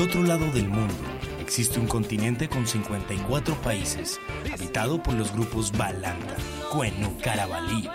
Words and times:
Otro 0.00 0.22
lado 0.22 0.46
del 0.52 0.66
mundo 0.66 0.94
existe 1.42 1.78
un 1.78 1.86
continente 1.86 2.48
con 2.48 2.66
54 2.66 3.54
países, 3.56 4.18
habitado 4.50 5.02
por 5.02 5.12
los 5.12 5.30
grupos 5.30 5.70
Balanta, 5.76 6.36
Cuenu, 6.72 7.18
Carabalí, 7.22 7.86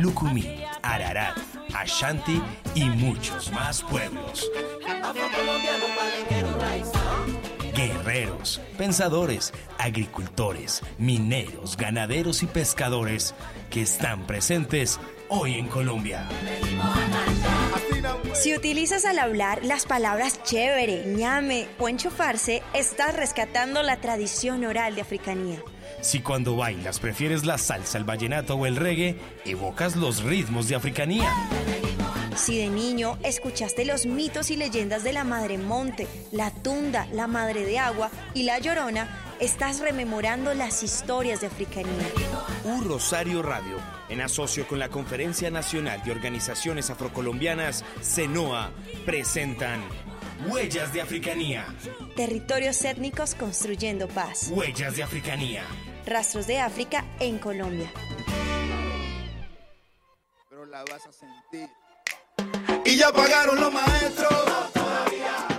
Lucumí, 0.00 0.64
Ararat, 0.80 1.36
Ashanti 1.74 2.40
y 2.74 2.84
muchos 2.86 3.52
más 3.52 3.82
pueblos. 3.82 4.50
Pensadores, 8.76 9.52
agricultores, 9.78 10.82
mineros, 10.98 11.76
ganaderos 11.76 12.42
y 12.42 12.46
pescadores 12.46 13.34
que 13.70 13.82
están 13.82 14.26
presentes 14.26 15.00
hoy 15.28 15.54
en 15.54 15.68
Colombia. 15.68 16.28
Si 18.34 18.54
utilizas 18.54 19.04
al 19.04 19.18
hablar 19.18 19.64
las 19.64 19.86
palabras 19.86 20.42
chévere, 20.42 21.04
ñame 21.06 21.66
o 21.78 21.88
enchufarse, 21.88 22.62
estás 22.74 23.16
rescatando 23.16 23.82
la 23.82 24.00
tradición 24.00 24.64
oral 24.64 24.94
de 24.94 25.00
africanía. 25.00 25.62
Si 26.04 26.20
cuando 26.20 26.54
bailas 26.54 27.00
prefieres 27.00 27.46
la 27.46 27.56
salsa, 27.56 27.96
el 27.96 28.04
vallenato 28.04 28.56
o 28.56 28.66
el 28.66 28.76
reggae, 28.76 29.18
evocas 29.46 29.96
los 29.96 30.22
ritmos 30.22 30.68
de 30.68 30.74
africanía. 30.74 31.32
Si 32.36 32.58
de 32.58 32.68
niño 32.68 33.16
escuchaste 33.22 33.86
los 33.86 34.04
mitos 34.04 34.50
y 34.50 34.56
leyendas 34.56 35.02
de 35.02 35.14
la 35.14 35.24
Madre 35.24 35.56
Monte, 35.56 36.06
la 36.30 36.50
Tunda, 36.50 37.08
la 37.10 37.26
Madre 37.26 37.64
de 37.64 37.78
Agua 37.78 38.10
y 38.34 38.42
la 38.42 38.58
Llorona, 38.58 39.08
estás 39.40 39.80
rememorando 39.80 40.52
las 40.52 40.82
historias 40.82 41.40
de 41.40 41.46
africanía. 41.46 42.06
Un 42.64 42.84
Rosario 42.84 43.40
Radio, 43.40 43.78
en 44.10 44.20
asocio 44.20 44.68
con 44.68 44.78
la 44.78 44.90
Conferencia 44.90 45.50
Nacional 45.50 46.02
de 46.04 46.10
Organizaciones 46.10 46.90
Afrocolombianas, 46.90 47.82
CENOA, 48.02 48.72
presentan 49.06 49.80
Huellas 50.46 50.92
de 50.92 51.00
Africanía. 51.00 51.64
Territorios 52.14 52.84
étnicos 52.84 53.34
construyendo 53.34 54.06
paz. 54.06 54.50
Huellas 54.50 54.96
de 54.96 55.02
Africanía. 55.02 55.62
Rastros 56.06 56.46
de 56.46 56.60
África 56.60 57.04
en 57.18 57.38
Colombia. 57.38 57.90
Pero 60.50 60.66
la 60.66 60.84
vas 60.84 61.06
a 61.06 61.12
sentir. 61.12 61.70
Y 62.84 62.96
ya 62.96 63.10
pagaron 63.12 63.58
los 63.58 63.72
maestros. 63.72 64.32
A 64.32 64.70
los 64.70 65.53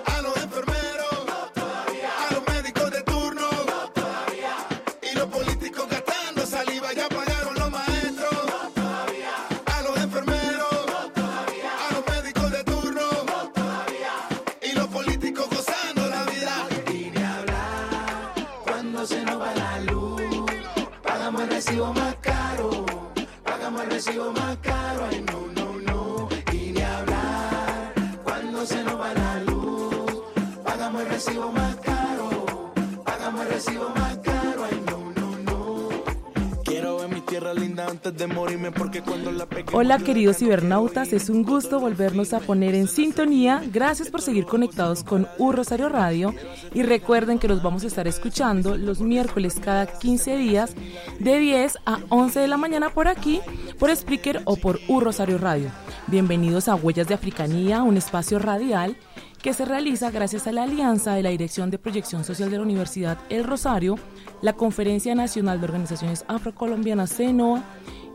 Hola 39.73 39.99
queridos 39.99 40.37
cibernautas, 40.37 41.13
es 41.13 41.29
un 41.29 41.43
gusto 41.43 41.79
volvernos 41.79 42.33
a 42.33 42.39
poner 42.39 42.73
en 42.73 42.87
sintonía. 42.87 43.61
Gracias 43.71 44.09
por 44.09 44.21
seguir 44.21 44.45
conectados 44.45 45.03
con 45.03 45.27
U 45.37 45.51
Rosario 45.51 45.89
Radio 45.89 46.33
y 46.73 46.83
recuerden 46.83 47.37
que 47.37 47.47
los 47.47 47.61
vamos 47.61 47.83
a 47.83 47.87
estar 47.87 48.07
escuchando 48.07 48.77
los 48.77 49.01
miércoles 49.01 49.59
cada 49.61 49.85
15 49.85 50.37
días 50.37 50.75
de 51.19 51.39
10 51.39 51.77
a 51.85 51.99
11 52.09 52.39
de 52.39 52.47
la 52.47 52.57
mañana 52.57 52.89
por 52.89 53.07
aquí, 53.07 53.41
por 53.77 53.95
Spreaker 53.95 54.41
o 54.45 54.55
por 54.55 54.79
U 54.87 54.99
Rosario 54.99 55.37
Radio. 55.37 55.69
Bienvenidos 56.07 56.67
a 56.67 56.75
Huellas 56.75 57.07
de 57.07 57.13
Africanía, 57.13 57.83
un 57.83 57.97
espacio 57.97 58.39
radial 58.39 58.97
que 59.41 59.53
se 59.53 59.65
realiza 59.65 60.09
gracias 60.09 60.47
a 60.47 60.51
la 60.51 60.63
alianza 60.63 61.13
de 61.13 61.21
la 61.21 61.29
Dirección 61.29 61.69
de 61.69 61.77
Proyección 61.77 62.23
Social 62.23 62.49
de 62.49 62.57
la 62.57 62.63
Universidad 62.63 63.19
El 63.29 63.43
Rosario, 63.43 63.95
la 64.41 64.53
Conferencia 64.53 65.13
Nacional 65.13 65.59
de 65.59 65.65
Organizaciones 65.65 66.25
Afrocolombianas 66.27 67.15
CENOA 67.15 67.63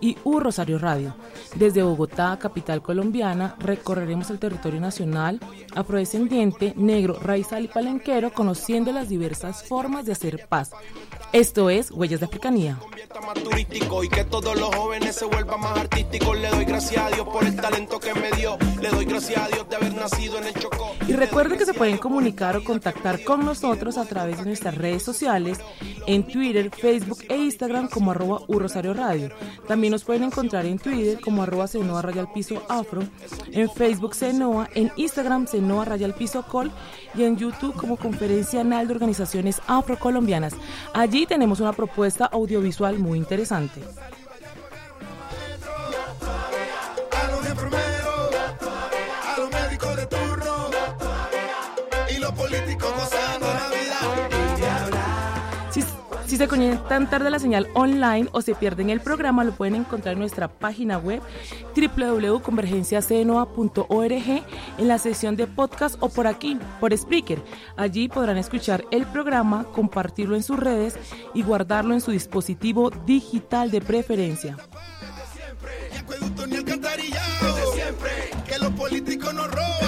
y 0.00 0.16
U 0.24 0.40
Rosario 0.40 0.78
Radio. 0.78 1.14
Desde 1.54 1.82
Bogotá, 1.82 2.38
capital 2.40 2.82
colombiana, 2.82 3.56
recorreremos 3.58 4.30
el 4.30 4.38
territorio 4.38 4.80
nacional 4.80 5.40
afrodescendiente, 5.74 6.74
negro, 6.76 7.18
raizal 7.20 7.64
y 7.64 7.68
palenquero, 7.68 8.32
conociendo 8.32 8.92
las 8.92 9.08
diversas 9.08 9.64
formas 9.64 10.06
de 10.06 10.12
hacer 10.12 10.46
paz. 10.48 10.70
Esto 11.32 11.70
es 11.70 11.90
Huellas 11.90 12.20
de 12.20 12.26
Africanía. 12.26 12.76
convierta 12.80 13.20
más 13.20 13.34
turístico 13.34 14.02
y 14.02 14.08
que 14.08 14.24
todos 14.24 14.58
los 14.58 14.74
jóvenes 14.74 15.16
se 15.16 15.24
vuelvan 15.24 15.60
más 15.60 15.78
artísticos. 15.78 16.38
Le 16.38 16.48
doy 16.48 16.64
gracias 16.64 17.04
a 17.04 17.10
Dios 17.10 17.26
por 17.28 17.44
el 17.44 17.56
talento 17.56 18.00
que 18.00 18.14
me 18.14 18.30
dio. 18.32 18.58
Le 18.80 18.88
doy 18.90 19.04
gracias 19.04 19.38
a 19.38 19.48
Dios 19.48 19.68
de 19.68 19.76
haber 19.76 19.94
nacido 19.94 20.38
en 20.38 20.44
el 20.44 20.54
Chocó. 20.54 20.94
Y 21.06 21.12
recuerden 21.12 21.58
que 21.58 21.64
se 21.64 21.74
pueden 21.74 21.98
comunicar 21.98 22.56
o 22.56 22.64
contactar 22.64 23.22
con 23.24 23.44
nosotros 23.44 23.98
a 23.98 24.04
través 24.04 24.38
de 24.38 24.44
nuestras 24.44 24.74
redes 24.74 25.02
sociales 25.02 25.58
en 26.06 26.26
Twitter, 26.26 26.70
Facebook 26.70 27.18
e 27.28 27.36
Instagram 27.36 27.88
como 27.88 28.10
arroba 28.10 28.40
Rosario 28.48 28.94
Radio. 28.94 29.30
También 29.68 29.92
nos 29.92 30.04
pueden 30.04 30.24
encontrar 30.24 30.66
en 30.66 30.78
Twitter 30.78 31.20
como 31.20 31.42
arroba 31.42 31.66
Raya 32.02 32.20
al 32.20 32.32
Piso 32.32 32.62
Afro, 32.68 33.02
en 33.52 33.70
Facebook 33.70 34.14
Senoa, 34.14 34.68
en 34.74 34.92
Instagram 34.96 35.46
Senoa 35.46 35.84
Raya 35.84 36.06
al 36.06 36.14
Piso 36.14 36.42
Col 36.42 36.70
y 37.14 37.24
en 37.24 37.36
YouTube 37.36 37.74
como 37.74 37.96
Conferencia 37.96 38.60
Anal 38.60 38.86
de 38.88 38.94
Organizaciones 38.94 39.60
Afrocolombianas. 39.66 40.54
Allí 40.94 41.09
tenemos 41.26 41.60
una 41.60 41.72
propuesta 41.72 42.26
audiovisual 42.26 42.98
muy 42.98 43.18
interesante. 43.18 43.80
Se 56.40 56.48
conectan 56.48 57.08
tarde 57.10 57.26
a 57.26 57.30
la 57.30 57.38
señal 57.38 57.68
online 57.74 58.30
o 58.32 58.40
se 58.40 58.54
pierden 58.54 58.88
el 58.88 59.02
programa, 59.02 59.44
lo 59.44 59.52
pueden 59.52 59.74
encontrar 59.74 60.14
en 60.14 60.20
nuestra 60.20 60.48
página 60.48 60.96
web 60.96 61.20
www.convergenciacenoa.org 61.76 64.42
en 64.78 64.88
la 64.88 64.96
sección 64.96 65.36
de 65.36 65.46
podcast 65.46 65.96
o 66.00 66.08
por 66.08 66.26
aquí, 66.26 66.58
por 66.80 66.96
Spreaker. 66.96 67.42
Allí 67.76 68.08
podrán 68.08 68.38
escuchar 68.38 68.86
el 68.90 69.04
programa, 69.04 69.64
compartirlo 69.64 70.34
en 70.34 70.42
sus 70.42 70.58
redes 70.58 70.96
y 71.34 71.42
guardarlo 71.42 71.92
en 71.92 72.00
su 72.00 72.10
dispositivo 72.10 72.90
digital 73.04 73.70
de 73.70 73.82
preferencia. 73.82 74.56
Que 78.46 78.58
los 78.58 78.70
políticos 78.70 79.34
nos 79.34 79.50
roban. 79.50 79.79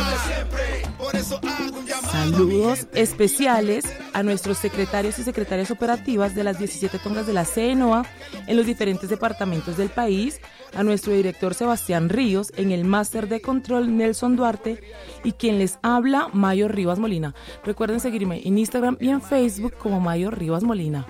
Saludos 2.11 2.87
especiales 2.94 3.85
a 4.12 4.23
nuestros 4.23 4.59
secretarios 4.59 5.19
y 5.19 5.25
secretarias 5.25 5.71
operativas 5.71 6.35
de 6.35 6.44
las 6.44 6.59
17 6.59 6.99
tongas 6.99 7.27
de 7.27 7.33
la 7.33 7.44
CNOA 7.44 8.06
en 8.47 8.56
los 8.56 8.67
diferentes 8.67 9.11
departamentos 9.11 9.77
del 9.77 9.89
país, 9.89 10.41
a 10.75 10.83
nuestro 10.83 11.12
director 11.12 11.55
Sebastián 11.55 12.09
Ríos, 12.09 12.53
en 12.56 12.71
el 12.71 12.85
máster 12.85 13.29
de 13.29 13.41
control 13.41 13.97
Nelson 13.97 14.37
Duarte 14.37 14.83
y 15.25 15.33
quien 15.33 15.59
les 15.59 15.79
habla, 15.83 16.29
Mayo 16.33 16.69
Rivas 16.69 16.99
Molina. 16.99 17.35
Recuerden 17.65 18.00
seguirme 18.00 18.41
en 18.47 18.59
Instagram 18.59 18.97
y 19.00 19.09
en 19.09 19.21
Facebook 19.21 19.75
como 19.79 20.00
Mayo 20.00 20.31
Rivas 20.31 20.62
Molina. 20.62 21.06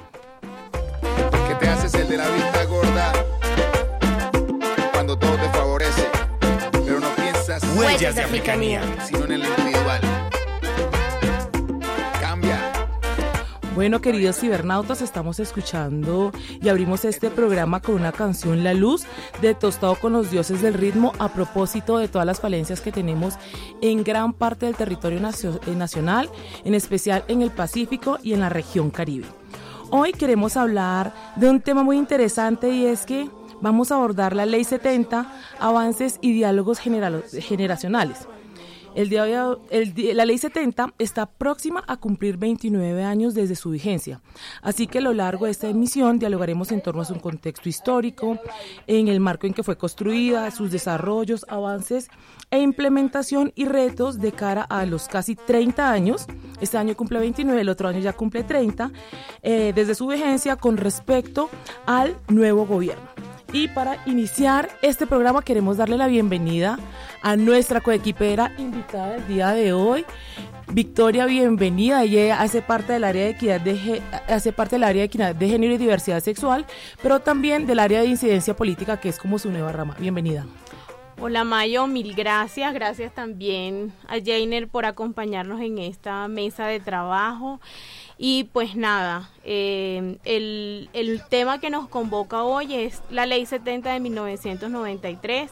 que 1.49 1.55
te 1.57 1.69
haces 1.69 1.95
el 1.95 2.09
de 2.09 2.17
la 2.17 2.29
vista 2.31 2.65
gorda 2.65 3.13
cuando 4.93 5.19
todo 5.19 5.35
te 5.37 5.49
favorece, 5.51 6.09
pero 6.73 7.01
no 7.01 7.09
piensas 7.17 7.63
Huellas 7.77 8.15
de 8.15 8.23
Africanía. 8.23 8.83
sino 9.07 9.25
en 9.25 9.33
el 9.33 9.45
individual. 9.45 10.12
Bueno, 13.75 14.03
queridos 14.03 14.39
cibernautas, 14.39 15.01
estamos 15.01 15.41
escuchando 15.41 16.31
y 16.61 16.69
abrimos 16.69 17.07
este 17.07 17.31
programa 17.31 17.81
con 17.81 17.95
una 17.95 18.13
canción 18.13 18.63
La 18.63 18.75
Luz 18.75 19.05
de 19.41 19.55
Tostado 19.55 19.95
con 19.95 20.13
los 20.13 20.31
Dioses 20.31 20.61
del 20.61 20.75
Ritmo 20.75 21.15
a 21.19 21.31
propósito 21.31 21.97
de 21.97 22.07
todas 22.07 22.27
las 22.27 22.39
falencias 22.39 22.83
que 22.83 22.93
tenemos 22.93 23.39
en 23.81 24.05
gran 24.05 24.35
parte 24.35 24.67
del 24.67 24.75
territorio 24.75 25.21
eh, 25.21 25.75
nacional, 25.75 26.29
en 26.65 26.75
especial 26.75 27.25
en 27.29 27.41
el 27.41 27.51
Pacífico 27.51 28.19
y 28.23 28.35
en 28.35 28.41
la 28.41 28.51
región 28.51 28.91
Caribe. 28.91 29.27
Hoy 29.89 30.13
queremos 30.13 30.59
hablar 30.59 31.15
de 31.37 31.49
un 31.49 31.63
tema 31.63 31.83
muy 31.83 31.97
interesante 31.97 32.69
y 32.69 32.85
es 32.85 33.07
que 33.07 33.31
vamos 33.63 33.91
a 33.91 33.95
abordar 33.95 34.37
la 34.37 34.45
Ley 34.45 34.65
70, 34.65 35.33
avances 35.59 36.19
y 36.21 36.35
diálogos 36.35 36.79
generacionales. 36.79 38.29
La 38.95 40.25
ley 40.25 40.39
70 40.39 40.95
está 40.99 41.27
próxima 41.27 41.83
a 41.87 41.97
cumplir 41.97 42.37
29 42.37 43.03
años 43.03 43.35
desde 43.35 43.55
su 43.55 43.71
vigencia, 43.71 44.21
así 44.61 44.87
que 44.87 44.99
a 44.99 45.03
lo 45.03 45.13
largo 45.13 45.47
de 45.47 45.51
esta 45.51 45.69
emisión 45.69 46.19
dialogaremos 46.19 46.73
en 46.73 46.83
torno 46.83 47.03
a 47.03 47.05
su 47.05 47.19
contexto 47.21 47.69
histórico, 47.69 48.39
en 48.87 49.09
el 49.09 49.21
marco 49.21 49.47
en 49.47 49.55
que 49.55 49.63
fue 49.63 49.77
construida, 49.77 50.51
sus 50.51 50.71
desarrollos, 50.71 51.47
avances 51.49 52.11
e 52.51 52.61
implementación 52.61 53.53
y 53.55 53.65
retos 53.65 54.21
de 54.21 54.33
cara 54.33 54.63
a 54.63 54.85
los 54.85 55.09
casi 55.09 55.37
30 55.37 55.91
años. 55.91 56.27
Este 56.61 56.77
año 56.77 56.95
cumple 56.97 57.19
29, 57.19 57.61
el 57.61 57.69
otro 57.69 57.89
año 57.89 58.01
ya 58.01 58.13
cumple 58.13 58.45
30, 58.45 58.91
eh, 59.43 59.73
desde 59.75 59.95
su 59.95 60.07
vigencia 60.07 60.57
con 60.57 60.77
respecto 60.77 61.49
al 61.87 62.17
nuevo 62.29 62.67
gobierno. 62.67 63.12
Y 63.53 63.69
para 63.69 63.99
iniciar 64.07 64.71
este 64.81 65.07
programa 65.07 65.43
queremos 65.43 65.77
darle 65.77 65.99
la 65.99 66.07
bienvenida 66.07 66.79
a 67.21 67.37
nuestra 67.37 67.83
coequipera 67.83 68.51
invitada 68.57 69.11
del 69.11 69.29
día 69.29 69.51
de 69.51 69.75
hoy. 69.75 70.07
Victoria, 70.73 71.27
bienvenida. 71.27 72.03
Ella 72.03 72.41
hace 72.41 72.63
parte 72.63 72.95
del 72.95 73.05
área 73.05 73.25
de 73.25 73.31
equidad 73.31 73.61
de 73.61 74.03
hace 74.27 74.55
parte 74.55 74.77
del 74.77 74.85
área 74.85 75.01
de 75.01 75.07
equidad 75.07 75.35
de 75.35 75.49
género 75.49 75.75
y 75.75 75.77
diversidad 75.77 76.21
sexual, 76.21 76.65
pero 77.03 77.21
también 77.21 77.67
del 77.67 77.81
área 77.81 78.01
de 78.01 78.07
incidencia 78.07 78.57
política, 78.57 78.99
que 78.99 79.11
es 79.11 79.19
como 79.19 79.39
su 79.39 79.51
nueva 79.51 79.71
rama. 79.71 79.97
Bienvenida. 79.99 80.47
Hola 81.21 81.45
Mayo, 81.45 81.87
mil 81.87 82.15
gracias. 82.15 82.73
Gracias 82.73 83.15
también 83.15 83.93
a 84.09 84.15
Jainer 84.15 84.67
por 84.67 84.87
acompañarnos 84.87 85.61
en 85.61 85.79
esta 85.79 86.27
mesa 86.27 86.67
de 86.67 86.81
trabajo. 86.81 87.61
Y 88.19 88.45
pues 88.45 88.77
nada, 88.77 89.31
eh, 89.45 90.19
el, 90.25 90.89
el 90.93 91.23
tema 91.29 91.61
que 91.61 91.71
nos 91.71 91.89
convoca 91.89 92.43
hoy 92.43 92.75
es 92.75 93.03
la 93.11 93.27
Ley 93.27 93.47
70 93.47 93.93
de 93.93 94.01
1993 94.01 95.51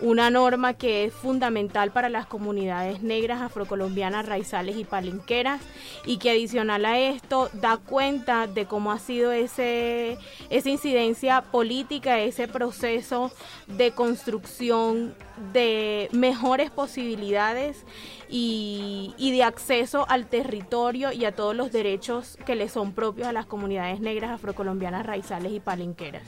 una 0.00 0.30
norma 0.30 0.74
que 0.74 1.04
es 1.04 1.12
fundamental 1.12 1.90
para 1.90 2.08
las 2.08 2.26
comunidades 2.26 3.02
negras, 3.02 3.42
afrocolombianas, 3.42 4.26
raizales 4.26 4.76
y 4.76 4.84
palenqueras 4.84 5.60
y 6.06 6.18
que 6.18 6.30
adicional 6.30 6.84
a 6.84 6.98
esto 6.98 7.50
da 7.54 7.78
cuenta 7.78 8.46
de 8.46 8.66
cómo 8.66 8.92
ha 8.92 8.98
sido 8.98 9.32
ese, 9.32 10.18
esa 10.50 10.70
incidencia 10.70 11.42
política, 11.42 12.20
ese 12.20 12.46
proceso 12.46 13.32
de 13.66 13.90
construcción 13.90 15.14
de 15.52 16.08
mejores 16.12 16.70
posibilidades 16.70 17.84
y, 18.28 19.14
y, 19.16 19.32
de 19.32 19.42
acceso 19.42 20.06
al 20.08 20.26
territorio 20.26 21.12
y 21.12 21.24
a 21.24 21.34
todos 21.34 21.54
los 21.54 21.72
derechos 21.72 22.38
que 22.44 22.54
le 22.54 22.68
son 22.68 22.92
propios 22.92 23.28
a 23.28 23.32
las 23.32 23.46
comunidades 23.46 24.00
negras, 24.00 24.30
afrocolombianas, 24.30 25.06
raizales 25.06 25.52
y 25.52 25.60
palenqueras. 25.60 26.24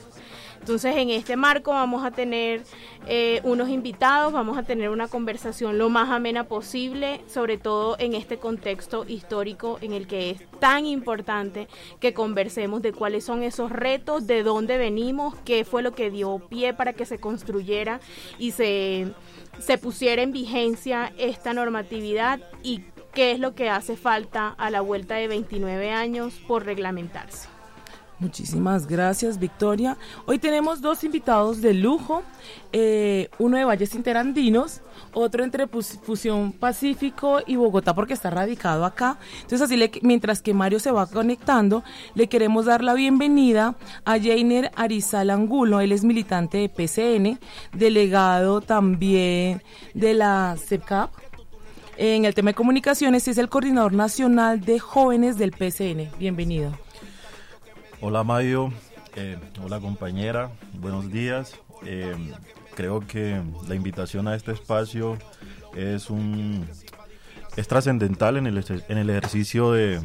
Entonces, 0.61 0.95
en 0.95 1.09
este 1.09 1.35
marco 1.35 1.71
vamos 1.71 2.05
a 2.05 2.11
tener 2.11 2.61
eh, 3.07 3.41
unos 3.43 3.67
invitados, 3.69 4.31
vamos 4.31 4.59
a 4.59 4.63
tener 4.63 4.91
una 4.91 5.07
conversación 5.07 5.79
lo 5.79 5.89
más 5.89 6.11
amena 6.11 6.43
posible, 6.43 7.19
sobre 7.27 7.57
todo 7.57 7.95
en 7.97 8.13
este 8.13 8.37
contexto 8.37 9.03
histórico 9.07 9.79
en 9.81 9.93
el 9.93 10.05
que 10.05 10.29
es 10.29 10.41
tan 10.59 10.85
importante 10.85 11.67
que 11.99 12.13
conversemos 12.13 12.83
de 12.83 12.93
cuáles 12.93 13.25
son 13.25 13.41
esos 13.41 13.71
retos, 13.71 14.27
de 14.27 14.43
dónde 14.43 14.77
venimos, 14.77 15.33
qué 15.45 15.65
fue 15.65 15.81
lo 15.81 15.93
que 15.93 16.11
dio 16.11 16.37
pie 16.47 16.75
para 16.75 16.93
que 16.93 17.07
se 17.07 17.17
construyera 17.17 17.99
y 18.37 18.51
se, 18.51 19.07
se 19.57 19.79
pusiera 19.79 20.21
en 20.21 20.31
vigencia 20.31 21.11
esta 21.17 21.53
normatividad 21.53 22.39
y 22.61 22.81
qué 23.15 23.31
es 23.31 23.39
lo 23.39 23.55
que 23.55 23.71
hace 23.71 23.97
falta 23.97 24.49
a 24.49 24.69
la 24.69 24.81
vuelta 24.81 25.15
de 25.15 25.27
29 25.27 25.89
años 25.91 26.39
por 26.47 26.65
reglamentarse. 26.65 27.50
Muchísimas 28.21 28.85
gracias, 28.85 29.39
Victoria. 29.39 29.97
Hoy 30.27 30.37
tenemos 30.37 30.79
dos 30.79 31.03
invitados 31.03 31.59
de 31.59 31.73
lujo, 31.73 32.21
eh, 32.71 33.29
uno 33.39 33.57
de 33.57 33.63
Valles 33.63 33.95
Interandinos, 33.95 34.81
otro 35.11 35.43
entre 35.43 35.65
Fusión 35.65 36.51
Pacífico 36.51 37.39
y 37.47 37.55
Bogotá 37.55 37.95
porque 37.95 38.13
está 38.13 38.29
radicado 38.29 38.85
acá. 38.85 39.17
Entonces 39.37 39.61
así, 39.61 39.75
le, 39.75 39.89
mientras 40.03 40.43
que 40.43 40.53
Mario 40.53 40.79
se 40.79 40.91
va 40.91 41.07
conectando, 41.07 41.83
le 42.13 42.27
queremos 42.27 42.65
dar 42.65 42.83
la 42.83 42.93
bienvenida 42.93 43.75
a 44.05 44.19
Jainer 44.19 44.71
Arizal 44.75 45.31
Angulo, 45.31 45.81
él 45.81 45.91
es 45.91 46.03
militante 46.03 46.59
de 46.59 46.69
PCN, 46.69 47.39
delegado 47.73 48.61
también 48.61 49.63
de 49.95 50.13
la 50.13 50.57
CEPCAP. 50.63 51.09
En 51.97 52.25
el 52.25 52.35
tema 52.35 52.51
de 52.51 52.55
comunicaciones 52.55 53.27
es 53.27 53.39
el 53.39 53.49
coordinador 53.49 53.93
nacional 53.93 54.61
de 54.61 54.77
jóvenes 54.77 55.39
del 55.39 55.53
PCN. 55.53 56.11
Bienvenido. 56.19 56.71
Hola 58.03 58.23
Mayo, 58.23 58.71
eh, 59.15 59.37
hola 59.63 59.79
compañera, 59.79 60.49
buenos 60.73 61.11
días. 61.11 61.53
Eh, 61.85 62.15
creo 62.73 63.01
que 63.01 63.39
la 63.67 63.75
invitación 63.75 64.27
a 64.27 64.35
este 64.35 64.53
espacio 64.53 65.19
es 65.75 66.09
un 66.09 66.65
es 67.55 67.67
trascendental 67.67 68.37
en 68.37 68.47
el, 68.47 68.65
en 68.89 68.97
el 68.97 69.07
ejercicio 69.11 69.71
de 69.73 70.01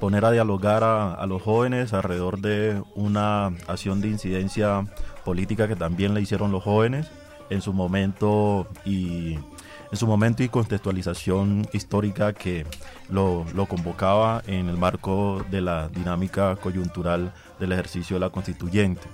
poner 0.00 0.26
a 0.26 0.32
dialogar 0.32 0.84
a, 0.84 1.14
a, 1.14 1.26
los 1.26 1.40
jóvenes 1.40 1.94
alrededor 1.94 2.40
de 2.40 2.82
una 2.94 3.46
acción 3.68 4.02
de 4.02 4.08
incidencia 4.08 4.84
política 5.24 5.66
que 5.66 5.76
también 5.76 6.12
le 6.12 6.20
hicieron 6.20 6.52
los 6.52 6.62
jóvenes 6.62 7.10
en 7.48 7.62
su 7.62 7.72
momento 7.72 8.68
y 8.84 9.38
en 9.94 9.98
su 9.98 10.08
momento 10.08 10.42
y 10.42 10.48
contextualización 10.48 11.68
histórica 11.72 12.32
que 12.32 12.66
lo, 13.08 13.46
convocaba 13.68 14.42
en 14.48 14.68
el 14.68 14.76
marco 14.76 15.46
de 15.52 15.60
la 15.60 15.88
dinámica 15.88 16.56
coyuntural 16.56 17.32
del 17.60 17.70
ejercicio 17.70 18.16
de 18.16 18.20
la 18.20 18.30
constituyente. 18.30 19.06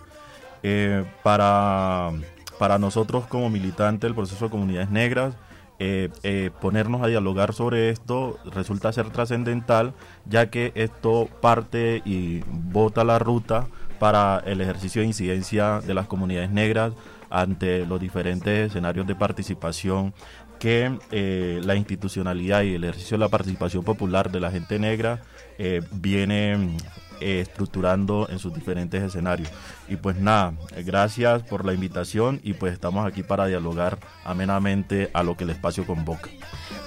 Eh, 0.62 1.04
para, 1.22 2.12
para 2.58 2.78
nosotros 2.78 3.26
como 3.26 3.50
militantes 3.50 4.08
del 4.08 4.14
proceso 4.14 4.46
de 4.46 4.50
comunidades 4.50 4.88
negras, 4.88 5.34
eh, 5.78 6.08
eh, 6.22 6.50
ponernos 6.62 7.02
a 7.02 7.08
dialogar 7.08 7.52
sobre 7.52 7.90
esto 7.90 8.38
resulta 8.46 8.90
ser 8.90 9.10
trascendental, 9.10 9.92
ya 10.24 10.48
que 10.48 10.72
esto 10.74 11.28
parte 11.42 12.00
y 12.06 12.40
bota 12.48 13.04
la 13.04 13.18
ruta 13.18 13.66
para 13.98 14.42
el 14.46 14.62
ejercicio 14.62 15.02
de 15.02 15.08
incidencia 15.08 15.82
de 15.82 15.92
las 15.92 16.06
comunidades 16.06 16.50
negras 16.50 16.94
ante 17.30 17.86
los 17.86 18.00
diferentes 18.00 18.68
escenarios 18.68 19.06
de 19.06 19.14
participación 19.14 20.12
que 20.60 20.98
eh, 21.10 21.60
la 21.64 21.74
institucionalidad 21.74 22.62
y 22.62 22.74
el 22.74 22.84
ejercicio 22.84 23.16
de 23.16 23.24
la 23.24 23.28
participación 23.28 23.82
popular 23.82 24.30
de 24.30 24.40
la 24.40 24.50
gente 24.50 24.78
negra 24.78 25.22
eh, 25.58 25.80
viene 25.90 26.76
eh, 27.20 27.40
estructurando 27.40 28.28
en 28.30 28.38
sus 28.38 28.52
diferentes 28.52 29.02
escenarios. 29.02 29.48
Y 29.88 29.96
pues 29.96 30.18
nada, 30.18 30.52
gracias 30.84 31.42
por 31.44 31.64
la 31.64 31.72
invitación 31.72 32.40
y 32.44 32.52
pues 32.52 32.74
estamos 32.74 33.06
aquí 33.06 33.22
para 33.22 33.46
dialogar 33.46 33.98
amenamente 34.22 35.10
a 35.14 35.22
lo 35.22 35.34
que 35.34 35.44
el 35.44 35.50
espacio 35.50 35.86
convoca. 35.86 36.28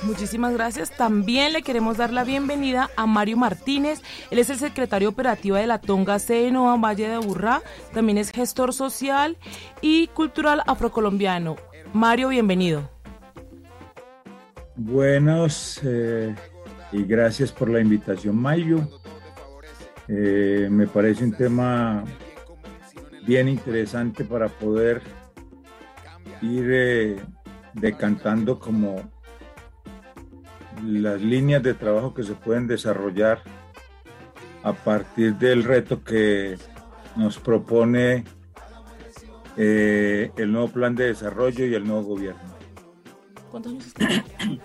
Muchísimas 0.04 0.54
gracias. 0.54 0.92
También 0.92 1.52
le 1.52 1.64
queremos 1.64 1.98
dar 1.98 2.14
la 2.14 2.24
bienvenida 2.24 2.92
a 2.96 3.08
Mario 3.08 3.38
Martínez. 3.38 4.04
Él 4.30 4.38
es 4.38 4.52
el 4.52 4.58
secretario 4.58 5.10
operativo 5.10 5.56
de 5.56 5.66
la 5.66 5.82
Tonga 5.82 6.20
CNOA 6.20 6.78
Valle 6.78 7.08
de 7.08 7.16
Aburrá. 7.16 7.64
También 7.92 8.20
es 8.20 8.32
gestor 8.32 8.72
social 8.72 9.36
y 9.82 10.08
cultural 10.08 10.62
afrocolombiano. 10.68 11.56
Mario, 11.92 12.30
bienvenido. 12.30 12.93
Buenos 14.76 15.80
eh, 15.84 16.34
y 16.92 17.04
gracias 17.04 17.52
por 17.52 17.70
la 17.70 17.80
invitación, 17.80 18.36
Mayo. 18.36 18.80
Eh, 20.08 20.68
me 20.72 20.88
parece 20.88 21.24
un 21.24 21.34
tema 21.34 22.04
bien 23.24 23.50
interesante 23.50 24.26
para 24.26 24.50
poder 24.50 25.02
ir 26.42 26.68
eh, 26.72 27.16
decantando 27.74 28.58
como 28.58 28.96
las 30.84 31.22
líneas 31.22 31.62
de 31.62 31.76
trabajo 31.76 32.16
que 32.16 32.24
se 32.24 32.34
pueden 32.34 32.66
desarrollar 32.66 33.44
a 34.64 34.74
partir 34.74 35.36
del 35.36 35.64
reto 35.64 36.04
que 36.04 36.58
nos 37.16 37.38
propone 37.38 38.24
el 39.56 40.52
nuevo 40.52 40.68
plan 40.70 40.96
de 40.96 41.06
desarrollo 41.06 41.64
y 41.64 41.76
el 41.76 41.86
nuevo 41.86 42.02
gobierno. 42.16 42.53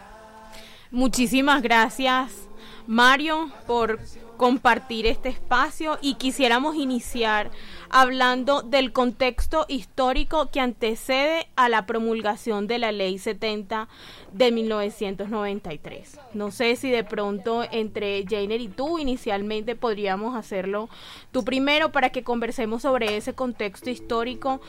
Muchísimas 0.90 1.62
gracias, 1.62 2.48
Mario, 2.86 3.50
por 3.66 3.98
compartir 4.38 5.04
este 5.04 5.28
espacio 5.28 5.98
y 6.00 6.14
quisiéramos 6.14 6.76
iniciar 6.76 7.50
hablando 7.90 8.62
del 8.62 8.92
contexto 8.92 9.66
histórico 9.68 10.48
que 10.50 10.60
antecede 10.60 11.48
a 11.56 11.68
la 11.68 11.86
promulgación 11.86 12.68
de 12.68 12.78
la 12.78 12.92
Ley 12.92 13.18
70 13.18 13.88
de 14.32 14.52
1993. 14.52 16.20
No 16.34 16.52
sé 16.52 16.76
si 16.76 16.88
de 16.88 17.04
pronto 17.04 17.64
entre 17.70 18.24
Jainer 18.26 18.60
y 18.60 18.68
tú 18.68 18.98
inicialmente 18.98 19.74
podríamos 19.74 20.36
hacerlo 20.36 20.88
tú 21.32 21.44
primero 21.44 21.90
para 21.90 22.10
que 22.10 22.22
conversemos 22.22 22.82
sobre 22.82 23.16
ese 23.16 23.34
contexto 23.34 23.90
histórico 23.90 24.60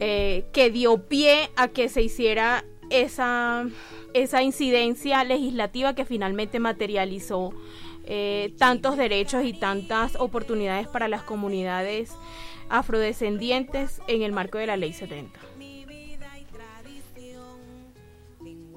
eh, 0.00 0.44
que 0.52 0.70
dio 0.70 0.98
pie 0.98 1.50
a 1.56 1.68
que 1.68 1.88
se 1.88 2.02
hiciera 2.02 2.64
esa, 2.90 3.66
esa 4.12 4.42
incidencia 4.42 5.24
legislativa 5.24 5.94
que 5.94 6.04
finalmente 6.04 6.58
materializó 6.58 7.52
eh, 8.04 8.54
tantos 8.58 8.96
derechos 8.96 9.44
y 9.44 9.52
tantas 9.52 10.16
oportunidades 10.16 10.88
para 10.88 11.08
las 11.08 11.22
comunidades 11.22 12.12
afrodescendientes 12.68 14.00
en 14.08 14.22
el 14.22 14.32
marco 14.32 14.58
de 14.58 14.66
la 14.66 14.76
Ley 14.76 14.92
70? 14.92 15.40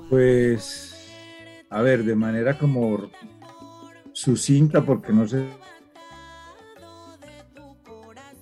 Pues, 0.09 1.11
a 1.69 1.81
ver, 1.81 2.03
de 2.03 2.15
manera 2.15 2.57
como 2.57 3.09
sucinta, 4.13 4.81
porque 4.81 5.11
no 5.11 5.27
se, 5.27 5.45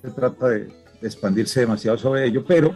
se 0.02 0.12
trata 0.12 0.50
de, 0.50 0.86
expandirse 1.02 1.62
demasiado 1.62 1.98
sobre 1.98 2.26
ello, 2.26 2.46
pero 2.46 2.76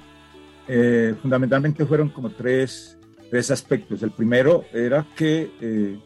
eh, 0.71 1.15
fundamentalmente 1.19 1.83
fueron 1.83 2.09
como 2.09 2.29
tres, 2.29 2.95
tres, 3.31 3.49
aspectos. 3.49 4.03
El 4.03 4.11
primero 4.11 4.65
era 4.71 5.05
que 5.15 5.51
eh, 5.59 5.99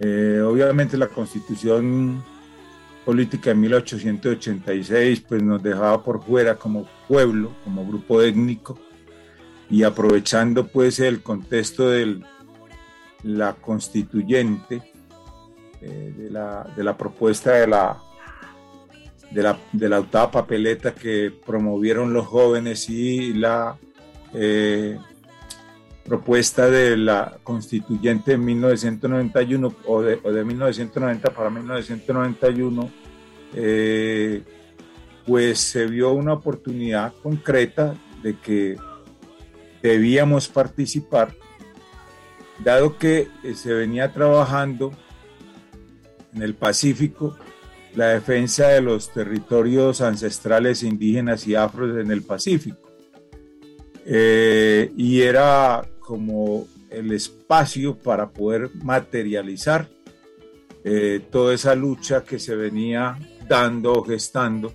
eh, 0.00 0.40
obviamente 0.40 0.96
la 0.96 1.08
constitución 1.08 2.24
política 3.04 3.50
de 3.50 3.56
1886 3.56 5.20
pues 5.28 5.42
nos 5.42 5.62
dejaba 5.62 6.02
por 6.02 6.24
fuera 6.24 6.56
como 6.56 6.88
pueblo, 7.06 7.52
como 7.62 7.86
grupo 7.86 8.22
étnico 8.22 8.78
y 9.68 9.82
aprovechando 9.82 10.66
pues 10.66 10.98
el 10.98 11.22
contexto 11.22 11.90
de 11.90 12.22
la 13.22 13.52
constituyente, 13.54 14.82
eh, 15.82 16.14
de, 16.16 16.30
la, 16.30 16.96
propuesta 16.96 17.52
de 17.52 17.66
la, 17.66 18.00
de 19.30 19.42
la, 19.42 19.58
de 19.72 19.88
la 19.88 20.00
octava 20.00 20.30
papeleta 20.30 20.94
que 20.94 21.32
promovieron 21.44 22.12
los 22.12 22.26
jóvenes 22.26 22.88
y 22.88 23.32
la 23.34 23.76
eh, 24.32 24.98
propuesta 26.04 26.68
de 26.70 26.96
la 26.96 27.38
constituyente 27.42 28.32
de 28.32 28.38
1991 28.38 29.74
o 29.86 30.02
de, 30.02 30.20
o 30.22 30.32
de 30.32 30.44
1990 30.44 31.30
para 31.32 31.50
1991, 31.50 32.90
eh, 33.54 34.42
pues 35.26 35.58
se 35.58 35.86
vio 35.86 36.12
una 36.12 36.34
oportunidad 36.34 37.14
concreta 37.22 37.94
de 38.22 38.36
que 38.38 38.76
debíamos 39.82 40.48
participar, 40.48 41.34
dado 42.62 42.98
que 42.98 43.28
eh, 43.42 43.54
se 43.54 43.72
venía 43.72 44.12
trabajando 44.12 44.92
en 46.34 46.42
el 46.42 46.54
Pacífico 46.54 47.36
la 47.94 48.08
defensa 48.08 48.68
de 48.68 48.80
los 48.80 49.12
territorios 49.12 50.00
ancestrales 50.00 50.82
indígenas 50.82 51.46
y 51.46 51.54
afros 51.54 51.96
en 51.98 52.10
el 52.10 52.22
Pacífico. 52.22 52.78
Eh, 54.04 54.92
y 54.96 55.22
era 55.22 55.86
como 56.00 56.66
el 56.90 57.12
espacio 57.12 57.96
para 57.96 58.30
poder 58.30 58.70
materializar 58.74 59.88
eh, 60.84 61.22
toda 61.30 61.54
esa 61.54 61.74
lucha 61.74 62.22
que 62.22 62.38
se 62.38 62.54
venía 62.54 63.18
dando 63.48 63.92
o 63.92 64.04
gestando 64.04 64.74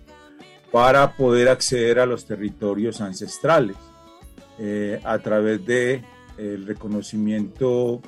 para 0.72 1.16
poder 1.16 1.50
acceder 1.50 2.00
a 2.00 2.06
los 2.06 2.26
territorios 2.26 3.02
ancestrales 3.02 3.76
eh, 4.58 5.00
a 5.04 5.20
través 5.20 5.64
de 5.66 6.04
el 6.38 6.66
reconocimiento 6.66 8.02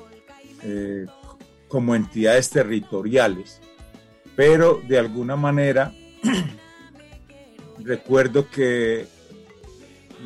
como 1.66 1.96
entidades 1.96 2.50
territoriales. 2.50 3.60
Pero 4.36 4.80
de 4.86 4.98
alguna 4.98 5.36
manera 5.36 5.94
recuerdo 7.84 8.48
que 8.48 9.06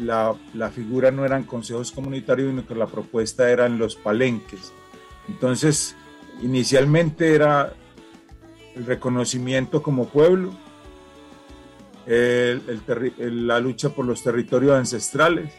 la, 0.00 0.70
figura 0.74 1.10
no 1.10 1.24
eran 1.24 1.44
consejos 1.44 1.92
comunitarios, 1.92 2.50
sino 2.50 2.66
que 2.66 2.74
la 2.74 2.86
propuesta 2.86 3.50
eran 3.50 3.78
los 3.78 3.96
palenques. 3.96 4.72
Entonces, 5.28 5.96
inicialmente 6.42 7.34
era 7.34 7.72
el 8.74 8.86
reconocimiento 8.86 9.82
como 9.82 10.08
pueblo, 10.08 10.54
la 12.06 13.58
lucha 13.60 13.88
por 13.90 14.04
los 14.04 14.22
territorios 14.22 14.74
ancestrales 14.74 15.52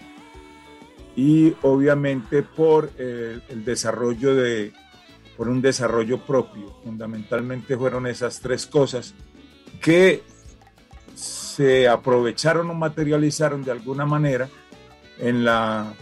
y 1.16 1.54
obviamente 1.62 2.42
por 2.42 2.90
el, 2.98 3.42
el 3.50 3.66
desarrollo 3.66 4.34
de, 4.34 4.72
por 5.38 5.48
un 5.48 5.62
desarrollo 5.62 6.20
propio. 6.20 6.76
Fundamentalmente 6.84 7.78
fueron 7.78 8.08
esas 8.08 8.40
tres 8.40 8.66
cosas 8.66 9.14
que 9.80 10.24
se 11.16 11.88
aprovecharon 11.88 12.70
o 12.70 12.74
materializaron 12.74 13.64
de 13.64 13.72
alguna 13.72 14.06
manera 14.06 14.50
en 15.20 15.46
la 15.46 15.94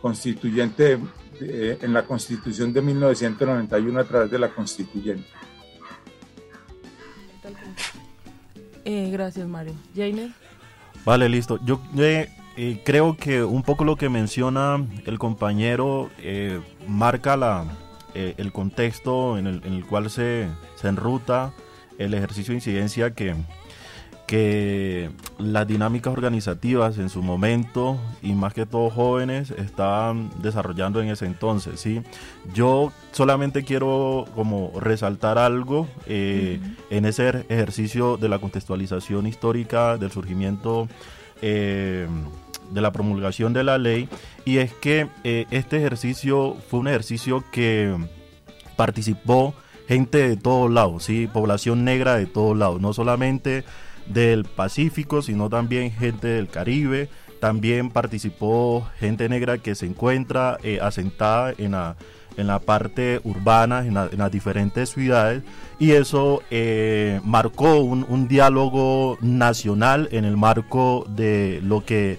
constituyente 0.00 0.98
en 1.40 1.92
la 1.92 2.04
constitución 2.04 2.72
de 2.72 2.82
1991 2.82 4.00
a 4.00 4.04
través 4.04 4.30
de 4.30 4.38
la 4.38 4.48
constituyente. 4.48 5.28
Eh, 8.84 9.10
gracias 9.12 9.46
Mario. 9.46 9.74
Jainer. 9.94 10.30
Vale, 11.04 11.28
listo. 11.28 11.60
Yo 11.64 11.80
eh, 11.96 12.28
eh, 12.56 12.82
creo 12.84 13.16
que 13.16 13.44
un 13.44 13.62
poco 13.62 13.84
lo 13.84 13.96
que 13.96 14.08
menciona 14.08 14.84
el 15.04 15.18
compañero 15.18 16.10
marca 16.86 17.36
la, 17.36 17.66
el 18.36 18.52
contexto 18.52 19.38
en 19.38 19.46
el, 19.46 19.62
en 19.64 19.74
el 19.74 19.86
cual 19.86 20.10
se, 20.10 20.48
se 20.76 20.88
enruta 20.88 21.52
el 21.98 22.14
ejercicio 22.14 22.52
de 22.52 22.58
incidencia 22.58 23.12
que, 23.12 23.34
que 24.28 25.10
las 25.38 25.66
dinámicas 25.66 26.12
organizativas 26.12 26.98
en 26.98 27.08
su 27.08 27.22
momento 27.22 27.98
y 28.22 28.34
más 28.34 28.52
que 28.52 28.66
todo 28.66 28.90
jóvenes 28.90 29.50
estaban 29.52 30.30
desarrollando 30.42 31.00
en 31.00 31.08
ese 31.08 31.24
entonces. 31.24 31.80
¿sí? 31.80 32.02
Yo 32.54 32.92
solamente 33.12 33.64
quiero 33.64 34.26
como 34.34 34.72
resaltar 34.78 35.38
algo 35.38 35.88
eh, 36.06 36.60
en 36.90 37.06
ese 37.06 37.46
ejercicio 37.48 38.18
de 38.18 38.28
la 38.28 38.38
contextualización 38.38 39.26
histórica 39.26 39.96
del 39.96 40.12
surgimiento 40.12 40.88
eh, 41.40 42.06
de 42.70 42.80
la 42.80 42.92
promulgación 42.92 43.52
de 43.52 43.64
la 43.64 43.78
ley 43.78 44.08
y 44.44 44.58
es 44.58 44.72
que 44.72 45.08
eh, 45.24 45.46
este 45.50 45.78
ejercicio 45.78 46.56
fue 46.68 46.80
un 46.80 46.88
ejercicio 46.88 47.44
que 47.52 47.96
participó 48.76 49.54
gente 49.86 50.28
de 50.28 50.36
todos 50.36 50.70
lados, 50.70 51.04
¿sí? 51.04 51.26
población 51.26 51.84
negra 51.84 52.16
de 52.16 52.26
todos 52.26 52.56
lados, 52.56 52.80
no 52.80 52.92
solamente 52.92 53.64
del 54.06 54.44
Pacífico, 54.44 55.22
sino 55.22 55.48
también 55.48 55.90
gente 55.90 56.28
del 56.28 56.48
Caribe. 56.48 57.08
También 57.40 57.90
participó 57.90 58.86
gente 58.98 59.28
negra 59.28 59.58
que 59.58 59.74
se 59.74 59.86
encuentra 59.86 60.58
eh, 60.62 60.80
asentada 60.82 61.54
en 61.56 61.72
la, 61.72 61.96
en 62.36 62.46
la 62.48 62.58
parte 62.58 63.20
urbana, 63.22 63.86
en, 63.86 63.94
las 63.94 64.32
diferentes 64.32 64.90
ciudades, 64.90 65.42
y 65.78 65.92
eso 65.92 66.42
eh, 66.50 67.20
marcó 67.24 67.76
un, 67.80 68.28
diálogo 68.28 69.18
nacional 69.20 70.08
en 70.10 70.24
el 70.24 70.36
marco 70.36 71.04
de 71.08 71.60
lo 71.62 71.84
que 71.84 72.18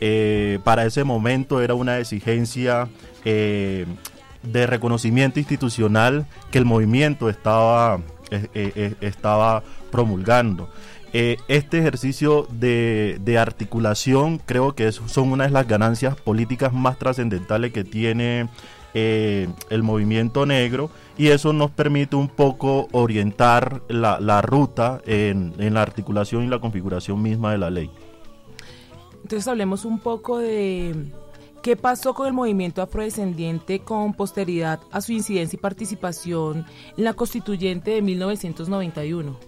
eh, 0.00 0.58
para 0.64 0.84
ese 0.84 1.04
momento 1.04 1.62
era 1.62 1.74
una 1.74 1.98
exigencia 1.98 2.88
de 3.24 3.86
reconocimiento 4.66 5.38
institucional 5.38 6.26
que 6.50 6.58
el 6.58 6.66
movimiento 6.66 7.30
estaba, 7.30 8.00
estaba 9.00 9.62
promulgando. 9.90 10.68
Eh, 11.16 11.36
este 11.46 11.78
ejercicio 11.78 12.48
de, 12.50 13.38
articulación 13.38 14.38
creo 14.44 14.74
que 14.74 14.90
son 14.90 15.30
una 15.30 15.44
de 15.44 15.50
las 15.50 15.68
ganancias 15.68 16.16
políticas 16.16 16.72
más 16.72 16.98
trascendentales 16.98 17.72
que 17.72 17.84
tiene 17.84 18.48
eh, 18.94 19.46
el 19.70 19.84
movimiento 19.84 20.44
negro 20.44 20.90
y 21.16 21.28
eso 21.28 21.52
nos 21.52 21.70
permite 21.70 22.16
un 22.16 22.26
poco 22.26 22.88
orientar 22.90 23.82
la, 23.86 24.42
ruta 24.42 25.02
en, 25.06 25.54
la 25.56 25.82
articulación 25.82 26.42
y 26.42 26.48
la 26.48 26.58
configuración 26.58 27.22
misma 27.22 27.52
de 27.52 27.58
la 27.58 27.70
ley. 27.70 27.92
Entonces 29.24 29.48
hablemos 29.48 29.86
un 29.86 30.00
poco 30.00 30.38
de 30.38 30.94
qué 31.62 31.76
pasó 31.76 32.12
con 32.12 32.26
el 32.26 32.34
movimiento 32.34 32.82
afrodescendiente 32.82 33.80
con 33.80 34.12
posteridad 34.12 34.80
a 34.92 35.00
su 35.00 35.12
incidencia 35.12 35.56
y 35.56 35.60
participación 35.60 36.66
en 36.98 37.04
la 37.04 37.14
constituyente 37.14 37.92
de 37.92 38.02
1991. 38.02 39.38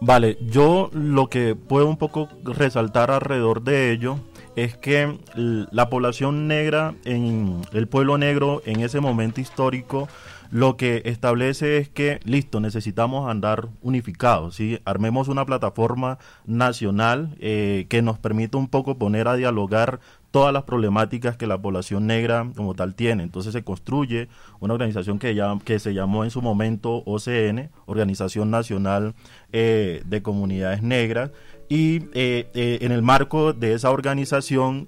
Vale, 0.00 0.36
yo 0.40 0.90
lo 0.92 1.28
que 1.28 1.54
puedo 1.54 1.86
un 1.86 1.96
poco 1.96 2.28
resaltar 2.42 3.12
alrededor 3.12 3.62
de 3.62 3.92
ello 3.92 4.18
es 4.56 4.76
que 4.76 5.16
la 5.36 5.88
población 5.88 6.48
negra, 6.48 6.96
en 7.04 7.62
el 7.72 7.86
pueblo 7.86 8.18
negro 8.18 8.62
en 8.64 8.80
ese 8.80 8.98
momento 8.98 9.40
histórico, 9.40 10.08
lo 10.50 10.76
que 10.76 11.02
establece 11.04 11.76
es 11.76 11.88
que, 11.88 12.20
listo, 12.24 12.60
necesitamos 12.60 13.30
andar 13.30 13.68
unificados, 13.82 14.54
¿sí? 14.54 14.80
Armemos 14.84 15.28
una 15.28 15.44
plataforma 15.44 16.18
nacional 16.46 17.36
eh, 17.40 17.86
que 17.88 18.00
nos 18.00 18.18
permita 18.18 18.56
un 18.56 18.68
poco 18.68 18.96
poner 18.96 19.28
a 19.28 19.36
dialogar 19.36 20.00
todas 20.30 20.52
las 20.52 20.62
problemáticas 20.64 21.36
que 21.36 21.46
la 21.46 21.60
población 21.60 22.06
negra 22.06 22.50
como 22.56 22.74
tal 22.74 22.94
tiene. 22.94 23.22
Entonces 23.22 23.52
se 23.52 23.62
construye 23.62 24.28
una 24.60 24.74
organización 24.74 25.18
que, 25.18 25.34
ya, 25.34 25.58
que 25.64 25.78
se 25.78 25.92
llamó 25.92 26.24
en 26.24 26.30
su 26.30 26.40
momento 26.40 27.02
OCN, 27.04 27.70
Organización 27.86 28.50
Nacional 28.50 29.14
eh, 29.52 30.02
de 30.06 30.22
Comunidades 30.22 30.82
Negras, 30.82 31.30
y 31.68 32.04
eh, 32.14 32.78
en 32.80 32.92
el 32.92 33.02
marco 33.02 33.52
de 33.52 33.74
esa 33.74 33.90
organización 33.90 34.86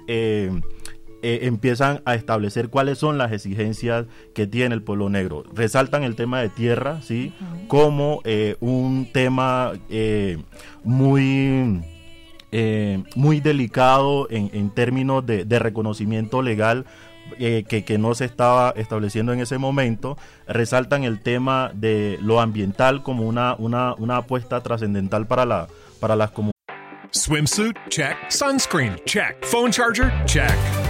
eh, 1.22 1.40
empiezan 1.42 2.00
a 2.06 2.14
establecer 2.14 2.68
cuáles 2.70 2.98
son 2.98 3.18
las 3.18 3.32
exigencias 3.32 4.06
que 4.34 4.46
tiene 4.46 4.74
el 4.74 4.82
pueblo 4.82 5.10
negro. 5.10 5.44
Resaltan 5.54 6.02
el 6.02 6.16
tema 6.16 6.40
de 6.40 6.48
tierra, 6.48 7.02
¿sí? 7.02 7.34
Como 7.68 8.20
eh, 8.24 8.56
un 8.60 9.08
tema 9.12 9.72
eh, 9.88 10.38
muy... 10.82 11.82
muy 13.14 13.40
delicado 13.40 14.26
en, 14.30 14.70
términos 14.70 15.24
de, 15.24 15.58
reconocimiento 15.58 16.42
legal 16.42 16.84
que, 17.38 17.96
no 17.98 18.14
se 18.14 18.24
estaba 18.24 18.70
estableciendo 18.70 19.32
en 19.32 19.40
ese 19.40 19.56
momento, 19.58 20.18
resaltan 20.48 21.04
el 21.04 21.20
tema 21.20 21.70
de 21.74 22.18
lo 22.20 22.40
ambiental 22.40 23.04
como 23.04 23.28
una, 23.28 23.54
una, 23.56 23.94
una 23.94 24.16
apuesta 24.16 24.62
trascendental 24.62 25.28
para, 25.28 25.44
la, 25.44 25.68
para 26.00 26.16
las 26.16 26.30
comunidades. 26.30 26.50
Swimsuit, 27.12 27.76
check. 27.88 28.16
Sunscreen, 28.30 28.96
check. 29.04 29.44
Phone 29.44 29.70
charger, 29.70 30.12
check. 30.26 30.89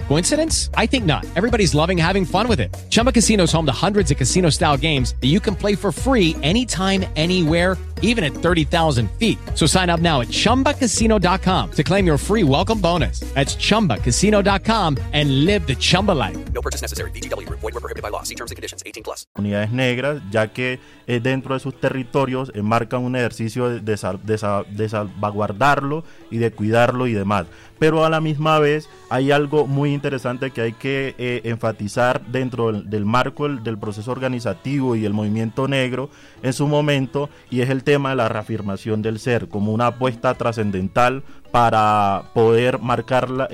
Coincidence? 0.11 0.69
I 0.75 0.87
think 0.87 1.05
not. 1.05 1.25
Everybody's 1.37 1.73
loving 1.73 1.97
having 1.97 2.25
fun 2.25 2.49
with 2.49 2.59
it. 2.59 2.75
Chumba 2.89 3.13
Casino 3.13 3.45
is 3.45 3.51
home 3.53 3.65
to 3.65 3.71
hundreds 3.71 4.11
of 4.11 4.17
casino 4.17 4.49
style 4.49 4.75
games 4.75 5.15
that 5.21 5.27
you 5.27 5.39
can 5.39 5.55
play 5.55 5.73
for 5.73 5.93
free 5.93 6.35
anytime, 6.43 7.05
anywhere, 7.15 7.77
even 8.01 8.25
at 8.25 8.33
30,000 8.33 9.09
feet. 9.11 9.37
So 9.55 9.65
sign 9.65 9.89
up 9.89 10.01
now 10.01 10.19
at 10.19 10.27
chumbacasino.com 10.27 11.71
to 11.71 11.83
claim 11.83 12.05
your 12.05 12.17
free 12.17 12.43
welcome 12.43 12.81
bonus. 12.81 13.21
That's 13.35 13.55
chumbacasino.com 13.55 14.97
and 15.13 15.45
live 15.45 15.65
the 15.65 15.75
Chumba 15.75 16.11
life. 16.11 16.37
No 16.51 16.61
purchase 16.61 16.81
necessary. 16.81 17.11
DTW, 17.11 17.47
void, 17.47 17.73
were 17.73 17.79
prohibited 17.79 18.03
by 18.03 18.09
law. 18.09 18.23
See 18.23 18.35
terms 18.35 18.51
and 18.51 18.57
conditions 18.57 18.83
18 18.85 19.03
plus. 19.03 19.27
Unidades 19.37 19.71
negras, 19.71 20.21
ya 20.29 20.47
que 20.47 20.81
eh, 21.07 21.21
dentro 21.21 21.53
de 21.53 21.61
sus 21.61 21.79
territorios 21.79 22.51
enmarcan 22.53 23.01
un 23.01 23.15
ejercicio 23.15 23.69
de, 23.69 23.79
de, 23.79 23.95
de, 24.23 24.65
de 24.75 24.89
salvaguardarlo 24.89 26.03
y 26.29 26.39
de 26.39 26.51
cuidarlo 26.51 27.07
y 27.07 27.13
demás. 27.13 27.45
Pero 27.81 28.05
a 28.05 28.11
la 28.11 28.21
misma 28.21 28.59
vez 28.59 28.87
hay 29.09 29.31
algo 29.31 29.65
muy 29.65 29.91
interesante 29.91 30.51
que 30.51 30.61
hay 30.61 30.73
que 30.73 31.15
eh, 31.17 31.41
enfatizar 31.45 32.21
dentro 32.27 32.71
del, 32.71 33.05
marco 33.05 33.49
del, 33.49 33.79
proceso 33.79 34.11
organizativo 34.11 34.95
y 34.95 35.03
el 35.03 35.13
movimiento 35.13 35.67
negro 35.67 36.11
en 36.43 36.53
su 36.53 36.67
momento 36.67 37.31
y 37.49 37.61
es 37.61 37.71
el 37.71 37.83
tema 37.83 38.11
de 38.11 38.17
la 38.17 38.29
reafirmación 38.29 39.01
del 39.01 39.17
ser 39.17 39.47
como 39.47 39.73
una 39.73 39.87
apuesta 39.87 40.35
trascendental 40.35 41.23
para 41.49 42.25
poder 42.35 42.77
marcar 42.77 43.31
la, 43.31 43.47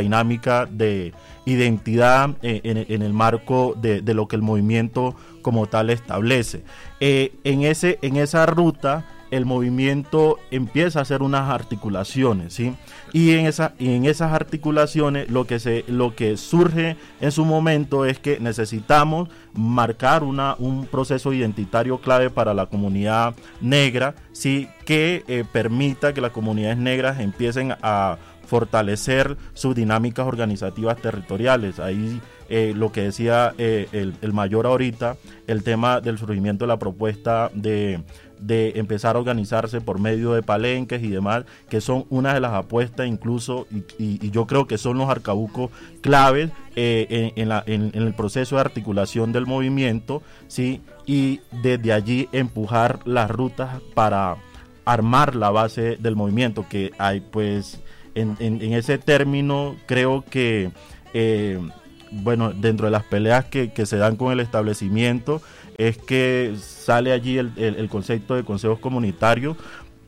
dinámica 0.00 0.66
de 0.66 1.14
identidad 1.46 2.30
eh, 2.42 2.86
en, 2.88 3.02
el 3.02 3.12
marco 3.12 3.76
de, 3.80 4.02
lo 4.02 4.26
que 4.26 4.34
el 4.34 4.42
movimiento 4.42 5.14
como 5.42 5.68
tal 5.68 5.90
establece. 5.90 6.64
Eh, 6.98 7.34
en, 7.44 7.62
ese, 7.62 8.00
en 8.02 8.16
esa 8.16 8.46
ruta 8.46 9.06
el 9.30 9.46
movimiento 9.46 10.38
empieza 10.50 10.98
a 10.98 11.02
hacer 11.02 11.22
unas 11.22 11.50
articulaciones, 11.50 12.54
¿sí? 12.54 12.74
Y 13.12 13.32
en, 13.32 13.46
esa, 13.46 13.74
y 13.78 13.94
en 13.94 14.04
esas 14.04 14.32
articulaciones 14.32 15.30
lo 15.30 15.46
que, 15.46 15.58
se, 15.58 15.84
lo 15.88 16.14
que 16.14 16.36
surge 16.36 16.96
en 17.20 17.32
su 17.32 17.44
momento 17.44 18.04
es 18.04 18.18
que 18.18 18.40
necesitamos 18.40 19.28
marcar 19.54 20.24
una, 20.24 20.56
un 20.58 20.86
proceso 20.86 21.32
identitario 21.32 21.98
clave 21.98 22.30
para 22.30 22.54
la 22.54 22.66
comunidad 22.66 23.34
negra, 23.60 24.14
¿sí? 24.32 24.68
Que 24.84 25.24
eh, 25.28 25.44
permita 25.50 26.12
que 26.12 26.20
las 26.20 26.32
comunidades 26.32 26.78
negras 26.78 27.20
empiecen 27.20 27.74
a 27.82 28.18
fortalecer 28.50 29.36
sus 29.54 29.76
dinámicas 29.76 30.26
organizativas 30.26 30.96
territoriales. 31.00 31.78
Ahí 31.78 32.20
eh, 32.48 32.72
lo 32.74 32.90
que 32.90 33.02
decía 33.02 33.54
eh, 33.58 33.86
el, 33.92 34.16
el, 34.22 34.32
mayor 34.32 34.66
ahorita, 34.66 35.16
el 35.46 35.62
tema 35.62 36.00
del 36.00 36.18
surgimiento 36.18 36.64
de 36.64 36.68
la 36.68 36.78
propuesta 36.80 37.48
de 37.54 38.02
de 38.40 38.72
empezar 38.76 39.16
a 39.16 39.18
organizarse 39.18 39.80
por 39.80 40.00
medio 40.00 40.32
de 40.32 40.42
palenques 40.42 41.02
y 41.02 41.08
demás, 41.08 41.44
que 41.68 41.80
son 41.80 42.06
una 42.10 42.34
de 42.34 42.40
las 42.40 42.52
apuestas 42.52 43.06
incluso, 43.06 43.66
y, 43.98 44.30
yo 44.30 44.46
creo 44.46 44.66
que 44.66 44.78
son 44.78 44.98
los 44.98 45.08
arcabucos 45.08 45.70
claves 46.00 46.50
eh, 46.76 47.32
en, 47.36 47.90
el 47.94 48.14
proceso 48.14 48.56
de 48.56 48.62
articulación 48.62 49.32
del 49.32 49.46
movimiento, 49.46 50.22
¿sí? 50.48 50.80
y 51.06 51.40
desde 51.62 51.92
allí 51.92 52.28
empujar 52.32 53.00
las 53.04 53.30
rutas 53.30 53.80
para 53.94 54.36
armar 54.84 55.34
la 55.34 55.50
base 55.50 55.96
del 55.96 56.16
movimiento, 56.16 56.66
que 56.68 56.92
hay 56.98 57.20
pues 57.20 57.80
en, 58.14 58.36
ese 58.72 58.98
término 58.98 59.76
creo 59.86 60.24
que... 60.28 60.70
Eh, 61.12 61.60
bueno, 62.10 62.52
dentro 62.52 62.86
de 62.86 62.92
las 62.92 63.04
peleas 63.04 63.44
que, 63.44 63.72
que 63.72 63.86
se 63.86 63.96
dan 63.96 64.16
con 64.16 64.32
el 64.32 64.40
establecimiento, 64.40 65.40
es 65.80 65.96
que 65.96 66.54
sale 66.58 67.12
allí 67.12 67.38
el, 67.38 67.88
concepto 67.88 68.34
de 68.34 68.44
consejos 68.44 68.78
comunitarios, 68.80 69.56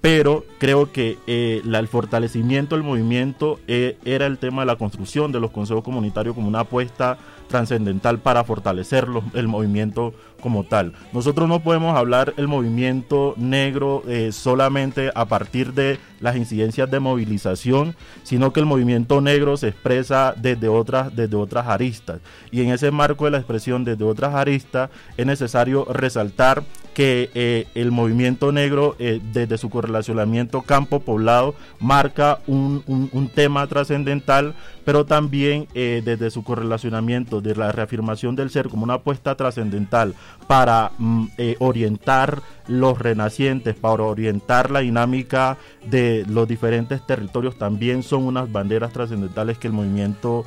pero 0.03 0.45
creo 0.59 0.93
que 0.93 1.17
eh, 1.27 1.63
el 1.65 1.89
fortalecimiento 1.89 2.75
del 2.75 2.85
movimiento 2.85 3.59
eh, 3.69 3.97
era 4.05 4.27
el 4.27 4.37
tema 4.37 4.63
de 4.63 4.67
la 4.67 4.77
construcción 4.77 5.33
de 5.33 5.41
los 5.41 5.51
consejos 5.51 5.83
comunitarios 5.83 6.35
como 6.35 6.49
una 6.49 6.61
apuesta 6.61 7.17
trascendental 7.53 8.19
para 8.19 8.43
fortalecer 8.45 9.07
el 9.35 9.47
movimiento 9.47 10.15
como 10.41 10.65
tal. 10.65 10.95
Nosotros 11.13 11.49
no 11.49 11.61
podemos 11.61 11.97
hablar 11.97 12.35
el 12.37 12.49
movimiento 12.49 13.35
negro 13.37 14.03
eh, 14.09 14.33
solamente 14.33 15.13
a 15.15 15.27
partir 15.27 15.75
de 15.75 16.01
las 16.19 16.37
incidencias 16.37 16.91
de 16.91 16.99
movilización, 16.99 17.95
sino 18.23 18.53
que 18.53 18.61
el 18.61 18.67
movimiento 18.67 19.21
negro 19.21 19.57
se 19.57 19.69
expresa 19.69 20.35
desde 20.37 20.69
otras, 20.69 21.15
desde 21.15 21.37
otras 21.37 21.69
aristas. 21.69 22.21
Y 22.51 22.63
en 22.63 22.71
ese 22.71 22.91
marco 22.91 23.27
de 23.27 23.33
la 23.33 23.39
expresión 23.39 23.85
desde 23.85 24.05
otras 24.05 24.35
aristas 24.35 24.91
es 25.17 25.27
necesario 25.27 25.85
resaltar 25.85 26.65
que 26.95 27.31
eh, 27.35 27.67
el 27.75 27.91
movimiento 27.91 28.53
negro 28.53 28.97
eh, 28.99 29.21
desde 29.33 29.59
su 29.59 29.71
correlacionamiento 29.71 30.63
campo-poblado 30.63 31.55
marca 31.81 32.41
un, 32.47 32.83
un 32.87 33.29
tema 33.29 33.67
trascendental, 33.67 34.55
pero 34.85 35.07
también 35.07 35.69
desde 35.75 36.31
su 36.31 36.43
correlacionamiento 36.43 37.41
de 37.41 37.55
la 37.55 37.71
reafirmación 37.71 38.37
del 38.37 38.51
ser 38.51 38.69
como 38.69 38.85
una 38.85 38.95
apuesta 38.95 39.37
trascendental 39.37 40.15
para 40.47 40.93
mm, 40.99 41.27
eh, 41.39 41.57
orientar 41.59 42.43
los 42.69 42.99
renacientes, 42.99 43.75
para 43.75 44.05
orientar 44.05 44.71
la 44.71 44.81
dinámica 44.81 45.59
de 45.85 46.25
los 46.29 46.47
diferentes 46.47 47.05
territorios, 47.07 47.57
también 47.57 48.03
son 48.03 48.25
unas 48.25 48.51
banderas 48.51 48.93
trascendentales 48.93 49.59
que 49.59 49.69
el 49.69 49.73
movimiento 49.73 50.45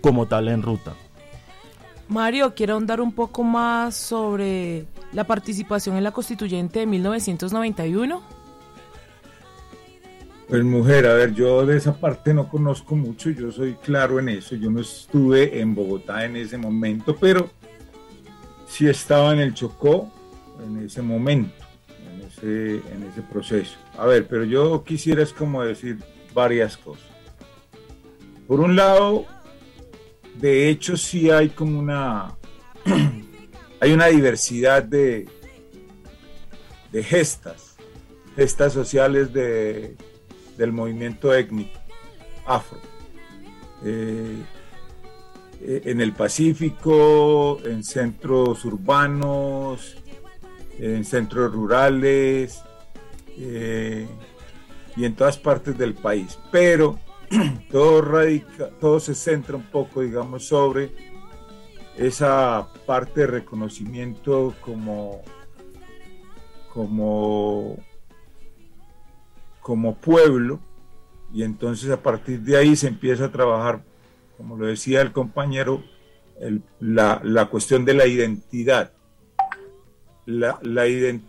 como 0.00 0.26
tal 0.26 0.48
en 0.48 0.62
ruta. 0.62 0.94
Mario, 2.10 2.54
quiero 2.56 2.74
ahondar 2.74 3.00
un 3.00 3.12
poco 3.12 3.44
más 3.44 3.94
sobre 3.94 4.86
la 5.12 5.22
participación 5.24 5.96
en 5.96 6.02
la 6.02 6.10
constituyente 6.10 6.80
de 6.80 6.86
1991. 6.86 8.20
Pues 10.48 10.64
mujer, 10.64 11.06
a 11.06 11.14
ver, 11.14 11.32
yo 11.32 11.64
de 11.64 11.76
esa 11.76 11.94
parte 11.94 12.34
no 12.34 12.48
conozco 12.48 12.96
mucho, 12.96 13.30
yo 13.30 13.52
soy 13.52 13.74
claro 13.74 14.18
en 14.18 14.28
eso, 14.28 14.56
yo 14.56 14.72
no 14.72 14.80
estuve 14.80 15.60
en 15.60 15.76
Bogotá 15.76 16.24
en 16.24 16.34
ese 16.34 16.58
momento, 16.58 17.14
pero 17.14 17.48
sí 18.66 18.88
estaba 18.88 19.32
en 19.32 19.38
el 19.38 19.54
Chocó 19.54 20.12
en 20.64 20.84
ese 20.84 21.02
momento, 21.02 21.64
en 22.12 22.26
ese, 22.26 22.92
en 22.92 23.04
ese 23.04 23.22
proceso. 23.22 23.76
A 23.96 24.06
ver, 24.06 24.26
pero 24.26 24.42
yo 24.42 24.82
quisiera 24.82 25.22
es 25.22 25.32
como 25.32 25.62
decir 25.62 25.98
varias 26.34 26.76
cosas. 26.76 27.06
Por 28.48 28.58
un 28.58 28.74
lado, 28.74 29.26
de 30.40 30.68
hecho 30.68 30.96
sí 30.96 31.30
hay 31.30 31.50
como 31.50 31.78
una, 31.78 32.36
hay 33.80 33.92
una 33.92 34.06
diversidad 34.06 34.82
de, 34.82 35.28
de 36.92 37.02
gestas, 37.02 37.76
gestas 38.36 38.72
sociales 38.72 39.32
de, 39.32 39.96
del 40.56 40.72
movimiento 40.72 41.34
étnico 41.34 41.78
afro. 42.46 42.78
Eh, 43.84 44.36
eh, 45.62 45.82
en 45.84 46.00
el 46.00 46.12
Pacífico, 46.12 47.60
en 47.64 47.84
centros 47.84 48.64
urbanos, 48.64 49.96
en 50.78 51.04
centros 51.04 51.52
rurales 51.52 52.62
eh, 53.36 54.06
y 54.96 55.04
en 55.04 55.14
todas 55.14 55.38
partes 55.38 55.76
del 55.76 55.94
país. 55.94 56.38
Pero 56.50 56.98
todo, 57.70 58.02
radica, 58.02 58.70
todo 58.80 58.98
se 59.00 59.14
centra 59.14 59.56
un 59.56 59.70
poco, 59.70 60.02
digamos, 60.02 60.46
sobre 60.46 60.92
esa 61.96 62.68
parte 62.86 63.20
de 63.20 63.26
reconocimiento 63.26 64.54
como, 64.60 65.22
como, 66.72 67.78
como 69.60 69.94
pueblo 69.96 70.60
y 71.32 71.42
entonces 71.44 71.90
a 71.90 72.02
partir 72.02 72.40
de 72.40 72.56
ahí 72.56 72.74
se 72.74 72.88
empieza 72.88 73.26
a 73.26 73.32
trabajar, 73.32 73.84
como 74.36 74.56
lo 74.56 74.66
decía 74.66 75.00
el 75.00 75.12
compañero, 75.12 75.84
la, 76.80 77.20
la, 77.22 77.46
cuestión 77.46 77.84
de 77.84 77.94
la 77.94 78.06
identidad. 78.06 78.92
La, 80.26 80.58
la 80.62 80.88
identidad. 80.88 81.28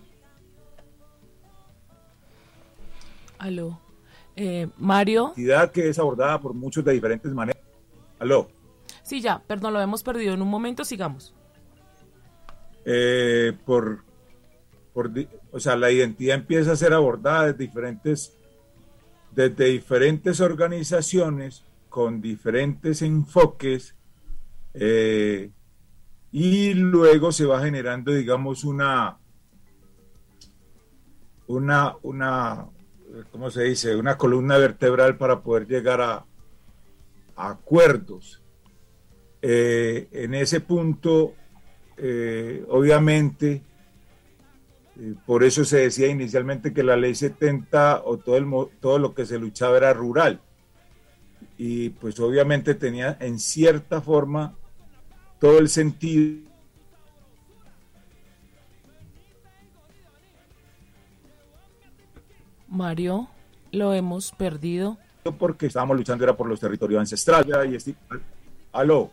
Aló. 3.38 3.91
Eh, 4.44 4.68
Mario. 4.80 5.34
Identidad 5.36 5.72
que 5.72 5.88
es 5.88 6.00
abordada 6.00 6.42
por 6.42 6.56
muchos 6.56 6.84
de 6.84 6.94
diferentes 6.94 7.32
maneras. 7.32 7.62
Aló. 8.18 8.50
Sí, 9.04 9.22
ya, 9.22 9.40
perdón, 9.40 9.74
lo 9.74 9.80
hemos 9.80 10.02
perdido. 10.02 10.34
En 10.34 10.42
un 10.42 10.50
momento 10.50 10.84
sigamos. 10.84 11.36
Eh, 12.84 13.54
por, 13.68 14.04
por, 14.96 15.12
o 15.52 15.60
sea, 15.60 15.76
la 15.76 15.92
identidad 15.92 16.38
empieza 16.38 16.72
a 16.72 16.76
ser 16.76 16.92
abordada 16.92 17.48
de 17.48 17.54
diferentes 17.54 18.36
desde 19.30 19.66
diferentes 19.66 20.42
organizaciones 20.42 21.64
con 21.88 22.20
diferentes 22.20 23.04
enfoques 23.04 23.96
eh, 24.74 25.52
y 26.32 26.74
luego 26.74 27.32
se 27.32 27.46
va 27.46 27.62
generando, 27.62 28.12
digamos, 28.12 28.64
una, 28.64 29.20
una, 31.46 31.96
una, 32.02 32.66
¿cómo 33.32 33.50
se 33.52 33.64
dice? 33.64 33.96
Una 33.96 34.18
columna 34.18 34.58
vertebral 34.58 35.18
para 35.18 35.42
poder 35.42 35.68
llegar 35.68 36.02
a, 36.02 36.26
acuerdos. 37.36 38.42
Eh, 39.42 40.08
en 40.12 40.36
ese 40.36 40.62
punto, 40.62 41.34
eh, 41.98 42.64
obviamente, 42.70 43.64
eh, 45.00 45.16
por 45.26 45.44
eso 45.44 45.66
se 45.66 45.80
decía 45.80 46.08
inicialmente 46.08 46.74
que 46.74 46.84
la 46.84 46.96
ley 46.96 47.16
70 47.16 48.04
o 48.06 48.18
todo, 48.18 48.38
el, 48.38 48.46
todo 48.80 49.00
lo 49.00 49.16
que 49.16 49.26
se 49.26 49.40
luchaba 49.40 49.78
era 49.78 49.94
rural. 49.94 50.42
Y 51.58 51.90
pues 51.90 52.20
obviamente 52.20 52.76
tenía 52.76 53.18
en 53.20 53.40
cierta 53.40 54.02
forma 54.02 54.56
todo 55.40 55.58
el 55.58 55.70
sentido. 55.70 56.51
Mario, 62.72 63.28
lo 63.72 63.94
hemos 63.94 64.32
perdido. 64.32 64.98
Porque 65.38 65.68
estábamos 65.68 65.98
luchando 65.98 66.24
era 66.24 66.36
por 66.36 66.48
los 66.48 66.60
territorios 66.60 67.00
ancestrales. 67.02 67.88
Y 67.88 67.96
Aló. 68.72 69.12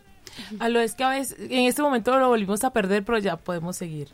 Aló, 0.59 0.81
es 0.81 0.94
que 0.94 1.05
a 1.05 1.11
veces, 1.11 1.38
en 1.38 1.66
este 1.66 1.83
momento 1.83 2.18
lo 2.18 2.29
volvimos 2.29 2.62
a 2.64 2.73
perder, 2.73 3.05
pero 3.05 3.18
ya 3.18 3.37
podemos 3.37 3.77
seguir. 3.77 4.09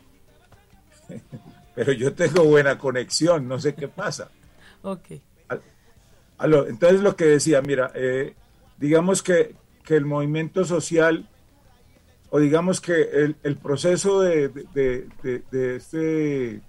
pero 1.75 1.93
yo 1.93 2.13
tengo 2.13 2.43
buena 2.43 2.77
conexión, 2.77 3.47
no 3.47 3.59
sé 3.59 3.75
qué 3.75 3.87
pasa. 3.87 4.29
Ok. 4.81 5.21
Aló, 6.37 6.67
entonces 6.67 7.01
lo 7.01 7.15
que 7.15 7.25
decía, 7.25 7.61
mira, 7.61 7.91
eh, 7.95 8.35
digamos 8.77 9.23
que, 9.23 9.55
que, 9.83 9.95
el 9.95 10.05
movimiento 10.05 10.65
social, 10.65 11.29
o 12.29 12.39
digamos 12.39 12.81
que 12.81 13.03
el, 13.03 13.37
el 13.43 13.55
proceso 13.55 14.19
de, 14.21 14.49
de, 14.49 15.07
de, 15.23 15.43
de, 15.49 15.75
este, 15.77 16.61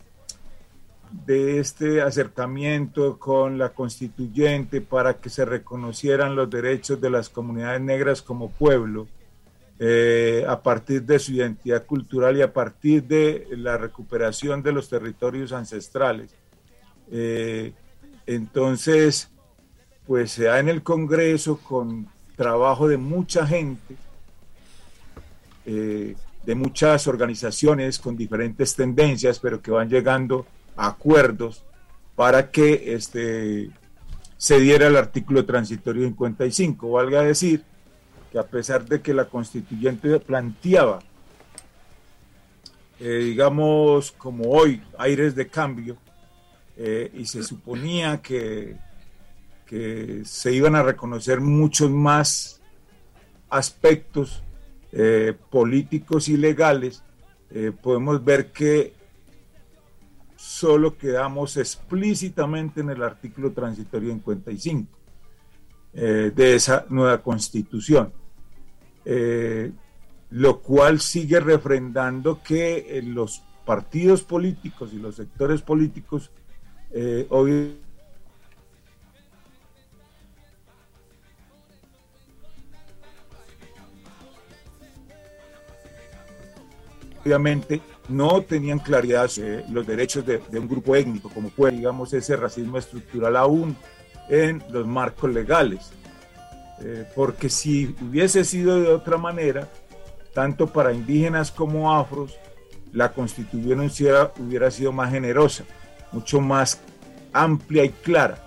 de 1.11 1.61
este 1.61 2.03
acercamiento 2.03 3.19
con 3.19 3.59
la 3.59 3.71
constituyente 3.71 4.81
para 4.81 5.15
que 5.15 5.31
se 5.31 5.45
reconocieran 5.45 6.37
los 6.37 6.51
derechos 6.51 7.01
de 7.01 7.11
las 7.11 7.29
comunidades 7.29 7.81
negras 7.81 8.23
como 8.23 8.51
pueblo, 8.51 9.07
eh, 9.79 10.45
a 10.49 10.63
partir 10.63 11.03
de 11.03 11.19
su 11.19 11.33
identidad 11.33 11.85
cultural 11.85 12.37
y 12.37 12.43
a 12.43 12.53
partir 12.53 13.05
de 13.05 13.47
la 13.51 13.77
recuperación 13.77 14.63
de 14.63 14.73
los 14.73 14.89
territorios 14.89 15.53
ancestrales. 15.53 16.35
Eh, 17.11 17.73
entonces, 18.27 19.31
pues 20.07 20.33
se 20.33 20.45
da 20.45 20.59
en 20.61 20.69
el 20.69 20.83
Congreso 20.83 21.59
con 21.59 22.09
trabajo 22.37 22.89
de 22.89 22.97
mucha 22.97 23.47
gente, 23.47 23.97
eh, 25.65 26.17
de 26.45 26.55
muchas 26.55 27.07
organizaciones 27.07 27.99
con 27.99 28.17
diferentes 28.17 28.75
tendencias, 28.75 29.39
pero 29.39 29.61
que 29.61 29.71
van 29.71 29.89
llegando 29.89 30.47
acuerdos 30.77 31.65
para 32.15 32.51
que 32.51 32.95
este, 32.95 33.71
se 34.37 34.61
diera 34.61 34.87
el 34.87 34.97
artículo 34.97 35.45
transitorio 35.45 36.07
55, 36.07 36.91
valga 36.91 37.23
decir, 37.23 37.65
que 38.31 38.39
a 38.39 38.47
pesar 38.47 38.85
de 38.85 39.01
que 39.01 39.15
la 39.15 39.27
constituyente 39.27 40.19
planteaba, 40.21 41.01
eh, 42.99 43.09
digamos, 43.25 44.13
como 44.13 44.51
hoy, 44.51 44.83
aires 44.99 45.35
de 45.35 45.49
cambio, 45.49 45.97
eh, 46.77 47.11
y 47.15 47.27
se 47.27 47.43
suponía 47.43 48.21
que, 48.21 48.77
que, 49.67 50.23
se 50.25 50.53
iban 50.53 50.75
a 50.75 50.83
reconocer 50.83 51.41
muchos 51.41 51.91
más 51.91 52.61
aspectos 53.49 54.43
eh, 54.93 55.35
políticos 55.51 56.29
y 56.29 56.37
legales, 56.37 57.03
podemos 57.81 58.23
ver 58.23 58.51
que 58.51 58.93
solo 60.59 60.97
quedamos 60.97 61.57
explícitamente 61.59 62.81
en 62.81 62.91
el 62.91 63.03
artículo 63.03 63.53
transitorio 63.53 64.11
55 64.13 64.89
de 65.93 66.55
esa 66.55 66.87
nueva 66.89 67.23
constitución. 67.23 68.13
Eh, 69.05 69.71
lo 70.31 70.61
cual 70.61 71.01
sigue 71.01 71.39
refrendando 71.41 72.43
que 72.43 73.01
los 73.05 73.45
partidos 73.65 74.23
políticos 74.23 74.91
y 74.93 74.99
los 74.99 75.15
sectores 75.15 75.63
políticos 75.63 76.33
eh, 76.91 77.27
obviamente 87.25 87.81
no 88.09 88.43
tenían 88.43 88.79
claridad 88.79 89.29
sobre 89.29 89.69
los 89.69 89.87
derechos 89.87 90.25
de, 90.25 90.41
de, 90.51 90.59
un 90.59 90.69
grupo 90.69 90.95
étnico, 90.95 91.29
como 91.29 91.51
fue, 91.51 91.71
digamos, 91.71 92.13
ese 92.13 92.37
racismo 92.37 92.79
estructural 92.79 93.37
aún 93.37 93.77
en 94.29 94.63
los 94.71 94.87
marcos 94.87 95.33
legales. 95.33 95.91
Eh, 96.81 97.07
porque 97.15 97.49
si 97.49 97.95
hubiese 98.03 98.45
sido 98.45 98.81
de 98.81 98.89
otra 98.89 99.17
manera, 99.17 99.69
tanto 100.35 100.67
para 100.67 100.93
indígenas 100.93 101.51
como 101.51 101.95
afros, 101.95 102.37
la 102.93 103.13
constitución 103.13 103.81
hubiera, 103.81 104.33
hubiera 104.39 104.71
sido 104.71 104.93
más 104.93 105.11
generosa, 105.11 105.65
mucho 106.13 106.41
más 106.41 106.81
amplia 107.33 107.85
y 107.85 107.89
clara, 107.91 108.39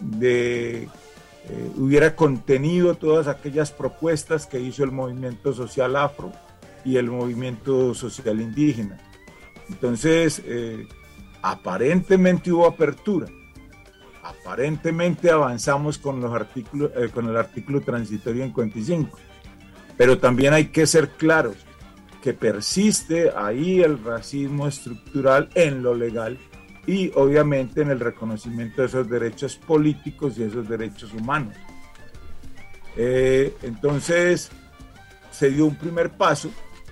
de, 0.00 0.84
eh, 0.84 1.70
hubiera 1.76 2.14
contenido 2.14 2.94
todas 2.94 3.26
aquellas 3.26 3.72
propuestas 3.72 4.46
que 4.46 4.60
hizo 4.60 4.84
el 4.84 4.92
movimiento 4.92 5.52
social 5.52 5.96
afro 5.96 6.32
y 6.84 6.96
el 6.96 7.10
movimiento 7.10 7.94
social 7.94 8.40
indígena. 8.40 8.98
Entonces, 9.68 10.42
eh, 10.44 10.86
aparentemente 11.42 12.52
hubo 12.52 12.66
apertura, 12.66 13.28
aparentemente 14.22 15.30
avanzamos 15.30 15.98
con, 15.98 16.20
los 16.20 16.32
artículos, 16.32 16.90
eh, 16.96 17.08
con 17.08 17.28
el 17.28 17.36
artículo 17.36 17.80
transitorio 17.80 18.44
en 18.44 18.50
55, 18.50 19.18
pero 19.96 20.18
también 20.18 20.54
hay 20.54 20.66
que 20.66 20.86
ser 20.86 21.10
claros 21.10 21.56
que 22.22 22.34
persiste 22.34 23.30
ahí 23.34 23.80
el 23.80 24.02
racismo 24.02 24.66
estructural 24.66 25.48
en 25.54 25.82
lo 25.82 25.94
legal 25.94 26.38
y 26.86 27.10
obviamente 27.14 27.82
en 27.82 27.90
el 27.90 28.00
reconocimiento 28.00 28.82
de 28.82 28.88
esos 28.88 29.08
derechos 29.08 29.56
políticos 29.56 30.38
y 30.38 30.42
esos 30.42 30.68
derechos 30.68 31.12
humanos. 31.14 31.54
Eh, 32.96 33.54
entonces 33.62 34.50
se 35.30 35.50
dio 35.50 35.66
un 35.66 35.76
primer 35.76 36.10
paso, 36.10 36.50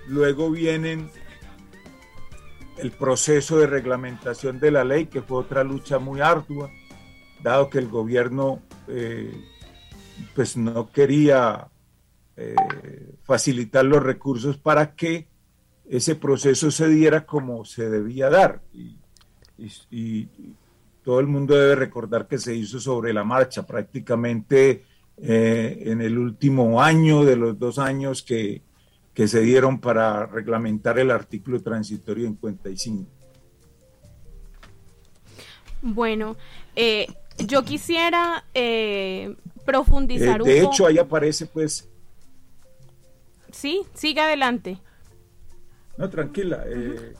luego 0.09 0.51
vienen 0.51 1.11
el 2.79 2.93
proceso 2.93 3.59
de 3.59 3.67
reglamentación 3.67 4.61
de 4.61 4.71
la 4.71 4.85
ley, 4.85 5.07
que 5.07 5.23
fue 5.23 5.39
otra 5.39 5.65
lucha 5.65 5.99
muy 5.99 6.21
ardua, 6.21 6.71
dado 7.43 7.69
que 7.71 7.79
el 7.79 7.89
gobierno 7.89 8.63
eh, 8.87 9.33
pues 10.35 10.57
no 10.57 10.91
quería 10.91 11.69
eh, 12.37 12.55
facilitar 13.25 13.85
los 13.85 14.03
recursos 14.03 14.57
para 14.57 14.95
que 14.95 15.29
ese 15.89 16.15
proceso 16.15 16.71
se 16.71 16.89
diera 16.89 17.27
como 17.27 17.65
se 17.65 17.89
debía 17.89 18.31
dar. 18.31 18.63
Y 19.91 20.29
todo 21.03 21.21
el 21.21 21.27
mundo 21.27 21.57
debe 21.57 21.75
recordar 21.75 22.29
que 22.29 22.39
se 22.39 22.55
hizo 22.55 22.79
sobre 22.79 23.13
la 23.13 23.25
marcha, 23.25 23.67
prácticamente 23.67 24.85
eh, 25.17 25.83
en 25.87 26.01
el 26.01 26.17
último 26.17 26.81
año 26.81 27.25
de 27.25 27.35
los 27.35 27.59
dos 27.59 27.79
años 27.79 28.23
que, 28.23 28.63
que 29.19 29.27
se 29.27 29.41
dieron 29.41 29.81
para 29.81 30.27
reglamentar 30.27 30.97
el 31.01 31.11
artículo 31.11 31.61
transitorio 31.61 32.29
55. 32.29 33.05
Bueno, 35.83 36.37
eh, 36.77 37.09
yo 37.37 37.65
quisiera 37.65 38.45
eh, 38.55 39.35
profundizar 39.65 40.35
un 40.41 40.47
poco. 40.47 40.51
De 40.51 40.61
hecho, 40.61 40.87
ahí 40.87 40.99
aparece 40.99 41.47
pues... 41.47 41.89
Sí, 43.51 43.83
sigue 43.93 44.21
adelante. 44.21 44.79
No, 45.97 46.09
tranquila. 46.09 46.63
Eh, 46.69 47.15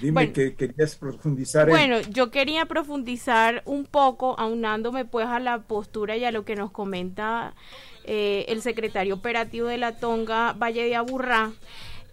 dime 0.00 0.32
que 0.32 0.56
querías 0.56 0.96
profundizar. 0.96 1.68
Bueno, 1.68 2.00
yo 2.00 2.32
quería 2.32 2.66
profundizar 2.66 3.62
un 3.64 3.84
poco, 3.84 4.36
aunándome 4.40 5.04
pues 5.04 5.28
a 5.28 5.38
la 5.38 5.62
postura 5.62 6.16
y 6.16 6.24
a 6.24 6.32
lo 6.32 6.44
que 6.44 6.56
nos 6.56 6.72
comenta 6.72 7.54
el 8.04 8.62
secretario 8.62 9.14
operativo 9.14 9.68
de 9.68 9.78
la 9.78 9.92
Tonga, 9.92 10.52
Valle 10.52 10.84
de 10.84 10.96
Aburrá, 10.96 11.52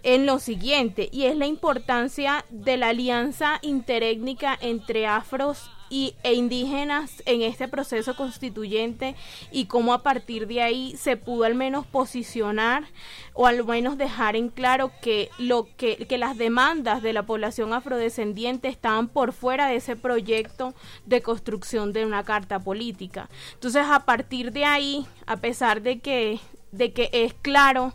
en 0.03 0.25
lo 0.25 0.39
siguiente, 0.39 1.09
y 1.11 1.25
es 1.25 1.35
la 1.35 1.45
importancia 1.45 2.45
de 2.49 2.77
la 2.77 2.89
alianza 2.89 3.59
interétnica 3.61 4.57
entre 4.61 5.05
afros 5.07 5.69
y, 5.89 6.15
e 6.23 6.33
indígenas 6.33 7.23
en 7.25 7.41
este 7.41 7.67
proceso 7.67 8.15
constituyente 8.15 9.15
y 9.51 9.65
cómo 9.65 9.93
a 9.93 10.03
partir 10.03 10.47
de 10.47 10.61
ahí 10.61 10.95
se 10.97 11.17
pudo 11.17 11.43
al 11.43 11.55
menos 11.55 11.85
posicionar 11.85 12.85
o 13.33 13.47
al 13.47 13.63
menos 13.65 13.97
dejar 13.97 14.35
en 14.35 14.49
claro 14.49 14.91
que 15.01 15.29
lo 15.37 15.67
que, 15.77 16.07
que 16.07 16.17
las 16.17 16.37
demandas 16.37 17.01
de 17.01 17.13
la 17.13 17.23
población 17.23 17.73
afrodescendiente 17.73 18.67
estaban 18.67 19.07
por 19.07 19.33
fuera 19.33 19.67
de 19.67 19.77
ese 19.77 19.95
proyecto 19.95 20.73
de 21.05 21.21
construcción 21.21 21.93
de 21.93 22.05
una 22.05 22.23
carta 22.23 22.59
política. 22.59 23.29
Entonces, 23.53 23.85
a 23.89 24.01
partir 24.01 24.51
de 24.51 24.65
ahí, 24.65 25.05
a 25.25 25.37
pesar 25.37 25.81
de 25.81 25.99
que 25.99 26.39
de 26.71 26.93
que 26.93 27.09
es 27.11 27.33
claro 27.33 27.93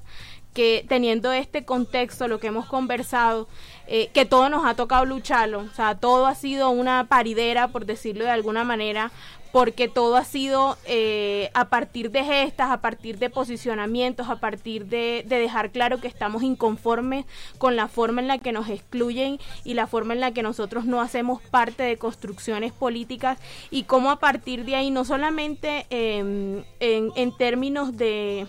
que 0.53 0.87
teniendo 0.89 1.33
este 1.33 1.65
contexto, 1.65 2.29
lo 2.29 2.39
que 2.39 2.47
hemos 2.47 2.67
conversado, 2.67 3.49
eh, 3.87 4.09
que 4.13 4.25
todo 4.25 4.49
nos 4.49 4.65
ha 4.65 4.75
tocado 4.75 5.05
lucharlo, 5.05 5.61
o 5.61 5.75
sea, 5.75 5.95
todo 5.95 6.27
ha 6.27 6.35
sido 6.35 6.71
una 6.71 7.05
paridera, 7.05 7.69
por 7.69 7.87
decirlo 7.87 8.25
de 8.25 8.31
alguna 8.31 8.65
manera, 8.65 9.11
porque 9.55 9.87
todo 9.87 10.17
ha 10.17 10.25
sido 10.25 10.77
eh, 10.85 11.49
a 11.55 11.69
partir 11.69 12.11
de 12.11 12.25
gestas, 12.25 12.73
a 12.73 12.81
partir 12.81 13.21
de 13.21 13.31
posicionamientos, 13.31 14.29
a 14.29 14.41
partir 14.41 14.87
de, 14.87 15.25
de, 15.29 15.39
dejar 15.39 15.71
claro 15.71 16.01
que 16.01 16.09
estamos 16.09 16.43
inconformes 16.43 17.25
con 17.59 17.77
la 17.77 17.87
forma 17.87 18.21
en 18.21 18.27
la 18.27 18.39
que 18.39 18.51
nos 18.51 18.69
excluyen 18.69 19.39
y 19.63 19.75
la 19.75 19.87
forma 19.87 20.13
en 20.13 20.19
la 20.19 20.33
que 20.33 20.43
nosotros 20.43 20.87
no 20.87 21.01
hacemos 21.01 21.41
parte 21.41 21.85
de 21.85 21.99
construcciones 21.99 22.73
políticas 22.73 23.39
y 23.71 23.85
cómo 23.85 24.11
a 24.11 24.19
partir 24.19 24.65
de 24.65 24.75
ahí, 24.75 24.91
no 24.91 25.05
solamente 25.05 25.87
em, 25.91 26.65
en, 26.81 27.13
en 27.15 27.37
términos 27.37 27.97
de 27.97 28.49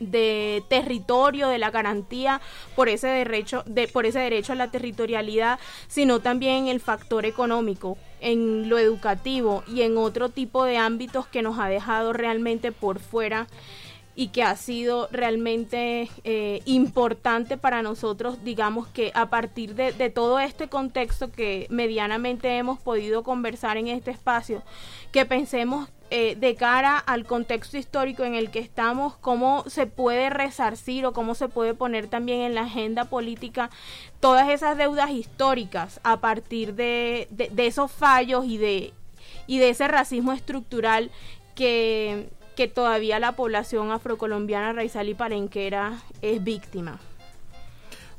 de 0.00 0.62
territorio, 0.68 1.48
de 1.48 1.58
la 1.58 1.70
garantía 1.70 2.40
por 2.76 2.88
ese 2.88 3.08
derecho, 3.08 3.62
de, 3.66 3.88
por 3.88 4.06
ese 4.06 4.18
derecho 4.18 4.52
a 4.52 4.56
la 4.56 4.70
territorialidad, 4.70 5.58
sino 5.88 6.20
también 6.20 6.68
el 6.68 6.80
factor 6.80 7.26
económico, 7.26 7.98
en 8.20 8.68
lo 8.68 8.78
educativo 8.78 9.62
y 9.68 9.82
en 9.82 9.96
otro 9.96 10.28
tipo 10.28 10.64
de 10.64 10.76
ámbitos 10.76 11.26
que 11.26 11.42
nos 11.42 11.58
ha 11.58 11.68
dejado 11.68 12.12
realmente 12.12 12.72
por 12.72 12.98
fuera 12.98 13.46
y 14.18 14.28
que 14.28 14.42
ha 14.42 14.56
sido 14.56 15.08
realmente 15.12 16.10
eh, 16.24 16.60
importante 16.64 17.56
para 17.56 17.82
nosotros, 17.82 18.42
digamos 18.42 18.88
que 18.88 19.12
a 19.14 19.30
partir 19.30 19.76
de, 19.76 19.92
de, 19.92 20.10
todo 20.10 20.40
este 20.40 20.68
contexto 20.68 21.30
que 21.30 21.68
medianamente 21.70 22.58
hemos 22.58 22.80
podido 22.80 23.22
conversar 23.22 23.76
en 23.76 23.86
este 23.86 24.10
espacio, 24.10 24.64
que 25.12 25.24
pensemos 25.24 25.88
eh, 26.10 26.36
de 26.36 26.54
cara 26.54 26.96
al 26.96 27.26
contexto 27.26 27.76
histórico 27.76 28.24
en 28.24 28.34
el 28.34 28.50
que 28.50 28.60
estamos, 28.60 29.16
cómo 29.16 29.64
se 29.66 29.86
puede 29.86 30.30
resarcir 30.30 31.04
o 31.04 31.12
cómo 31.12 31.34
se 31.34 31.48
puede 31.48 31.74
poner 31.74 32.06
también 32.06 32.40
en 32.40 32.54
la 32.54 32.62
agenda 32.62 33.04
política 33.04 33.68
todas 34.18 34.48
esas 34.48 34.78
deudas 34.78 35.10
históricas 35.10 36.00
a 36.04 36.20
partir 36.20 36.74
de, 36.74 37.28
de, 37.30 37.66
esos 37.66 37.92
fallos 37.92 38.46
y 38.46 38.56
de, 38.56 38.94
y 39.46 39.58
de 39.58 39.68
ese 39.68 39.86
racismo 39.86 40.32
estructural 40.32 41.10
que, 41.54 42.30
que 42.56 42.68
todavía 42.68 43.18
la 43.18 43.32
población 43.32 43.90
afrocolombiana 43.90 44.72
raizal 44.72 45.10
y 45.10 45.14
palenquera 45.14 46.02
es 46.22 46.42
víctima. 46.42 46.98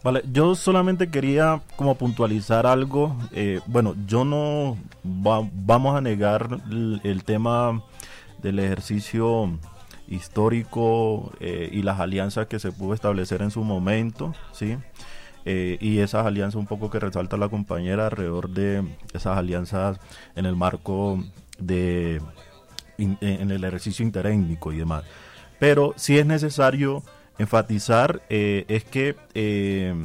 Vale, 0.02 0.24
yo 0.32 0.56
solamente 0.56 1.10
quería 1.10 1.62
como 1.76 1.96
puntualizar 1.96 2.66
algo. 2.66 3.18
Eh, 3.34 3.60
bueno, 3.68 3.96
yo 4.08 4.24
no 4.24 4.78
vamos 5.04 5.96
a 5.96 6.02
negar 6.02 6.62
el, 7.04 7.24
tema 7.26 7.84
del 8.42 8.60
ejercicio 8.60 9.60
histórico 10.08 11.34
eh, 11.42 11.70
y 11.72 11.82
las 11.82 12.00
alianzas 12.00 12.48
que 12.48 12.60
se 12.60 12.72
pudo 12.72 12.94
establecer 12.94 13.42
en 13.42 13.52
su 13.52 13.62
momento, 13.64 14.34
¿sí? 14.54 14.78
Eh, 15.44 15.78
y 15.82 16.00
esas 16.00 16.26
alianzas 16.26 16.56
un 16.56 16.68
poco 16.68 16.90
que 16.90 17.00
resalta 17.00 17.36
la 17.36 17.50
compañera 17.50 18.06
alrededor 18.06 18.50
de 18.50 18.86
esas 19.14 19.38
alianzas 19.38 20.00
en 20.36 20.46
el 20.46 20.56
marco 20.56 21.24
de 21.58 22.22
en 22.98 23.52
el 23.52 23.64
ejercicio 23.64 24.06
interétnico 24.06 24.74
y 24.74 24.78
demás. 24.78 25.04
Pero 25.58 25.94
sí 25.96 26.18
es 26.18 26.26
necesario 26.26 27.02
enfatizar 27.40 28.22
eh, 28.30 28.66
es 28.68 28.84
que 28.84 29.16
eh, 29.34 29.96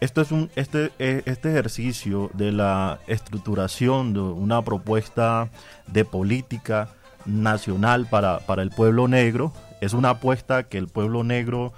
esto 0.00 0.20
es 0.22 0.32
un, 0.32 0.50
este, 0.56 0.92
eh, 0.98 1.22
este 1.26 1.50
ejercicio 1.50 2.30
de 2.32 2.52
la 2.52 3.00
estructuración 3.06 4.14
de 4.14 4.20
una 4.20 4.62
propuesta 4.62 5.50
de 5.88 6.04
política 6.04 6.88
nacional 7.26 8.06
para, 8.06 8.38
para 8.40 8.62
el 8.62 8.70
pueblo 8.70 9.08
negro 9.08 9.52
es 9.80 9.92
una 9.92 10.10
apuesta 10.10 10.62
que 10.64 10.78
el 10.78 10.88
pueblo 10.88 11.24
negro 11.24 11.72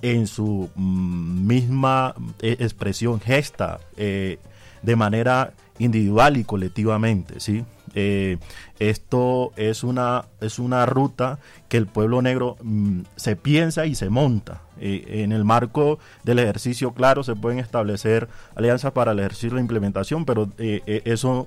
en 0.00 0.26
su 0.26 0.70
mm, 0.74 1.46
misma 1.46 2.14
expresión 2.40 3.20
gesta 3.20 3.78
de 3.96 4.96
manera 4.96 5.52
individual 5.78 6.36
y 6.36 6.44
colectivamente, 6.44 7.38
¿sí? 7.38 7.64
Eh, 7.94 8.38
esto 8.78 9.52
es 9.56 9.84
una, 9.84 10.26
es 10.40 10.58
una 10.58 10.86
ruta 10.86 11.38
que 11.68 11.76
el 11.76 11.86
pueblo 11.86 12.22
negro 12.22 12.56
mm, 12.62 13.02
se 13.16 13.36
piensa 13.36 13.86
y 13.86 13.94
se 13.94 14.08
monta. 14.08 14.62
Eh, 14.80 15.22
en 15.22 15.32
el 15.32 15.44
marco 15.44 15.98
del 16.24 16.38
ejercicio, 16.38 16.92
claro, 16.92 17.22
se 17.22 17.36
pueden 17.36 17.58
establecer 17.58 18.28
alianzas 18.56 18.92
para 18.92 19.12
el 19.12 19.20
ejercicio 19.20 19.50
y 19.50 19.54
la 19.54 19.60
implementación, 19.60 20.24
pero 20.24 20.48
eh, 20.58 21.02
eso, 21.04 21.46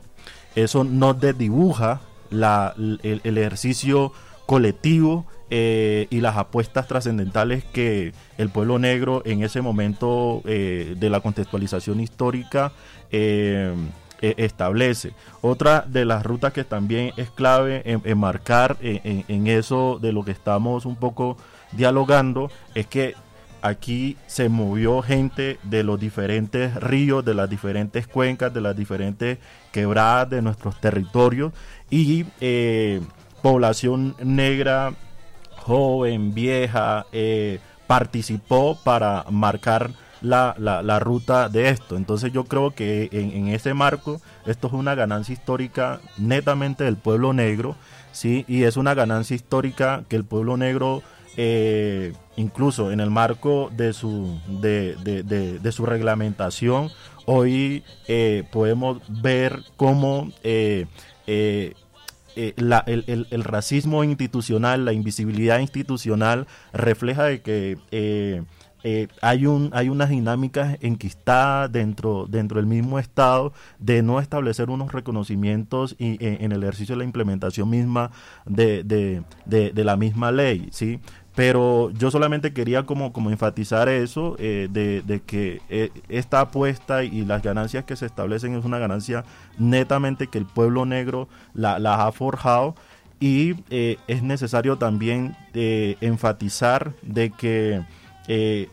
eso 0.56 0.84
no 0.84 1.14
desdibuja 1.14 2.02
la, 2.30 2.74
el, 2.78 3.38
ejercicio 3.38 4.14
colectivo 4.46 5.26
y 5.50 6.20
las 6.22 6.38
apuestas 6.38 6.88
trascendentales 6.88 7.64
que 7.64 8.14
el 8.38 8.50
pueblo 8.50 8.78
negro 8.80 9.22
en 9.26 9.44
ese 9.44 9.62
momento 9.62 10.42
de 10.44 11.10
la 11.10 11.22
contextualización 11.22 12.00
histórica 12.00 12.74
e, 14.22 14.36
establece. 14.38 15.14
Otra 15.42 15.86
de 15.88 16.06
las 16.06 16.26
rutas 16.26 16.54
que 16.54 16.64
también 16.64 17.12
es 17.18 17.30
clave 17.30 17.82
en, 17.86 18.18
marcar 18.18 18.78
en, 18.82 19.48
eso 19.48 20.00
de 20.02 20.14
lo 20.14 20.24
que 20.24 20.32
estamos 20.32 20.86
un 20.86 20.96
poco 20.96 21.38
dialogando 21.72 22.50
es 22.74 22.88
que 22.88 23.16
aquí 23.62 24.16
se 24.28 24.48
movió 24.48 25.02
gente 25.02 25.60
de 25.64 25.84
los 25.84 26.00
diferentes 26.00 26.76
ríos, 26.76 27.26
de 27.26 27.34
las 27.34 27.50
diferentes 27.50 28.08
cuencas, 28.08 28.54
de 28.54 28.62
las 28.62 28.76
diferentes 28.76 29.40
quebradas 29.72 30.30
de 30.30 30.42
nuestros 30.42 30.80
territorios 30.80 31.52
y 31.90 32.26
eh, 32.42 33.02
población 33.42 34.16
negra, 34.24 34.94
joven, 35.58 36.34
vieja, 36.34 37.06
eh, 37.12 37.60
participó 37.88 38.78
para 38.84 39.26
marcar 39.30 39.92
la, 40.26 40.56
la, 40.60 41.00
ruta 41.00 41.50
de 41.50 41.70
esto. 41.70 41.96
Entonces 41.96 42.34
yo 42.34 42.46
creo 42.46 42.72
que 42.72 43.10
en, 43.12 43.48
ese 43.48 43.74
marco 43.74 44.22
esto 44.46 44.68
es 44.68 44.74
una 44.74 44.96
ganancia 44.96 45.34
histórica 45.34 46.02
netamente 46.18 46.84
del 46.84 46.98
pueblo 46.98 47.34
negro, 47.34 47.76
¿sí? 48.12 48.44
Y 48.48 48.64
es 48.64 48.78
una 48.78 48.94
ganancia 48.94 49.36
histórica 49.36 50.04
que 50.10 50.16
el 50.16 50.26
pueblo 50.26 50.58
negro, 50.58 51.04
eh, 51.38 52.14
incluso 52.36 52.92
en 52.92 53.00
el 53.00 53.12
marco 53.12 53.70
de 53.76 53.94
su, 53.94 54.40
de, 54.48 54.96
de, 55.24 55.72
su 55.72 55.86
reglamentación, 55.86 56.90
hoy 57.26 57.84
eh, 58.08 58.44
podemos 58.52 59.02
ver 59.08 59.62
cómo... 59.78 60.32
Eh, 60.44 60.86
la, 62.58 62.84
el, 62.86 63.28
el, 63.32 63.44
racismo 63.46 64.04
institucional, 64.04 64.84
la 64.84 64.92
invisibilidad 64.92 65.60
institucional 65.60 66.48
refleja 66.74 67.24
de 67.24 67.42
que 67.42 67.78
eh, 68.88 69.08
hay, 69.24 69.48
un, 69.48 69.72
hay 69.74 69.90
unas 69.90 70.10
dinámicas 70.10 70.78
enquistadas 70.80 71.72
dentro, 71.72 72.28
dentro 72.30 72.58
del 72.58 72.68
mismo 72.68 73.00
Estado 73.00 73.52
de 73.80 74.04
no 74.04 74.20
establecer 74.20 74.70
unos 74.70 74.92
reconocimientos 74.92 75.96
y, 75.98 76.24
en, 76.24 76.52
el 76.52 76.62
ejercicio 76.62 76.94
de 76.94 77.00
la 77.00 77.04
implementación 77.04 77.68
misma 77.68 78.12
de, 78.46 78.84
de, 78.84 79.24
de, 79.48 79.84
la 79.84 79.98
misma 79.98 80.32
ley, 80.32 80.70
¿sí? 80.72 81.00
Pero 81.34 81.90
yo 81.98 82.12
solamente 82.12 82.54
quería 82.54 82.84
como, 82.84 83.12
como 83.12 83.32
enfatizar 83.32 83.90
eso, 83.90 84.36
eh, 84.38 84.68
de, 84.70 85.22
que 85.26 85.64
eh, 85.68 85.90
esta 86.08 86.42
apuesta 86.42 87.04
y 87.04 87.26
las 87.26 87.42
ganancias 87.42 87.86
que 87.86 87.96
se 87.96 88.06
establecen 88.06 88.54
es 88.54 88.66
una 88.66 88.78
ganancia 88.78 89.24
netamente 89.58 90.28
que 90.28 90.38
el 90.38 90.46
pueblo 90.46 90.86
negro 90.86 91.28
la, 91.56 91.80
las 91.80 92.02
ha 92.02 92.12
forjado 92.12 92.76
y 93.20 93.56
eh, 93.72 93.98
es 94.08 94.22
necesario 94.22 94.78
también 94.78 95.36
enfatizar 95.56 96.94
de 97.02 97.32
que 97.32 97.82
el, 98.28 98.70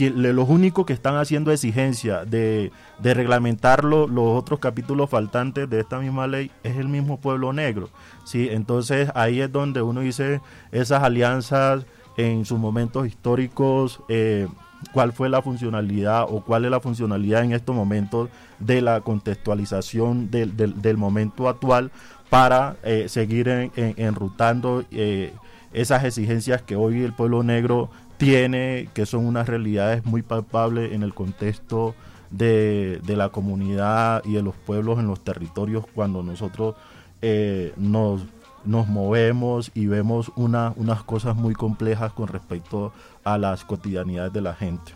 los 0.00 0.48
únicos 0.48 0.86
que 0.86 0.92
están 0.92 1.16
haciendo 1.16 1.52
exigencia 1.52 2.24
de, 2.24 2.72
de 2.98 3.14
reglamentar 3.14 3.84
los 3.84 4.08
otros 4.16 4.60
capítulos 4.60 5.10
faltantes 5.10 5.68
de 5.68 5.80
esta 5.80 5.98
misma 5.98 6.26
ley 6.26 6.50
es 6.62 6.76
el 6.76 6.88
mismo 6.88 7.18
pueblo 7.20 7.52
negro. 7.52 7.90
¿sí? 8.24 8.48
Entonces 8.50 9.10
ahí 9.14 9.40
es 9.40 9.50
donde 9.52 9.82
uno 9.82 10.00
dice 10.00 10.40
esas 10.70 11.02
alianzas 11.02 11.84
en 12.16 12.44
sus 12.44 12.58
momentos 12.58 13.06
históricos, 13.06 14.00
eh, 14.08 14.46
cuál 14.92 15.12
fue 15.12 15.28
la 15.28 15.42
funcionalidad 15.42 16.24
o 16.28 16.42
cuál 16.42 16.64
es 16.64 16.70
la 16.70 16.80
funcionalidad 16.80 17.44
en 17.44 17.52
estos 17.52 17.74
momentos 17.74 18.28
de 18.58 18.82
la 18.82 19.00
contextualización 19.00 20.30
del, 20.30 20.96
momento 20.96 21.48
actual 21.48 21.90
para 22.28 22.76
eh, 22.82 23.06
seguir 23.08 23.48
enrutando 23.76 24.84
eh, 24.90 25.32
esas 25.72 26.04
exigencias 26.04 26.62
que 26.62 26.76
hoy 26.76 27.02
el 27.02 27.12
pueblo 27.12 27.42
negro 27.42 27.90
tiene, 28.22 28.88
que 28.94 29.04
son 29.04 29.26
unas 29.26 29.48
realidades 29.48 30.04
muy 30.04 30.22
palpables 30.22 30.92
en 30.92 31.02
el 31.02 31.12
contexto 31.12 31.96
de, 32.30 33.00
de 33.04 33.16
la 33.16 33.30
comunidad 33.30 34.22
y 34.24 34.34
de 34.34 34.42
los 34.42 34.54
pueblos 34.54 35.00
en 35.00 35.08
los 35.08 35.24
territorios 35.24 35.84
cuando 35.92 36.22
nosotros 36.22 36.76
eh, 37.20 37.72
nos, 37.76 38.22
nos 38.64 38.86
movemos 38.86 39.72
y 39.74 39.86
vemos 39.86 40.30
una, 40.36 40.72
unas 40.76 41.02
cosas 41.02 41.34
muy 41.34 41.54
complejas 41.54 42.12
con 42.12 42.28
respecto 42.28 42.92
a 43.24 43.38
las 43.38 43.64
cotidianidades 43.64 44.32
de 44.32 44.40
la 44.40 44.54
gente. 44.54 44.92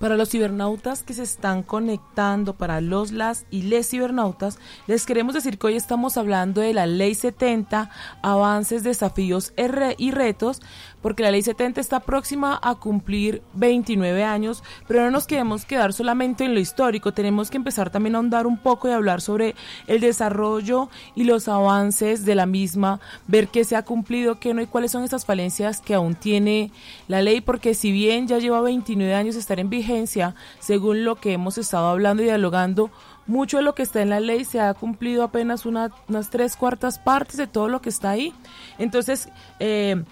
Para 0.00 0.16
los 0.16 0.30
cibernautas 0.30 1.02
que 1.02 1.12
se 1.12 1.24
están 1.24 1.62
conectando, 1.62 2.54
para 2.54 2.80
los, 2.80 3.12
las 3.12 3.44
y 3.50 3.64
les 3.64 3.90
cibernautas, 3.90 4.58
les 4.86 5.04
queremos 5.04 5.34
decir 5.34 5.58
que 5.58 5.66
hoy 5.66 5.76
estamos 5.76 6.16
hablando 6.16 6.62
de 6.62 6.72
la 6.72 6.86
Ley 6.86 7.14
70, 7.14 7.90
avances, 8.22 8.82
desafíos 8.82 9.52
y 9.98 10.10
retos, 10.10 10.62
porque 11.02 11.22
la 11.22 11.30
Ley 11.30 11.42
70 11.42 11.80
está 11.80 12.00
próxima 12.00 12.58
a 12.62 12.74
cumplir 12.74 13.42
29 13.54 14.24
años, 14.24 14.62
pero 14.86 15.02
no 15.02 15.10
nos 15.10 15.26
queremos 15.26 15.64
quedar 15.64 15.92
solamente 15.92 16.44
en 16.44 16.54
lo 16.54 16.60
histórico, 16.60 17.12
tenemos 17.12 17.50
que 17.50 17.56
empezar 17.56 17.90
también 17.90 18.14
a 18.14 18.18
ahondar 18.18 18.46
un 18.46 18.58
poco 18.58 18.88
y 18.88 18.92
hablar 18.92 19.20
sobre 19.20 19.54
el 19.86 20.00
desarrollo 20.00 20.88
y 21.14 21.24
los 21.24 21.48
avances 21.48 22.24
de 22.24 22.34
la 22.34 22.46
misma, 22.46 23.00
ver 23.26 23.48
qué 23.48 23.64
se 23.64 23.76
ha 23.76 23.84
cumplido, 23.84 24.38
qué 24.38 24.54
no 24.54 24.62
y 24.62 24.66
cuáles 24.66 24.92
son 24.92 25.04
estas 25.04 25.24
falencias 25.24 25.80
que 25.80 25.94
aún 25.94 26.14
tiene 26.14 26.70
la 27.08 27.22
ley, 27.22 27.40
porque 27.40 27.74
si 27.74 27.92
bien 27.92 28.26
ya 28.28 28.38
lleva 28.38 28.60
29 28.60 29.14
años 29.14 29.36
estar 29.36 29.60
en 29.60 29.70
vigencia, 29.70 30.34
según 30.58 31.04
lo 31.04 31.16
que 31.16 31.32
hemos 31.32 31.58
estado 31.58 31.88
hablando 31.88 32.22
y 32.22 32.26
dialogando, 32.26 32.90
mucho 33.26 33.58
de 33.58 33.62
lo 33.62 33.74
que 33.74 33.82
está 33.82 34.02
en 34.02 34.10
la 34.10 34.20
ley 34.20 34.44
se 34.44 34.60
ha 34.60 34.74
cumplido 34.74 35.22
apenas 35.22 35.64
unas 35.64 35.92
tres 36.30 36.56
cuartas 36.56 36.98
partes 36.98 37.36
de 37.36 37.46
todo 37.46 37.68
lo 37.68 37.80
que 37.80 37.88
está 37.88 38.10
ahí. 38.10 38.34
Entonces, 38.78 39.28
eh, 39.60 40.02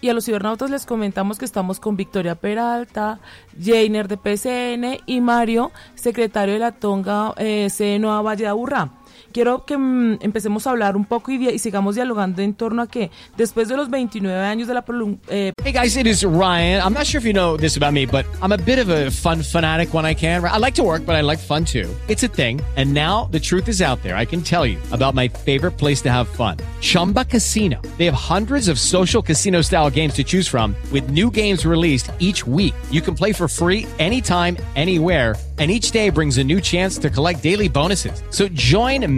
y 0.00 0.08
a 0.08 0.14
los 0.14 0.24
cibernautas 0.24 0.70
les 0.70 0.86
comentamos 0.86 1.38
que 1.38 1.44
estamos 1.44 1.80
con 1.80 1.96
Victoria 1.96 2.34
Peralta, 2.34 3.20
Jainer 3.60 4.08
de 4.08 4.16
PCN 4.16 5.02
y 5.06 5.20
Mario, 5.20 5.72
secretario 5.94 6.54
de 6.54 6.60
la 6.60 6.72
Tonga 6.72 7.34
eh, 7.36 7.68
Valle 8.22 8.44
de 8.44 8.48
Aburrá 8.48 8.97
quiero 9.32 9.64
que 9.64 9.76
mm, 9.76 10.18
empecemos 10.20 10.66
a 10.66 10.70
hablar 10.70 10.96
un 10.96 11.04
poco 11.04 11.30
y, 11.30 11.48
y, 11.48 11.58
sigamos 11.58 11.94
dialogando 11.94 12.42
en 12.42 12.54
torno 12.54 12.82
a 12.82 12.86
que 12.86 13.10
después 13.36 13.68
de 13.68 13.76
los 13.76 13.90
29 13.90 14.44
años 14.44 14.68
de 14.68 14.74
la 14.74 14.84
eh... 15.28 15.52
Hey 15.62 15.72
guys, 15.72 15.96
it 15.96 16.06
is 16.06 16.24
Ryan. 16.24 16.82
I'm 16.82 16.94
not 16.94 17.06
sure 17.06 17.18
if 17.18 17.24
you 17.24 17.32
know 17.32 17.56
this 17.56 17.76
about 17.76 17.92
me, 17.92 18.06
but 18.06 18.24
I'm 18.42 18.52
a 18.52 18.56
bit 18.56 18.78
of 18.78 18.88
a 18.88 19.10
fun 19.10 19.42
fanatic 19.42 19.92
when 19.92 20.06
I 20.06 20.14
can. 20.14 20.44
I 20.44 20.58
like 20.58 20.74
to 20.76 20.82
work, 20.82 21.04
but 21.04 21.14
I 21.14 21.20
like 21.20 21.38
fun 21.38 21.64
too. 21.64 21.88
It's 22.08 22.22
a 22.22 22.28
thing. 22.28 22.60
And 22.76 22.94
now 22.94 23.28
the 23.30 23.40
truth 23.40 23.68
is 23.68 23.82
out 23.82 24.02
there. 24.02 24.16
I 24.16 24.24
can 24.24 24.42
tell 24.42 24.64
you 24.64 24.78
about 24.92 25.14
my 25.14 25.28
favorite 25.28 25.72
place 25.72 26.00
to 26.02 26.10
have 26.10 26.28
fun. 26.28 26.56
Chumba 26.80 27.24
Casino. 27.24 27.82
They 27.98 28.06
have 28.06 28.14
hundreds 28.14 28.68
of 28.68 28.78
social 28.78 29.22
casino 29.22 29.62
style 29.62 29.90
games 29.90 30.14
to 30.14 30.24
choose 30.24 30.48
from 30.48 30.74
with 30.92 31.10
new 31.10 31.30
games 31.30 31.66
released 31.66 32.10
each 32.18 32.46
week. 32.46 32.74
You 32.90 33.02
can 33.02 33.14
play 33.14 33.32
for 33.32 33.48
free 33.48 33.86
anytime, 33.98 34.56
anywhere 34.76 35.34
and 35.58 35.70
each 35.70 35.90
day 35.90 36.10
brings 36.10 36.38
a 36.38 36.44
new 36.44 36.60
chance 36.60 36.98
to 36.98 37.10
collect 37.10 37.42
daily 37.42 37.68
bonuses. 37.68 38.22
So 38.30 38.48
join 38.48 39.17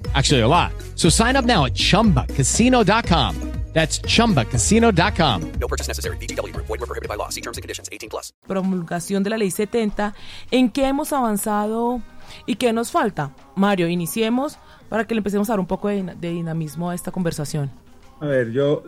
Actually, 0.13 0.41
a 0.41 0.47
lot. 0.47 0.73
So 0.95 1.09
sign 1.09 1.35
up 1.35 1.45
now 1.45 1.65
at 1.65 1.73
chumbacasino.com. 1.73 3.51
That's 3.73 4.01
chumbacasino.com. 4.01 5.51
No 5.59 5.67
purchase 5.67 5.87
necessary. 5.87 6.17
BGW. 6.17 6.53
Void 6.55 6.79
were 6.81 6.87
prohibited 6.87 7.07
by 7.07 7.15
law. 7.15 7.29
See 7.29 7.41
terms 7.41 7.57
and 7.57 7.63
conditions 7.63 7.87
18 7.89 8.09
plus. 8.09 8.33
Promulgación 8.45 9.23
de 9.23 9.29
la 9.29 9.37
ley 9.37 9.49
70. 9.49 10.13
¿En 10.51 10.69
qué 10.71 10.87
hemos 10.87 11.13
avanzado 11.13 12.01
y 12.45 12.55
qué 12.55 12.73
nos 12.73 12.91
falta? 12.91 13.31
Mario, 13.55 13.87
iniciemos 13.87 14.57
para 14.89 15.07
que 15.07 15.15
le 15.15 15.19
empecemos 15.19 15.49
a 15.49 15.53
dar 15.53 15.61
un 15.61 15.67
poco 15.67 15.87
de, 15.87 16.03
de 16.03 16.31
dinamismo 16.31 16.89
a 16.89 16.95
esta 16.95 17.11
conversación. 17.11 17.71
A 18.19 18.25
ver, 18.25 18.51
yo, 18.51 18.83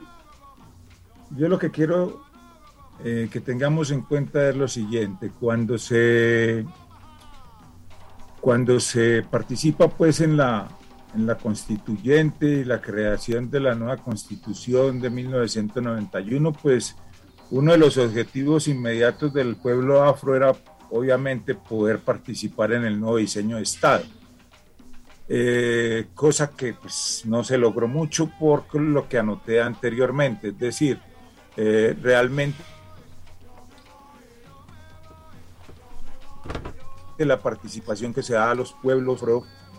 yo 1.38 1.48
lo 1.48 1.58
que 1.58 1.72
quiero 1.72 2.22
eh, 3.04 3.30
que 3.32 3.40
tengamos 3.40 3.90
en 3.92 4.02
cuenta 4.02 4.50
es 4.50 4.56
lo 4.56 4.68
siguiente. 4.68 5.32
Cuando 5.40 5.78
se 5.78 6.66
cuando 8.42 8.82
se 8.82 9.24
participa 9.24 9.88
pues 9.88 10.20
en 10.20 10.36
la, 10.36 10.68
en 11.13 11.26
la 11.26 11.36
constituyente 11.36 12.45
y 12.45 12.63
la 12.63 12.82
creación 12.82 13.49
de 13.49 13.60
la 13.60 13.76
nueva 13.76 13.97
constitución 13.97 14.99
de 14.99 15.10
1991, 15.10 16.54
pues 16.54 16.95
uno 17.52 17.71
de 17.71 17.78
los 17.78 17.97
objetivos 17.97 18.67
inmediatos 18.67 19.34
del 19.34 19.56
pueblo 19.56 20.04
afro 20.04 20.36
era 20.36 20.56
obviamente 20.89 21.56
poder 21.56 21.99
participar 21.99 22.73
en 22.73 22.86
el 22.86 22.99
nuevo 22.99 23.17
diseño 23.17 23.58
de 23.58 23.63
Estado. 23.63 24.04
Eh, 25.30 26.08
cosa 26.13 26.52
que 26.52 26.73
pues, 26.73 27.23
no 27.26 27.43
se 27.43 27.58
logró 27.58 27.88
mucho 27.88 28.30
por 28.39 28.73
lo 28.76 29.08
que 29.08 29.17
anoté 29.17 29.62
anteriormente, 29.62 30.49
es 30.49 30.60
decir, 30.60 30.99
eh, 31.56 31.95
realmente 32.02 32.63
la 37.26 37.39
participación 37.39 38.13
que 38.13 38.23
se 38.23 38.34
da 38.34 38.52
a 38.52 38.56
los 38.56 38.73
pueblos 38.73 39.21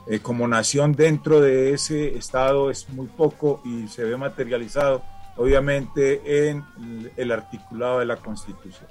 eh, 0.07 0.21
como 0.21 0.47
nación 0.47 0.93
dentro 0.93 1.40
de 1.40 1.73
ese 1.73 2.17
Estado 2.17 2.71
es 2.71 2.88
muy 2.90 3.07
poco 3.07 3.62
y 3.64 3.88
se 3.88 4.05
ve 4.05 4.17
materializado 4.17 5.03
obviamente 5.37 6.49
en 6.49 6.62
el 7.17 7.33
articulado 7.33 8.01
de 8.01 8.07
la 8.07 8.17
Constitución. 8.17 8.88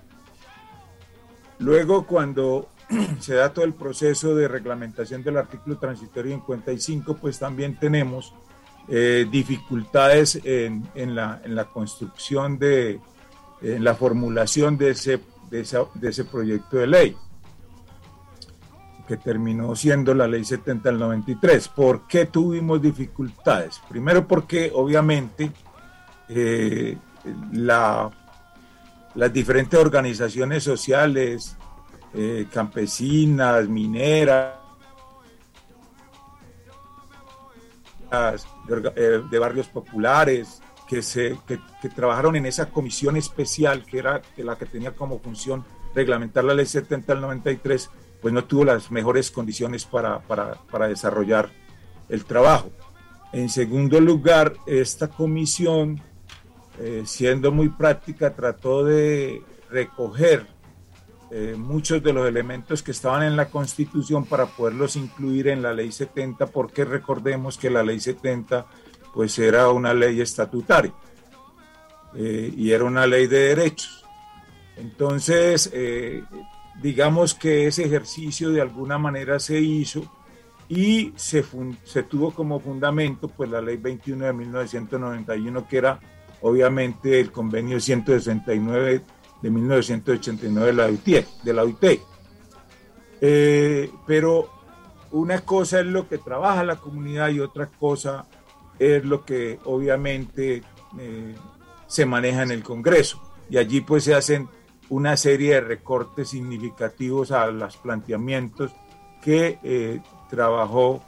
Luego, 1.60 2.06
cuando 2.06 2.69
se 3.19 3.36
da 3.36 3.54
todo 3.54 3.63
el 3.63 3.73
proceso 3.73 4.36
de 4.36 4.47
reglamentación 4.47 5.23
del 5.23 5.38
artículo 5.38 5.78
transitorio 5.78 6.36
55, 6.36 7.15
pues 7.15 7.38
también 7.39 7.80
tenemos 7.80 8.34
eh, 8.89 9.26
dificultades 9.32 10.41
en, 10.43 10.84
la, 11.15 11.69
construcción 11.71 12.58
de, 12.58 12.99
en 13.62 13.84
la 13.84 13.95
formulación 13.95 14.78
de 14.78 14.89
ese 14.89 16.26
proyecto 16.26 16.78
de 16.78 16.88
ley 16.88 17.17
que 19.08 19.18
terminó 19.18 19.76
siendo 19.76 20.13
la 20.13 20.28
ley 20.28 20.44
70 20.46 20.89
del 20.89 21.00
93. 21.00 21.68
¿Por 21.70 22.08
qué 22.08 22.26
tuvimos 22.26 22.82
dificultades? 22.82 23.82
Primero 23.89 24.28
porque 24.28 24.72
obviamente 24.74 25.52
eh, 26.30 26.98
la, 27.52 28.10
las 29.16 29.34
diferentes 29.34 29.80
organizaciones 29.80 30.63
sociales, 30.63 31.58
eh, 32.13 32.48
campesinas, 32.52 33.68
mineras, 33.68 34.56
de, 38.68 38.94
eh, 38.96 39.39
barrios 39.39 39.68
populares, 39.68 40.62
que, 40.88 41.02
se, 41.02 41.38
que, 41.48 41.89
trabajaron 41.89 42.36
en 42.36 42.46
esa 42.46 42.70
comisión 42.70 43.18
especial 43.18 43.84
que 43.84 43.98
era 43.98 44.22
la 44.38 44.56
que 44.58 44.66
tenía 44.66 44.92
como 44.92 45.20
función 45.20 45.66
reglamentar 45.96 46.44
la 46.44 46.54
ley 46.54 46.66
70 46.66 47.13
del 47.13 47.22
93, 47.22 47.89
pues 48.24 48.34
no 48.34 48.45
tuvo 48.45 48.63
las 48.63 48.89
mejores 48.89 49.30
condiciones 49.30 49.84
para, 49.84 50.19
para, 50.21 50.53
para 50.71 50.88
desarrollar 50.88 51.49
el 52.07 52.24
trabajo. 52.24 52.71
En 53.34 53.49
segundo 53.49 53.99
lugar, 53.99 54.53
esta 54.65 55.09
comisión, 55.09 55.99
eh, 56.80 57.03
siendo 57.05 57.51
muy 57.51 57.67
práctica, 57.67 58.34
trató 58.34 58.86
de 58.86 59.41
recoger 59.69 60.47
eh, 61.32 61.55
muchos 61.57 62.01
de 62.01 62.13
los 62.13 62.26
elementos 62.26 62.82
que 62.82 62.91
estaban 62.91 63.24
en 63.24 63.36
la 63.36 63.49
Constitución 63.49 64.24
para 64.26 64.45
poderlos 64.45 64.95
incluir 64.95 65.49
en 65.49 65.61
la 65.61 65.74
Ley 65.74 65.91
70, 65.91 66.45
porque 66.47 66.86
recordemos 66.86 67.57
que 67.57 67.69
la 67.69 67.84
Ley 67.84 67.99
70 67.99 68.65
pues 69.13 69.38
era 69.38 69.69
una 69.69 69.93
ley 69.93 70.21
estatutaria 70.21 70.93
eh, 72.15 72.51
y 72.55 72.71
era 72.71 72.86
una 72.86 73.05
ley 73.05 73.28
de 73.28 73.49
derechos. 73.49 74.05
Entonces, 74.78 75.69
digamos 76.82 77.34
que 77.34 77.67
ese 77.67 77.86
ejercicio 77.86 78.51
de 78.51 78.61
alguna 78.61 78.97
manera 78.97 79.39
se 79.39 79.59
hizo 79.59 80.03
y 80.69 81.13
se, 81.15 81.43
se 81.84 82.03
tuvo 82.03 82.32
como 82.32 82.59
fundamento 82.59 83.28
pues 83.28 83.49
la 83.49 83.61
ley 83.61 83.78
21 83.78 84.26
de 84.26 84.34
1991 84.34 85.67
que 85.67 85.78
era 85.78 85.99
obviamente 86.41 87.19
el 87.19 87.32
convenio 87.32 87.80
169 87.80 89.03
de 89.41 89.49
1989 89.49 90.67
de 90.67 90.74
la 90.74 90.86
OIT. 90.86 91.26
De 91.43 91.53
la 91.53 91.63
OIT. 91.63 92.01
Eh, 93.21 93.91
pero 94.07 94.49
una 95.11 95.41
cosa 95.41 95.82
es 95.82 95.86
lo 95.86 96.07
que 96.07 96.17
trabaja 96.17 96.63
la 96.63 96.78
comunidad 96.78 97.30
y 97.30 97.39
otra 97.39 97.67
cosa 97.67 98.26
es 98.80 99.03
lo 99.05 99.24
que 99.24 99.59
obviamente 99.65 100.63
eh, 100.99 101.36
se 101.88 102.05
maneja 102.05 102.43
en 102.43 102.51
el 102.51 102.63
Congreso. 102.63 103.21
Y 103.49 103.57
allí 103.57 103.82
pues 103.82 104.05
se 104.05 104.15
hacen 104.15 104.49
una 104.89 105.17
serie 105.17 105.55
de 105.55 105.61
recortes 105.61 106.29
significativos 106.29 107.31
a 107.31 107.47
los 107.47 107.77
planteamientos 107.77 108.71
que 109.21 109.59
eh, 109.63 110.01
trabajó 110.29 111.01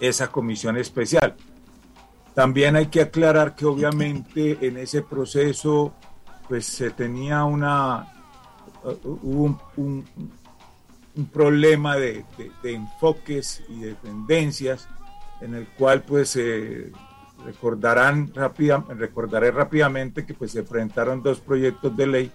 esa 0.00 0.28
comisión 0.28 0.76
especial. 0.76 1.36
También 2.34 2.76
hay 2.76 2.86
que 2.86 3.00
aclarar 3.00 3.54
que 3.54 3.64
obviamente 3.64 4.58
en 4.66 4.76
ese 4.76 5.02
proceso 5.02 5.94
pues 6.48 6.66
se 6.66 6.90
tenía 6.90 7.44
una, 7.44 8.12
uh, 8.84 9.56
un, 9.76 10.04
problema 11.32 11.96
de, 11.96 12.24
enfoques 12.62 13.62
y 13.70 13.80
de 13.80 13.94
tendencias 13.94 14.86
en 15.40 15.54
el 15.54 15.66
cual 15.66 16.02
pues 16.02 16.38
recordarán 17.44 18.32
rápida, 18.34 18.84
recordaré 18.90 19.50
rápidamente 19.50 20.26
que 20.26 20.34
pues 20.34 20.52
se 20.52 20.62
presentaron 20.62 21.22
dos 21.22 21.40
proyectos 21.40 21.96
de 21.96 22.06
ley 22.06 22.32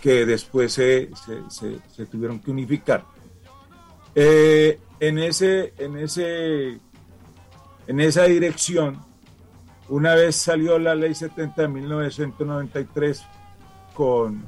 que 0.00 0.26
después 0.26 0.72
se, 0.72 1.10
se, 1.48 2.06
tuvieron 2.06 2.40
que 2.40 2.50
unificar. 2.50 3.04
Eh, 4.14 4.78
en, 5.00 5.18
ese, 5.18 5.72
en, 5.78 5.96
ese, 5.96 6.78
en 7.86 8.00
esa 8.00 8.24
dirección, 8.24 9.00
una 9.88 10.14
vez 10.14 10.36
salió 10.36 10.78
la 10.78 10.94
ley 10.94 11.14
70 11.14 11.62
de 11.62 11.68
1993, 11.68 13.22
con, 13.94 14.44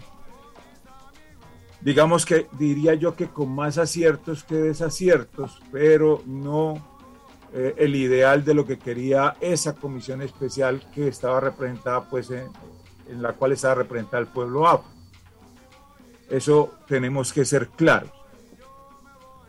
digamos 1.80 2.26
que 2.26 2.46
diría 2.58 2.94
yo 2.94 3.14
que 3.14 3.28
con 3.28 3.54
más 3.54 3.78
aciertos 3.78 4.44
que 4.44 4.56
desaciertos, 4.56 5.60
pero 5.70 6.22
no 6.26 6.96
eh, 7.52 7.74
el 7.78 7.94
ideal 7.94 8.44
de 8.44 8.54
lo 8.54 8.66
que 8.66 8.78
quería 8.78 9.36
esa 9.40 9.74
comisión 9.74 10.20
especial 10.20 10.82
que 10.92 11.08
estaba 11.08 11.40
representada, 11.40 12.08
pues 12.08 12.30
en, 12.30 12.50
la 13.22 13.34
cual 13.34 13.52
estaba 13.52 13.76
representada 13.76 14.20
el 14.20 14.26
pueblo 14.26 14.66
afro. 14.66 14.95
Eso 16.28 16.74
tenemos 16.86 17.32
que 17.32 17.44
ser 17.44 17.68
claros. 17.68 18.10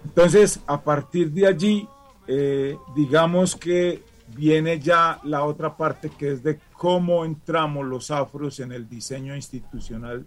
Entonces, 0.03 0.59
a 0.67 0.81
partir 0.81 1.31
de 1.31 1.47
allí, 1.47 1.87
eh, 2.27 2.77
digamos 2.95 3.55
que 3.55 4.03
viene 4.35 4.79
ya 4.79 5.19
la 5.23 5.43
otra 5.43 5.75
parte 5.75 6.09
que 6.09 6.31
es 6.33 6.43
de 6.43 6.59
cómo 6.73 7.25
entramos 7.25 7.85
los 7.85 8.11
afros 8.11 8.59
en 8.59 8.71
el 8.71 8.87
diseño 8.87 9.35
institucional 9.35 10.25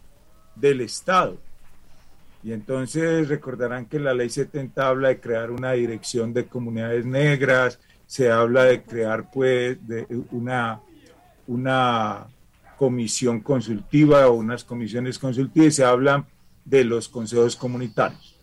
del 0.57 0.81
Estado. 0.81 1.39
Y 2.43 2.53
entonces 2.53 3.29
recordarán 3.29 3.87
que 3.87 3.99
la 3.99 4.15
ley 4.15 4.31
70 4.31 4.89
habla 4.89 5.09
de 5.09 5.21
crear 5.21 5.51
una 5.51 5.73
dirección 5.73 6.33
de 6.33 6.47
comunidades 6.47 7.05
negras, 7.05 7.79
se 8.07 8.31
habla 8.31 8.65
de 8.65 8.83
crear 8.83 9.31
pues 9.31 9.87
de 9.87 10.07
una, 10.31 10.81
una 11.47 12.27
comisión 12.79 13.41
consultiva 13.41 14.27
o 14.29 14.33
unas 14.33 14.65
comisiones 14.65 15.19
consultivas, 15.19 15.75
se 15.75 15.85
habla 15.85 16.27
de 16.65 16.85
los 16.85 17.09
consejos 17.09 17.57
comunitarios. 17.57 18.37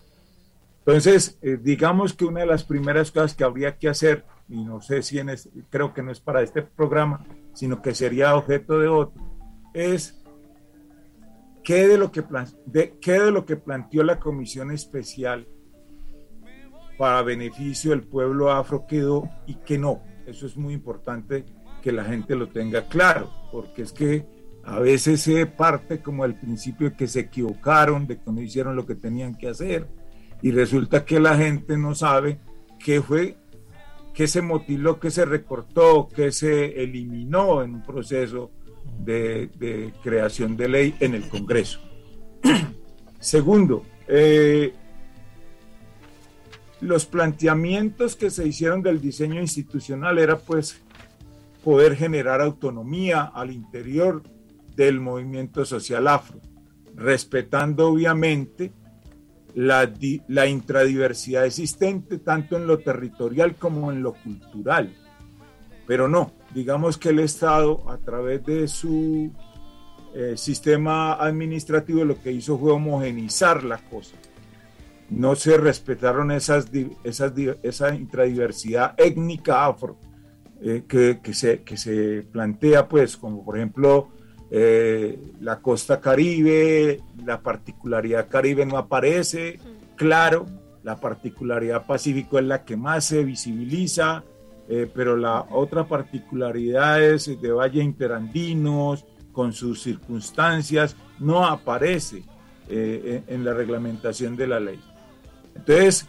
Entonces, 0.80 1.38
eh, 1.42 1.58
digamos 1.60 2.14
que 2.14 2.24
una 2.24 2.40
de 2.40 2.46
las 2.46 2.64
primeras 2.64 3.10
cosas 3.10 3.34
que 3.34 3.44
habría 3.44 3.76
que 3.76 3.88
hacer 3.88 4.24
y 4.48 4.64
no 4.64 4.80
sé 4.80 5.02
si 5.02 5.18
en 5.18 5.30
creo 5.68 5.92
que 5.92 6.02
no 6.02 6.10
es 6.10 6.20
para 6.20 6.42
este 6.42 6.62
programa, 6.62 7.24
sino 7.52 7.82
que 7.82 7.94
sería 7.94 8.34
objeto 8.34 8.78
de 8.78 8.88
otro, 8.88 9.22
es 9.74 10.18
qué 11.62 11.86
de 11.86 11.98
lo 11.98 12.10
que, 12.10 12.24
de, 12.64 12.98
qué 12.98 13.20
de 13.20 13.30
lo 13.30 13.44
que 13.44 13.56
planteó 13.56 14.02
la 14.02 14.18
comisión 14.18 14.70
especial 14.70 15.46
para 16.96 17.22
beneficio 17.22 17.90
del 17.90 18.02
pueblo 18.02 18.50
afro 18.50 18.86
quedó 18.86 19.28
y 19.46 19.56
qué 19.56 19.76
no. 19.76 20.02
Eso 20.26 20.46
es 20.46 20.56
muy 20.56 20.72
importante 20.74 21.44
que 21.82 21.92
la 21.92 22.04
gente 22.04 22.34
lo 22.34 22.48
tenga 22.48 22.88
claro, 22.88 23.30
porque 23.52 23.82
es 23.82 23.92
que 23.92 24.26
a 24.68 24.80
veces 24.80 25.22
se 25.22 25.46
parte 25.46 26.00
como 26.00 26.26
el 26.26 26.34
principio 26.34 26.90
de 26.90 26.96
que 26.96 27.06
se 27.06 27.20
equivocaron, 27.20 28.06
de 28.06 28.18
que 28.18 28.30
no 28.30 28.42
hicieron 28.42 28.76
lo 28.76 28.84
que 28.84 28.94
tenían 28.94 29.34
que 29.34 29.48
hacer, 29.48 29.88
y 30.42 30.50
resulta 30.50 31.06
que 31.06 31.18
la 31.18 31.38
gente 31.38 31.78
no 31.78 31.94
sabe 31.94 32.38
qué 32.78 33.00
fue 33.00 33.38
que 34.12 34.26
se 34.26 34.42
mutiló, 34.42 35.00
que 35.00 35.10
se 35.10 35.24
recortó, 35.24 36.08
que 36.08 36.32
se 36.32 36.82
eliminó 36.82 37.62
en 37.62 37.76
un 37.76 37.82
proceso 37.82 38.50
de, 38.98 39.92
creación 40.02 40.56
de 40.56 40.68
ley 40.68 40.94
en 41.00 41.14
el 41.14 41.28
Congreso. 41.28 41.80
Segundo, 43.20 43.84
eh, 44.06 44.74
los 46.82 47.06
planteamientos 47.06 48.16
que 48.16 48.30
se 48.30 48.46
hicieron 48.46 48.82
del 48.82 49.00
diseño 49.00 49.40
institucional 49.40 50.18
era 50.18 50.36
pues 50.36 50.82
poder 51.64 51.96
generar 51.96 52.42
autonomía 52.42 53.22
al 53.22 53.50
interior 53.50 54.22
del 54.84 55.00
movimiento 55.00 55.64
social 55.64 56.06
afro, 56.06 56.40
respetando 56.94 57.88
obviamente 57.88 58.72
la, 59.54 60.46
intradiversidad 60.46 61.44
existente 61.46 62.18
tanto 62.18 62.56
en 62.56 62.68
lo 62.68 62.78
territorial 62.78 63.56
como 63.56 63.90
en 63.90 64.02
lo 64.02 64.14
cultural. 64.14 64.94
Pero 65.84 66.06
no, 66.06 66.32
digamos 66.54 66.96
que 66.96 67.08
el 67.08 67.18
Estado 67.18 67.90
a 67.90 67.98
través 67.98 68.44
de 68.46 68.68
su 68.68 69.32
eh, 70.14 70.36
sistema 70.36 71.14
administrativo 71.14 72.04
lo 72.04 72.22
que 72.22 72.30
hizo 72.30 72.56
fue 72.56 72.70
homogenizar 72.70 73.64
la 73.64 73.78
cosa. 73.78 74.14
No 75.10 75.34
se 75.34 75.56
respetaron 75.56 76.30
esas, 76.30 76.70
esas, 77.02 77.32
esa 77.62 77.94
intradiversidad 77.94 78.94
étnica 78.96 79.64
afro 79.64 79.98
eh, 80.60 80.84
que, 80.86 81.18
que, 81.20 81.34
se, 81.34 81.62
que 81.62 81.76
se 81.76 82.22
plantea, 82.30 82.86
pues, 82.86 83.16
como 83.16 83.44
por 83.44 83.56
ejemplo 83.56 84.10
eh, 84.50 85.18
la 85.40 85.60
costa 85.60 86.00
caribe, 86.00 87.02
la 87.24 87.40
particularidad 87.42 88.28
caribe 88.28 88.64
no 88.64 88.78
aparece, 88.78 89.58
claro, 89.94 90.46
la 90.82 90.96
particularidad 90.96 91.86
pacífico 91.86 92.38
es 92.38 92.46
la 92.46 92.64
que 92.64 92.76
más 92.76 93.04
se 93.04 93.24
visibiliza, 93.24 94.24
eh, 94.68 94.90
pero 94.92 95.16
la 95.16 95.46
otra 95.50 95.86
particularidad 95.86 97.02
es 97.02 97.40
de 97.40 97.52
Valle 97.52 97.82
Interandinos, 97.82 99.04
con 99.32 99.52
sus 99.52 99.82
circunstancias, 99.82 100.96
no 101.20 101.46
aparece 101.46 102.24
eh, 102.68 103.22
en 103.28 103.44
la 103.44 103.54
reglamentación 103.54 104.34
de 104.34 104.46
la 104.46 104.58
ley. 104.58 104.80
Entonces, 105.54 106.06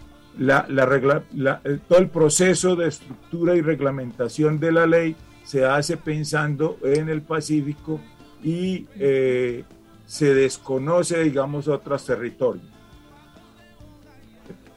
todo 1.88 2.00
el 2.00 2.10
proceso 2.10 2.76
de 2.76 2.88
estructura 2.88 3.56
y 3.56 3.62
reglamentación 3.62 4.60
de 4.60 4.72
la 4.72 4.88
ley 4.88 5.16
se 5.44 5.66
hace 5.66 5.98
pensando 5.98 6.78
en 6.84 7.10
el 7.10 7.22
Pacífico 7.22 8.00
y 8.44 8.88
eh, 9.00 9.64
se 10.06 10.34
desconoce, 10.34 11.24
digamos, 11.24 11.68
otros 11.68 12.06
territorios. 12.06 12.66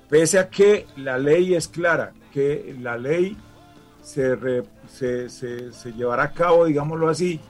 Pese 0.08 0.38
a 0.38 0.50
que 0.50 0.86
la 0.96 1.16
ley 1.18 1.54
es 1.54 1.68
clara, 1.68 2.12
que 2.32 2.76
la 2.80 2.98
ley 2.98 3.36
se, 4.02 4.36
se, 5.28 5.92
llevará 5.96 6.24
a 6.24 6.32
cabo, 6.32 6.66
digámoslo 6.66 7.08
así, 7.08 7.40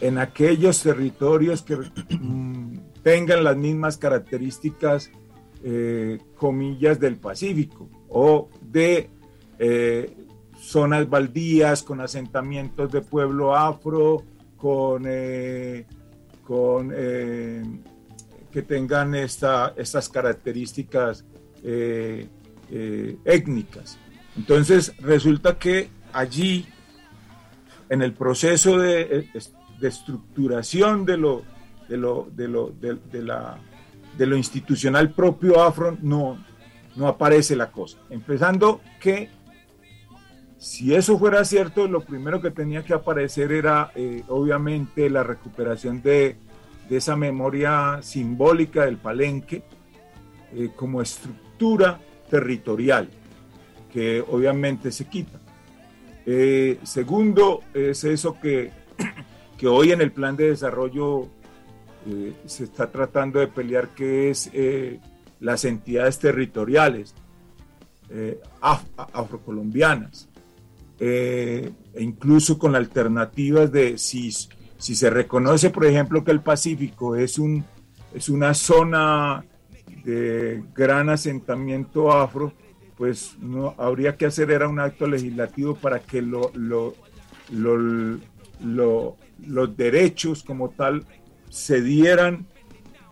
en 0.00 0.18
aquellos 0.18 0.82
territorios 0.82 1.62
que 1.62 1.76
mm, 1.76 2.78
tengan 3.02 3.44
las 3.44 3.56
mismas 3.56 3.98
características, 3.98 5.10
eh, 5.62 6.18
comillas, 6.36 6.98
del 6.98 7.16
Pacífico 7.16 7.86
o 8.08 8.48
de 8.62 9.10
eh, 9.58 10.16
zonas 10.58 11.08
baldías 11.08 11.82
con 11.82 12.00
asentamientos 12.00 12.90
de 12.90 13.02
pueblo 13.02 13.54
afro, 13.54 14.22
con, 14.60 15.04
eh, 15.06 15.86
con 16.44 16.92
eh, 16.94 17.62
que 18.52 18.62
tengan 18.62 19.14
esta, 19.14 19.72
estas 19.76 20.08
características 20.08 21.24
eh, 21.62 22.28
eh, 22.70 23.16
étnicas. 23.24 23.98
Entonces 24.36 24.92
resulta 25.00 25.58
que 25.58 25.88
allí, 26.12 26.66
en 27.88 28.02
el 28.02 28.12
proceso 28.12 28.78
de, 28.78 29.28
de 29.80 29.88
estructuración 29.88 31.04
de 31.04 31.16
lo, 31.16 31.42
de 31.88 31.96
lo, 31.96 32.28
de 32.32 32.48
lo, 32.48 32.70
de, 32.70 33.22
la, 33.22 33.58
de 34.16 34.26
lo 34.26 34.36
institucional 34.36 35.10
propio 35.10 35.62
afro, 35.62 35.96
no, 36.02 36.44
no 36.96 37.08
aparece 37.08 37.56
la 37.56 37.70
cosa. 37.70 37.98
Empezando 38.10 38.80
que 39.00 39.30
si 40.60 40.94
eso 40.94 41.18
fuera 41.18 41.42
cierto, 41.46 41.88
lo 41.88 42.02
primero 42.02 42.42
que 42.42 42.50
tenía 42.50 42.84
que 42.84 42.92
aparecer 42.92 43.50
era 43.50 43.92
eh, 43.94 44.22
obviamente 44.28 45.08
la 45.08 45.22
recuperación 45.22 46.02
de, 46.02 46.36
esa 46.90 47.16
memoria 47.16 48.00
simbólica 48.02 48.84
del 48.84 48.98
palenque 48.98 49.62
eh, 50.54 50.68
como 50.76 51.00
estructura 51.00 51.98
territorial, 52.28 53.08
que 53.90 54.20
obviamente 54.20 54.92
se 54.92 55.06
quita. 55.06 55.40
Eh, 56.26 56.78
segundo, 56.82 57.62
es 57.72 58.04
eso 58.04 58.38
que, 58.38 58.70
que, 59.56 59.66
hoy 59.66 59.92
en 59.92 60.02
el 60.02 60.12
plan 60.12 60.36
de 60.36 60.50
desarrollo 60.50 61.28
se 62.44 62.64
está 62.64 62.90
tratando 62.90 63.38
de 63.40 63.46
pelear, 63.46 63.88
que 63.94 64.30
es 64.30 64.50
las 65.38 65.64
entidades 65.64 66.18
territoriales 66.18 67.14
afrocolombianas 68.60 70.29
eh, 71.02 71.72
e 71.94 72.02
incluso 72.02 72.58
con 72.58 72.76
alternativas 72.76 73.72
de 73.72 73.96
si, 73.96 74.30
se 74.78 75.10
reconoce, 75.10 75.70
por 75.70 75.86
ejemplo, 75.86 76.22
que 76.22 76.30
el 76.30 76.42
Pacífico 76.42 77.16
es, 77.16 77.38
un, 77.38 77.64
es 78.14 78.28
una 78.28 78.52
zona 78.52 79.44
de 80.04 80.62
gran 80.74 81.08
asentamiento 81.08 82.12
afro, 82.12 82.52
pues 82.98 83.36
no 83.40 83.74
habría 83.78 84.16
que 84.18 84.26
hacer 84.26 84.50
era 84.50 84.68
un 84.68 84.78
acto 84.78 85.06
legislativo 85.06 85.74
para 85.74 86.00
que 86.00 86.20
lo, 86.20 86.52
lo, 86.54 86.94
los 88.60 89.76
derechos 89.76 90.42
como 90.42 90.68
tal 90.68 91.06
se 91.48 91.80
dieran 91.80 92.46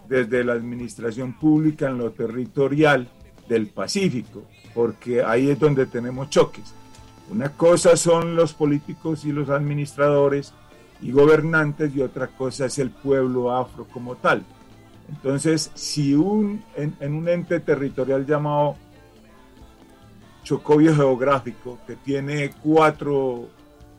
desde 0.08 0.44
la 0.44 0.52
administración 0.52 1.38
pública 1.38 1.88
en 1.88 1.96
lo 1.96 2.10
territorial 2.10 3.08
del 3.48 3.68
Pacífico, 3.68 4.44
porque 4.74 5.22
ahí 5.22 5.48
es 5.48 5.58
donde 5.58 5.86
tenemos 5.86 6.28
choques. 6.28 6.74
Una 7.30 7.50
cosa 7.50 7.96
son 7.96 8.36
los 8.36 8.54
políticos 8.54 9.24
y 9.24 9.32
los 9.32 9.50
administradores 9.50 10.54
y 11.00 11.12
gobernantes 11.12 11.94
y 11.94 12.00
otra 12.00 12.28
cosa 12.28 12.66
es 12.66 12.78
el 12.78 12.90
pueblo 12.90 13.54
afro 13.54 13.86
como 13.86 14.16
tal. 14.16 14.42
Entonces, 15.08 15.70
si 15.74 16.14
un, 16.14 16.62
en, 16.76 17.14
un 17.14 17.28
ente 17.28 17.60
territorial 17.60 18.26
llamado 18.26 18.76
Chocobio 20.42 20.94
Geográfico, 20.94 21.78
que 21.86 21.96
tiene 21.96 22.50
cuatro 22.62 23.48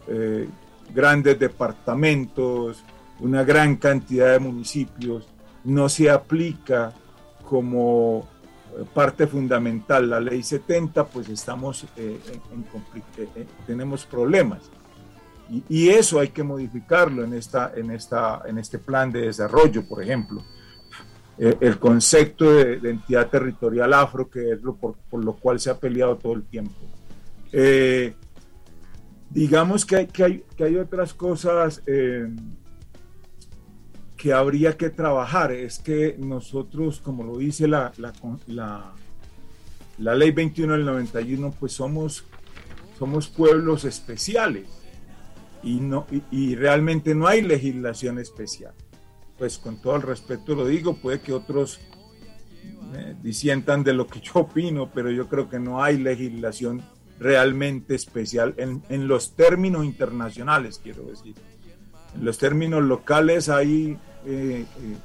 eh, 0.08 0.48
grandes 0.94 1.38
departamentos, 1.40 2.84
una 3.20 3.44
gran 3.44 3.76
cantidad 3.76 4.34
de 4.34 4.40
municipios, 4.40 5.28
no 5.64 5.90
se 5.90 6.10
aplica 6.10 6.94
como 7.44 8.28
parte 8.86 9.28
fundamental, 9.28 10.10
la 10.10 10.20
ley 10.20 10.44
70, 10.44 11.06
pues 11.06 11.30
estamos 11.30 11.86
eh, 11.98 12.20
en, 12.54 12.62
eh, 13.18 13.28
eh, 13.36 13.46
tenemos 13.66 14.06
problemas. 14.06 14.70
Y, 15.68 15.90
eso 15.90 16.20
hay 16.20 16.28
que 16.28 16.44
modificarlo 16.44 17.24
en, 17.24 17.34
esta, 17.34 17.72
en, 17.76 17.90
esta, 17.90 18.44
en 18.46 18.60
este 18.60 18.78
plan 18.78 19.12
de 19.12 19.22
desarrollo, 19.22 19.88
por 19.88 20.04
ejemplo. 20.04 20.44
el 21.40 21.80
concepto 21.80 22.54
de, 22.54 22.88
entidad 22.88 23.30
territorial 23.30 23.94
afro, 23.94 24.30
que 24.30 24.52
es 24.52 24.62
lo 24.62 24.76
por, 24.76 24.96
lo 25.12 25.34
cual 25.34 25.60
se 25.60 25.72
ha 25.72 25.78
peleado 25.80 26.18
todo 26.18 26.34
el 26.34 26.44
tiempo. 26.44 26.76
digamos 29.32 29.86
que 29.88 29.96
hay, 29.96 30.06
que, 30.06 30.24
hay, 30.24 30.44
que 30.56 30.66
hay 30.66 30.76
otras 30.76 31.16
cosas 31.16 31.82
que 34.20 34.34
habría 34.34 34.76
que 34.76 34.90
trabajar 34.90 35.54
es 35.54 35.80
que 35.80 36.18
nosotros, 36.20 37.00
como 37.00 37.24
lo 37.24 37.38
dice 37.38 37.70
la, 37.70 37.94
la, 37.98 38.94
la, 39.98 40.14
ley 40.14 40.32
21 40.32 40.74
del 40.74 40.86
91, 40.86 41.56
pues 41.58 41.72
somos, 41.72 42.26
somos 43.00 43.30
pueblos 43.30 43.86
especiales 43.86 44.68
y, 45.64 45.80
no, 45.80 46.06
y, 46.32 46.56
realmente 46.56 47.16
no 47.16 47.28
hay 47.28 47.42
legislación 47.42 48.20
especial. 48.20 48.74
Pues 49.38 49.58
con 49.58 49.82
todo 49.82 49.96
el 49.96 50.02
respeto 50.02 50.54
lo 50.54 50.66
digo, 50.66 50.98
puede 50.98 51.22
que 51.22 51.32
otros 51.32 51.80
eh, 52.96 53.16
disientan 53.24 53.86
de 53.86 53.94
lo 53.94 54.06
que 54.06 54.20
yo 54.20 54.34
opino, 54.34 54.92
pero 54.94 55.12
yo 55.12 55.30
creo 55.30 55.50
que 55.50 55.60
no 55.60 55.82
hay 55.82 55.98
legislación 55.98 56.84
realmente 57.22 57.96
especial 57.96 58.54
en, 58.58 58.84
en 58.90 59.08
los 59.08 59.38
términos 59.38 59.86
internacionales, 59.86 60.82
quiero 60.84 61.04
decir. 61.04 61.36
En 62.16 62.26
los 62.26 62.38
términos 62.38 62.84
locales 62.84 63.48
hay 63.48 63.98
eh, 64.26 64.66
eh, 64.82 64.98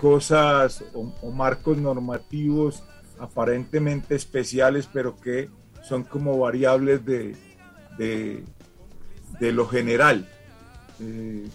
cosas 0.00 0.84
o, 0.94 1.30
marcos 1.30 1.76
normativos 1.76 2.82
aparentemente 3.18 4.14
especiales, 4.14 4.88
pero 4.92 5.16
que 5.16 5.50
son 5.82 6.04
como 6.04 6.38
variables 6.38 7.04
de, 7.04 7.36
de, 7.98 9.52
lo 9.52 9.66
general. 9.68 10.26
Eh, 11.00 11.46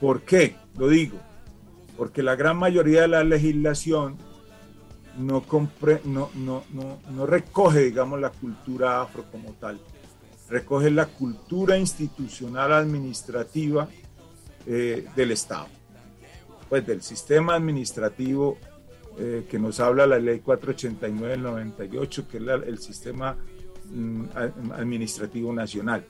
¿Por 0.00 0.22
qué? 0.22 0.56
Lo 0.76 0.88
digo. 0.88 1.18
Porque 1.96 2.22
la 2.22 2.36
gran 2.36 2.58
mayoría 2.58 3.02
de 3.02 3.08
la 3.08 3.24
legislación 3.24 4.18
no, 5.16 5.42
compre, 5.42 6.00
no, 6.04 6.30
no, 6.34 6.64
no, 6.72 6.98
no 7.10 7.26
recoge, 7.26 7.84
digamos, 7.84 8.20
la 8.20 8.30
cultura 8.30 9.00
afro 9.00 9.24
como 9.30 9.52
tal. 9.54 9.80
Recoge 10.50 10.90
la 10.90 11.06
cultura 11.06 11.78
institucional 11.78 12.72
administrativa 12.72 13.88
del 14.66 15.30
Estado 15.30 15.68
pues 16.74 16.88
del 16.88 17.02
sistema 17.02 17.54
administrativo 17.54 18.58
eh, 19.16 19.46
que 19.48 19.60
nos 19.60 19.78
habla 19.78 20.08
la 20.08 20.18
ley 20.18 20.40
489 20.40 21.34
del 21.34 21.42
98, 21.44 22.26
que 22.26 22.38
es 22.38 22.42
el 22.66 22.78
sistema 22.78 23.36
mm, 23.92 24.24
administrativo 24.72 25.52
nacional. 25.52 26.04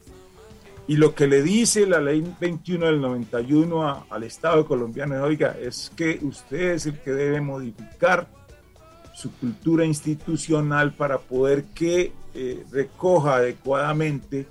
Y 0.89 0.97
lo 0.97 1.15
que 1.15 1.27
le 1.27 1.43
dice 1.43 1.87
la 1.87 2.01
ley 2.01 2.25
21 2.41 2.87
del 2.87 2.99
91 3.03 4.07
al 4.09 4.23
Estado 4.23 4.65
colombiano, 4.65 5.23
oiga, 5.23 5.55
es 5.61 5.93
que 5.95 6.19
usted 6.23 6.71
es 6.71 6.87
el 6.87 6.99
que 6.99 7.11
debe 7.11 7.43
modificar 7.43 8.27
su 9.13 9.33
cultura 9.33 9.85
institucional 9.85 10.95
para 10.95 11.19
poder 11.19 11.65
que 11.75 12.13
eh, 12.33 12.65
recoja 12.73 13.35
adecuadamente 13.35 14.47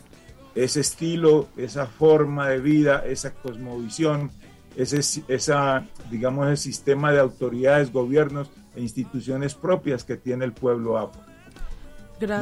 ese 0.54 0.82
estilo, 0.82 1.48
esa 1.58 1.88
forma 1.88 2.50
de 2.50 2.60
vida, 2.60 3.04
esa 3.04 3.34
cosmovisión, 3.34 4.30
ese, 4.76 5.24
esa, 5.28 5.86
digamos, 6.10 6.48
ese 6.48 6.64
sistema 6.64 7.12
de 7.12 7.20
autoridades, 7.20 7.92
gobiernos 7.92 8.50
e 8.76 8.82
instituciones 8.82 9.54
propias 9.54 10.04
que 10.04 10.18
tiene 10.18 10.46
el 10.46 10.54
pueblo 10.54 10.98
afro. 10.98 11.22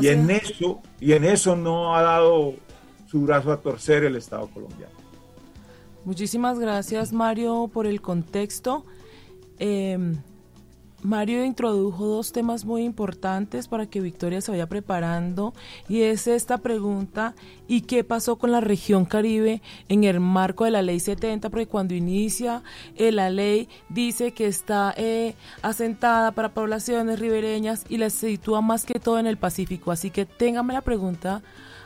Y 0.02 0.08
en 0.10 0.30
eso, 0.30 0.82
y 1.00 1.14
en 1.14 1.24
eso 1.24 1.56
no 1.56 1.96
ha 1.96 2.02
dado 2.04 2.54
su 3.08 3.22
brazo 3.22 3.52
a 3.52 3.58
torcer 3.58 4.04
el 4.04 4.16
Estado 4.16 4.48
colombiano. 4.48 4.94
Muchísimas 6.06 6.60
gracias, 6.60 7.14
Mario, 7.14 7.70
por 7.72 7.88
el 7.88 8.02
contexto. 8.02 8.86
Eh, 9.60 9.98
Mario 11.04 11.44
introdujo 11.44 12.06
dos 12.06 12.32
temas 12.32 12.64
muy 12.64 12.84
importantes 12.84 13.68
para 13.68 13.88
que 13.88 14.02
Victoria 14.02 14.42
se 14.42 14.52
vaya 14.52 14.68
preparando 14.68 15.54
y 15.90 16.02
es 16.02 16.28
esta 16.28 16.60
pregunta 16.60 17.34
¿y 17.68 17.82
qué 17.82 18.04
pasó 18.04 18.38
con 18.38 18.52
la 18.52 18.62
región 18.62 19.06
Caribe 19.06 19.62
en 19.90 20.04
el 20.04 20.20
marco 20.20 20.66
de 20.66 20.72
la 20.72 20.82
ley 20.82 21.00
70? 21.00 21.50
Porque 21.50 21.68
cuando 21.68 21.96
inicia 21.96 22.62
eh, 22.96 23.12
la 23.12 23.30
ley 23.30 23.68
dice 23.90 24.32
que 24.32 24.46
está 24.46 24.94
eh, 24.96 25.34
asentada 25.62 26.32
para 26.32 26.54
poblaciones 26.54 27.20
ribereñas 27.20 27.86
y 27.90 27.98
la 27.98 28.10
sitúa 28.10 28.62
más 28.62 28.86
que 28.86 29.00
todo 29.00 29.18
en 29.18 29.28
el 29.28 29.38
Pacífico. 29.38 29.92
Así 29.92 30.12
que 30.12 30.26
téngame 30.26 30.74
la 30.74 30.82
pregunta 30.82 31.42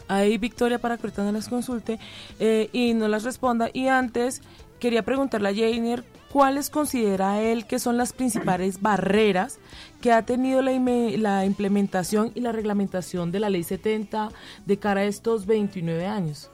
ahí 0.08 0.38
Victoria 0.38 0.80
para 0.80 0.98
que 0.98 1.08
ahorita 1.08 1.24
no 1.24 1.32
las 1.32 1.48
consulte 1.48 2.00
eh, 2.40 2.70
y 2.74 2.94
no 2.94 3.08
las 3.08 3.24
responda. 3.24 3.70
Y 3.72 3.88
antes 3.88 4.42
quería 4.80 5.04
preguntarle 5.04 5.50
a 5.50 5.54
Jainer 5.54 6.04
¿cuáles 6.36 6.70
considera 6.70 7.42
él 7.42 7.66
que 7.66 7.80
son 7.80 7.96
las 7.96 8.12
principales 8.12 8.82
barreras 8.82 9.58
que 10.02 10.12
ha 10.12 10.24
tenido 10.24 10.62
la, 10.62 11.46
implementación 11.46 12.34
y 12.36 12.42
la 12.42 12.52
reglamentación 12.52 13.32
de 13.32 13.40
la 13.40 13.50
Ley 13.50 13.64
70 13.64 14.32
de 14.66 14.78
cara 14.78 15.00
a 15.00 15.04
estos 15.06 15.46
29 15.46 16.06
años? 16.06 16.52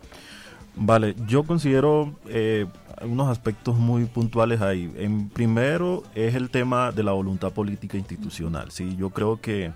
Vale, 0.75 1.15
yo 1.25 1.41
considero 1.45 2.13
eh, 2.27 2.67
unos 3.01 3.29
aspectos 3.29 3.75
muy 3.75 4.05
puntuales 4.05 4.61
ahí. 4.61 4.93
En 4.97 5.29
primero 5.29 6.03
es 6.13 6.35
el 6.35 6.51
tema 6.51 6.91
de 6.91 7.01
la 7.01 7.13
voluntad 7.13 7.51
política 7.51 7.97
institucional. 7.97 8.69
Sí, 8.69 8.95
yo 8.95 9.09
creo 9.09 9.41
que 9.41 9.71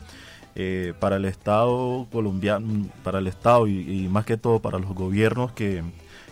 eh, 0.53 0.93
para 0.99 1.16
el 1.16 1.26
Estado 1.26 2.06
colombiano, 2.12 2.86
para 3.03 3.18
el 3.18 3.26
Estado 3.26 3.66
y, 3.66 4.08
más 4.08 4.24
que 4.24 4.38
todo 4.38 4.60
para 4.60 4.78
los 4.78 4.93
gobiernos 4.93 5.51
que, 5.53 5.82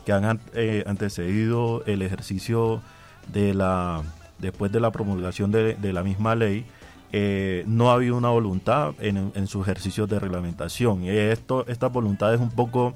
que 0.05 0.11
han 0.11 0.39
eh, 0.53 0.83
antecedido 0.85 1.83
el 1.87 2.03
ejercicio 2.03 2.83
de 3.27 3.53
la, 3.53 4.01
después 4.39 4.71
de 4.71 4.79
la 4.79 4.91
promulgación 4.91 5.51
de, 5.51 5.75
de 5.75 5.93
la 5.93 6.03
misma 6.03 6.35
ley, 6.35 6.65
eh, 7.11 7.63
no 7.67 7.91
ha 7.91 7.93
habido 7.93 8.17
una 8.17 8.29
voluntad 8.29 8.93
en, 8.99 9.31
en 9.35 9.47
su 9.47 9.61
ejercicio 9.61 10.07
de 10.07 10.19
reglamentación. 10.19 11.03
Esto, 11.03 11.65
estas 11.67 11.91
voluntades 11.91 12.39
un 12.39 12.49
poco 12.49 12.95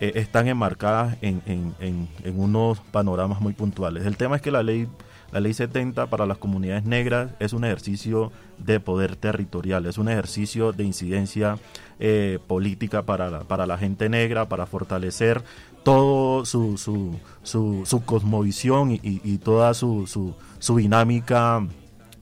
eh, 0.00 0.12
están 0.14 0.48
enmarcadas 0.48 1.18
en, 1.20 1.42
en, 1.46 1.74
en, 1.78 2.08
en 2.24 2.40
unos 2.40 2.80
panoramas 2.80 3.40
muy 3.40 3.52
puntuales. 3.52 4.06
El 4.06 4.16
tema 4.16 4.36
es 4.36 4.42
que 4.42 4.50
la 4.50 4.62
ley 4.62 4.88
la 5.32 5.38
ley 5.38 5.54
70 5.54 6.06
para 6.06 6.26
las 6.26 6.38
comunidades 6.38 6.84
negras 6.84 7.30
es 7.38 7.52
un 7.52 7.64
ejercicio 7.64 8.32
de 8.58 8.80
poder 8.80 9.14
territorial, 9.14 9.86
es 9.86 9.96
un 9.96 10.08
ejercicio 10.08 10.72
de 10.72 10.84
incidencia 10.84 11.56
eh, 12.00 12.38
política 12.46 13.02
para 13.02 13.30
la, 13.30 13.40
para 13.40 13.66
la 13.66 13.78
gente 13.78 14.08
negra, 14.08 14.48
para 14.48 14.66
fortalecer 14.66 15.42
todo 15.82 16.44
su, 16.44 16.76
su, 16.76 17.16
su, 17.42 17.82
su 17.84 18.04
cosmovisión 18.04 18.92
y, 18.92 19.00
y, 19.02 19.20
y 19.24 19.38
toda 19.38 19.74
su, 19.74 20.34
dinámica 20.76 21.66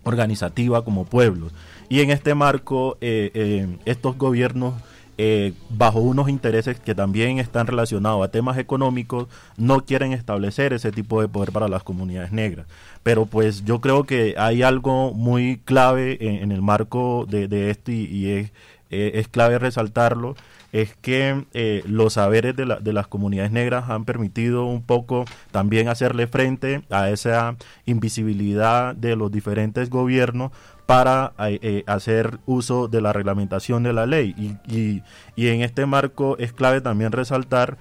organizativa 0.04 0.84
como 0.84 1.04
pueblos. 1.04 1.52
Y 1.88 2.00
en 2.00 2.10
este 2.10 2.34
marco, 2.34 2.98
eh, 3.00 3.30
eh, 3.34 3.78
estos 3.84 4.16
gobiernos 4.16 4.74
eh, 5.20 5.52
bajo 5.68 5.98
unos 5.98 6.28
intereses 6.28 6.78
que 6.78 6.94
también 6.94 7.40
están 7.40 7.66
relacionados 7.66 8.24
a 8.24 8.30
temas 8.30 8.56
económicos, 8.56 9.26
no 9.56 9.84
quieren 9.84 10.12
establecer 10.12 10.72
ese 10.72 10.92
tipo 10.92 11.20
de 11.20 11.26
poder 11.26 11.50
para 11.50 11.66
las 11.66 11.82
comunidades 11.82 12.30
negras. 12.30 12.66
Pero 13.02 13.26
pues 13.26 13.64
yo 13.64 13.80
creo 13.80 14.04
que 14.04 14.36
hay 14.38 14.62
algo 14.62 15.12
muy 15.12 15.60
clave 15.64 16.18
en, 16.20 16.36
en 16.44 16.52
el 16.52 16.62
marco 16.62 17.26
de, 17.28 17.48
de 17.48 17.70
esto 17.70 17.90
y, 17.90 18.28
es, 18.28 18.52
es, 18.90 19.26
clave 19.28 19.58
resaltarlo, 19.58 20.36
es 20.72 20.94
que 20.96 21.44
eh, 21.54 21.82
los 21.86 22.14
saberes 22.14 22.54
de, 22.56 22.66
la, 22.66 22.76
de, 22.76 22.92
las 22.92 23.06
comunidades 23.06 23.52
negras 23.52 23.88
han 23.88 24.04
permitido 24.04 24.66
un 24.66 24.82
poco 24.82 25.24
también 25.50 25.88
hacerle 25.88 26.26
frente 26.26 26.82
a 26.90 27.10
esa 27.10 27.56
invisibilidad 27.86 28.94
de 28.94 29.16
los 29.16 29.30
diferentes 29.30 29.90
gobiernos 29.90 30.52
para 30.86 31.34
eh, 31.38 31.84
hacer 31.86 32.38
uso 32.46 32.88
de 32.88 33.02
la 33.02 33.12
reglamentación 33.12 33.82
de 33.82 33.92
la 33.92 34.06
ley. 34.06 34.34
Y, 34.38 34.74
y, 34.74 35.02
y, 35.36 35.48
en 35.48 35.60
este 35.60 35.84
marco 35.84 36.38
es 36.38 36.52
clave 36.54 36.80
también 36.80 37.12
resaltar 37.12 37.76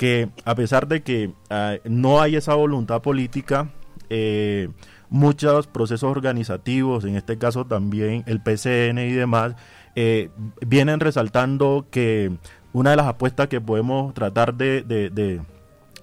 que 0.00 0.30
a 0.46 0.54
pesar 0.54 0.88
de 0.88 1.02
que 1.02 1.34
eh, 1.50 1.80
no 1.84 2.22
hay 2.22 2.36
esa 2.36 2.54
voluntad 2.54 3.02
política, 3.02 3.68
eh, 4.08 4.70
muchos 5.10 5.66
procesos 5.66 6.10
organizativos, 6.10 7.04
en 7.04 7.16
este 7.16 7.36
caso 7.36 7.66
también 7.66 8.24
el 8.26 8.40
PCN 8.40 8.98
y 8.98 9.12
demás, 9.12 9.56
eh, 9.96 10.30
vienen 10.66 11.00
resaltando 11.00 11.86
que 11.90 12.32
una 12.72 12.90
de 12.90 12.96
las 12.96 13.06
apuestas 13.06 13.48
que 13.48 13.60
podemos 13.60 14.14
tratar 14.14 14.54
de, 14.54 14.82
de, 14.82 15.10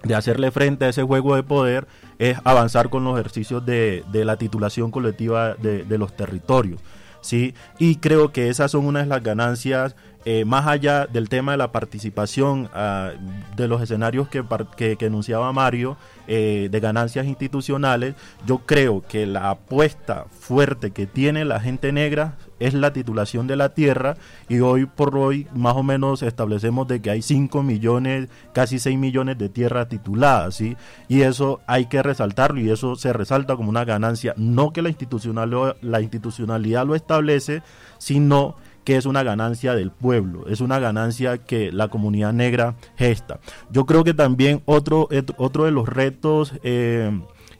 de 0.04 0.16
hacerle 0.16 0.52
frente 0.52 0.86
a 0.86 0.90
ese 0.90 1.04
juego 1.04 1.36
de 1.36 1.44
poder 1.44 1.88
es 2.20 2.38
avanzar 2.44 2.90
con 2.90 3.04
los 3.04 3.20
ejercicios 3.20 3.66
de, 3.66 4.04
la 4.12 4.38
titulación 4.38 4.92
colectiva 4.92 5.56
de, 5.56 5.84
de, 5.84 5.98
los 5.98 6.16
territorios. 6.16 6.82
¿sí? 7.22 7.54
Y 7.78 7.98
creo 7.98 8.32
que 8.32 8.50
esas 8.50 8.72
son 8.72 8.86
unas 8.86 9.04
de 9.04 9.10
las 9.10 9.24
ganancias, 9.24 9.96
eh, 10.30 10.44
más 10.44 10.68
allá 10.68 11.08
del 11.08 11.30
tema 11.30 11.54
de 11.54 11.58
la 11.58 11.72
participación 11.72 12.70
uh, 12.76 13.56
de 13.56 13.68
los 13.70 13.82
escenarios 13.82 14.28
que, 14.28 14.44
que, 14.76 14.98
que 14.98 15.06
enunciaba 15.06 15.54
Mario, 15.54 15.96
eh, 16.28 16.68
de 16.70 16.80
ganancias 16.82 17.28
institucionales, 17.28 18.14
yo 18.46 18.58
creo 18.58 19.02
que 19.08 19.26
la 19.26 19.50
apuesta 19.52 20.26
fuerte 20.30 20.92
que 20.92 21.08
tiene 21.08 21.46
la 21.46 21.62
gente 21.62 21.94
negra 21.94 22.36
es 22.60 22.74
la 22.74 22.92
titulación 22.92 23.48
de 23.48 23.56
la 23.56 23.70
tierra 23.70 24.18
y 24.50 24.60
hoy 24.60 24.86
por 24.86 25.16
hoy 25.16 25.48
más 25.54 25.78
o 25.78 25.84
menos 25.84 26.24
establecemos 26.24 26.90
de 26.90 27.02
que 27.02 27.12
hay 27.12 27.22
5 27.22 27.64
millones, 27.64 28.28
casi 28.52 28.80
6 28.80 28.98
millones 28.98 29.38
de 29.38 29.48
tierras 29.48 29.88
tituladas, 29.88 30.56
¿sí? 30.56 30.76
Y 31.08 31.22
eso 31.22 31.62
hay 31.68 31.86
que 31.86 32.04
resaltarlo 32.04 32.60
y 32.60 32.70
eso 32.70 32.98
se 32.98 33.14
resalta 33.14 33.56
como 33.56 33.70
una 33.70 33.86
ganancia, 33.86 34.34
no 34.36 34.74
que 34.74 34.82
la, 34.82 34.90
institucional, 34.90 35.78
la 35.80 36.02
institucionalidad 36.02 36.86
lo 36.86 36.96
establece, 36.96 37.62
sino 37.98 38.58
que 38.88 38.96
es 38.96 39.06
una 39.06 39.22
ganancia 39.22 39.76
del 39.76 39.92
pueblo, 39.92 40.48
es 40.48 40.62
una 40.62 40.80
ganancia 40.80 41.40
que 41.40 41.74
la 41.74 41.90
comunidad 41.90 42.32
negra 42.32 42.76
gesta. 42.96 43.42
Yo 43.70 43.86
creo 43.86 44.06
que 44.06 44.14
también 44.14 44.62
otro, 44.64 45.10
otro 45.36 45.66
de 45.66 45.72
los 45.72 45.90
retos 45.90 46.54
eh, 46.64 47.12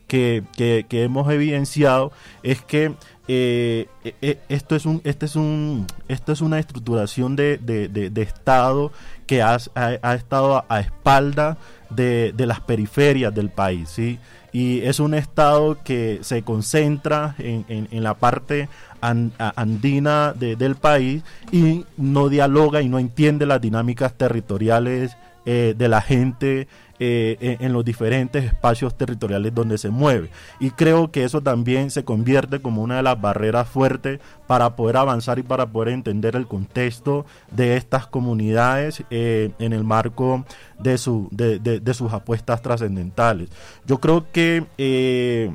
que, 0.08 0.46
que, 0.56 1.04
hemos 1.04 1.30
evidenciado 1.30 2.14
es 2.44 2.62
que 2.62 2.94
eh, 3.28 3.88
eh, 4.06 4.40
esto 4.48 4.78
es 4.78 4.86
un 4.86 5.02
este 5.04 5.26
es 5.26 5.36
un 5.36 5.86
esto 6.08 6.32
es 6.32 6.40
una 6.40 6.60
estructuración 6.60 7.36
de, 7.36 7.58
de, 7.58 7.90
de, 7.90 8.22
estado 8.22 8.94
que 9.26 9.42
ha, 9.42 9.58
ha, 9.76 9.98
ha 10.02 10.16
estado 10.16 10.56
a, 10.56 10.66
a 10.70 10.80
espalda 10.80 11.58
de, 11.90 12.34
las 12.38 12.62
periferias 12.62 13.36
del 13.36 13.50
país 13.50 13.90
¿sí? 13.90 14.18
Y 14.52 14.82
es 14.82 15.00
un 15.00 15.14
estado 15.14 15.78
que 15.84 16.20
se 16.22 16.42
concentra 16.44 17.36
en, 17.40 17.66
en, 17.70 18.04
la 18.04 18.16
parte 18.16 18.70
andina 19.02 20.34
de, 20.34 20.56
del 20.56 20.76
país 20.76 21.24
y 21.52 21.86
no 21.98 22.30
dialoga 22.30 22.82
y 22.82 22.90
no 22.90 23.00
entiende 23.00 23.46
las 23.46 23.62
dinámicas 23.62 24.14
territoriales 24.14 25.18
eh, 25.46 25.76
de 25.78 25.88
la 25.88 26.02
gente 26.02 26.68
eh, 27.00 27.58
en, 27.60 27.74
los 27.74 27.86
diferentes 27.86 28.44
espacios 28.44 28.98
territoriales 28.98 29.54
donde 29.54 29.78
se 29.78 29.92
mueve. 29.92 30.32
Y 30.60 30.72
creo 30.72 31.12
que 31.12 31.26
eso 31.26 31.42
también 31.42 31.92
se 31.92 32.04
convierte 32.04 32.60
como 32.60 32.82
una 32.82 32.96
de 32.96 33.04
las 33.04 33.22
barreras 33.22 33.70
fuertes 33.70 34.20
para 34.48 34.76
poder 34.76 34.98
avanzar 34.98 35.38
y 35.38 35.44
para 35.44 35.68
poder 35.68 35.90
entender 35.90 36.36
el 36.36 36.48
contexto 36.48 37.28
de 37.52 37.78
estas 37.78 38.08
comunidades 38.08 39.04
eh, 39.12 39.52
en 39.60 39.74
el 39.74 39.84
marco 39.84 40.44
de, 40.80 40.98
su, 40.98 41.28
de, 41.30 41.60
de, 41.60 41.94
sus 41.94 42.12
apuestas 42.14 42.64
trascendentales. 42.64 43.50
Yo 43.86 44.00
creo 44.00 44.32
que 44.32 44.66
eh, 44.80 45.52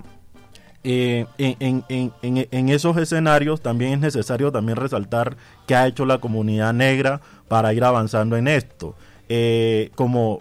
en, 0.84 1.26
en, 1.38 1.84
en, 1.88 2.12
en, 2.22 2.68
esos 2.68 2.96
escenarios 2.98 3.60
también 3.62 3.94
es 3.94 3.98
necesario 3.98 4.52
también 4.52 4.76
resaltar 4.76 5.36
qué 5.66 5.74
ha 5.74 5.88
hecho 5.88 6.06
la 6.06 6.18
comunidad 6.18 6.72
negra 6.72 7.20
para 7.48 7.74
ir 7.74 7.82
avanzando 7.82 8.36
en 8.36 8.46
esto. 8.46 8.94
Como, 9.96 10.40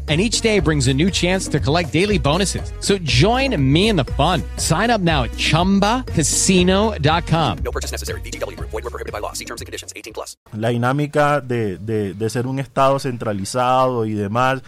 and 0.11 0.19
each 0.19 0.41
day 0.41 0.59
brings 0.59 0.89
a 0.89 0.93
new 0.93 1.09
chance 1.09 1.47
to 1.47 1.57
collect 1.57 1.93
daily 1.93 2.19
bonuses. 2.19 2.73
So 2.81 2.97
join 2.97 3.55
me 3.55 3.87
in 3.87 3.95
the 3.95 4.03
fun. 4.03 4.43
Sign 4.57 4.89
up 4.89 4.99
now 4.99 5.23
at 5.23 5.31
ChumbaCasino.com. 5.37 7.57
No 7.63 7.71
purchase 7.71 7.93
necessary. 7.93 8.19
BGW. 8.19 8.59
Void 8.59 8.83
were 8.83 8.89
prohibited 8.89 9.13
by 9.13 9.19
law. 9.19 9.31
See 9.31 9.45
terms 9.45 9.61
and 9.61 9.67
conditions. 9.67 9.93
18 9.95 10.11
plus. 10.11 10.35
La 10.51 10.67
dinámica 10.67 11.39
de, 11.39 11.77
de, 11.77 12.13
de 12.13 12.29
ser 12.29 12.45
un 12.45 12.59
estado 12.59 12.99
centralizado 12.99 14.05
y 14.05 14.11
demás 14.11 14.63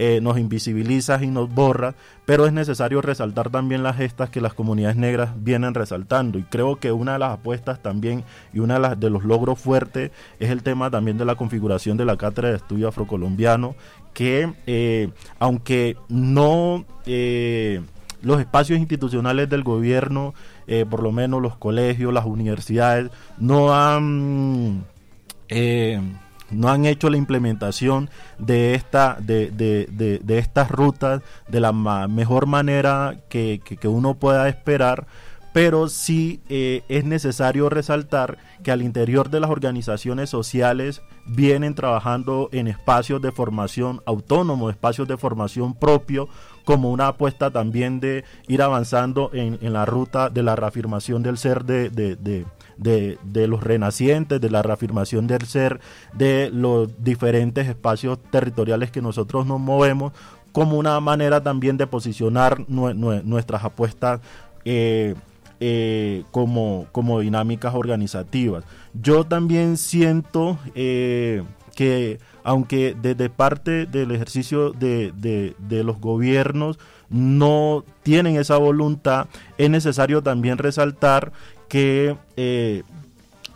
eh, 0.00 0.20
nos 0.20 0.38
invisibiliza 0.38 1.20
y 1.24 1.26
nos 1.26 1.52
borra, 1.52 1.96
pero 2.24 2.46
es 2.46 2.52
necesario 2.52 3.02
resaltar 3.02 3.50
también 3.50 3.82
las 3.82 3.96
gestas 3.96 4.30
que 4.30 4.40
las 4.40 4.54
comunidades 4.54 4.96
negras 4.96 5.30
vienen 5.36 5.74
resaltando 5.74 6.38
y 6.38 6.44
creo 6.44 6.76
que 6.76 6.92
una 6.92 7.14
de 7.14 7.18
las 7.18 7.32
apuestas 7.32 7.82
también 7.82 8.22
y 8.52 8.60
una 8.60 8.74
de, 8.74 8.80
las, 8.80 9.00
de 9.00 9.10
los 9.10 9.24
logros 9.24 9.58
fuertes 9.58 10.12
es 10.38 10.50
el 10.50 10.62
tema 10.62 10.88
también 10.88 11.18
de 11.18 11.24
la 11.24 11.34
configuración 11.34 11.96
de 11.96 12.04
la 12.04 12.16
cátedra 12.16 12.50
de 12.50 12.58
estudio 12.58 12.86
afrocolombiano 12.86 13.74
que 14.18 14.52
eh, 14.66 15.10
aunque 15.38 15.96
no 16.08 16.84
eh, 17.06 17.80
los 18.20 18.40
espacios 18.40 18.80
institucionales 18.80 19.48
del 19.48 19.62
gobierno, 19.62 20.34
eh, 20.66 20.84
por 20.90 21.04
lo 21.04 21.12
menos 21.12 21.40
los 21.40 21.56
colegios, 21.56 22.12
las 22.12 22.24
universidades, 22.24 23.12
no 23.38 23.72
han 23.72 24.84
no 26.50 26.68
han 26.68 26.84
hecho 26.84 27.10
la 27.10 27.16
implementación 27.16 28.10
de 28.40 28.74
esta 28.74 29.18
de, 29.20 29.52
de, 29.52 29.86
de, 30.20 30.38
estas 30.38 30.68
rutas 30.68 31.22
de 31.46 31.60
la 31.60 31.72
mejor 31.72 32.46
manera 32.46 33.14
que, 33.28 33.60
que, 33.64 33.88
uno 33.88 34.14
pueda 34.14 34.48
esperar 34.48 35.06
pero 35.52 35.88
sí 35.88 36.42
es 36.48 37.04
necesario 37.04 37.70
resaltar 37.70 38.38
que 38.62 38.72
al 38.72 38.82
interior 38.82 39.30
de 39.30 39.40
las 39.40 39.50
organizaciones 39.50 40.28
sociales 40.28 41.02
vienen 41.28 41.74
trabajando 41.74 42.48
en 42.52 42.68
espacios 42.68 43.20
de 43.22 43.32
formación 43.32 44.00
autónomo, 44.06 44.70
espacios 44.70 45.06
de 45.06 45.16
formación 45.16 45.74
propio, 45.74 46.28
como 46.64 46.90
una 46.90 47.08
apuesta 47.08 47.50
también 47.50 48.00
de 48.00 48.24
ir 48.46 48.62
avanzando 48.62 49.30
en, 49.32 49.58
en 49.62 49.72
la 49.72 49.86
ruta 49.86 50.30
de 50.30 50.42
la 50.42 50.56
reafirmación 50.56 51.22
del 51.22 51.38
ser 51.38 51.64
de, 51.64 51.90
de, 51.90 52.16
de 52.16 52.46
de, 52.78 53.46
los 53.48 53.62
renacientes, 53.62 54.40
de 54.40 54.50
la 54.50 54.62
reafirmación 54.62 55.26
del 55.26 55.42
ser, 55.46 55.80
de 56.14 56.50
los 56.52 56.88
diferentes 57.02 57.68
espacios 57.68 58.18
territoriales 58.30 58.90
que 58.90 59.02
nosotros 59.02 59.46
nos 59.46 59.60
movemos, 59.60 60.12
como 60.52 60.78
una 60.78 60.98
manera 61.00 61.42
también 61.42 61.76
de 61.76 61.86
posicionar 61.86 62.64
nu 62.68 62.94
nu 62.94 63.22
nuestras 63.22 63.64
apuestas 63.64 64.20
eh, 64.64 65.14
eh, 65.60 66.24
como, 66.30 66.86
como 66.92 67.20
dinámicas 67.20 67.74
organizativas. 67.74 68.64
Yo 69.00 69.24
también 69.24 69.76
siento 69.76 70.58
eh, 70.74 71.42
que 71.74 72.18
aunque 72.42 72.96
desde 73.00 73.28
parte 73.28 73.86
del 73.86 74.10
ejercicio 74.10 74.70
de, 74.72 75.12
de, 75.12 75.84
los 75.84 76.00
gobiernos 76.00 76.78
no 77.10 77.84
tienen 78.02 78.36
esa 78.36 78.56
voluntad, 78.56 79.26
es 79.58 79.68
necesario 79.68 80.22
también 80.22 80.56
resaltar 80.56 81.32
que 81.68 82.16
eh, 82.36 82.84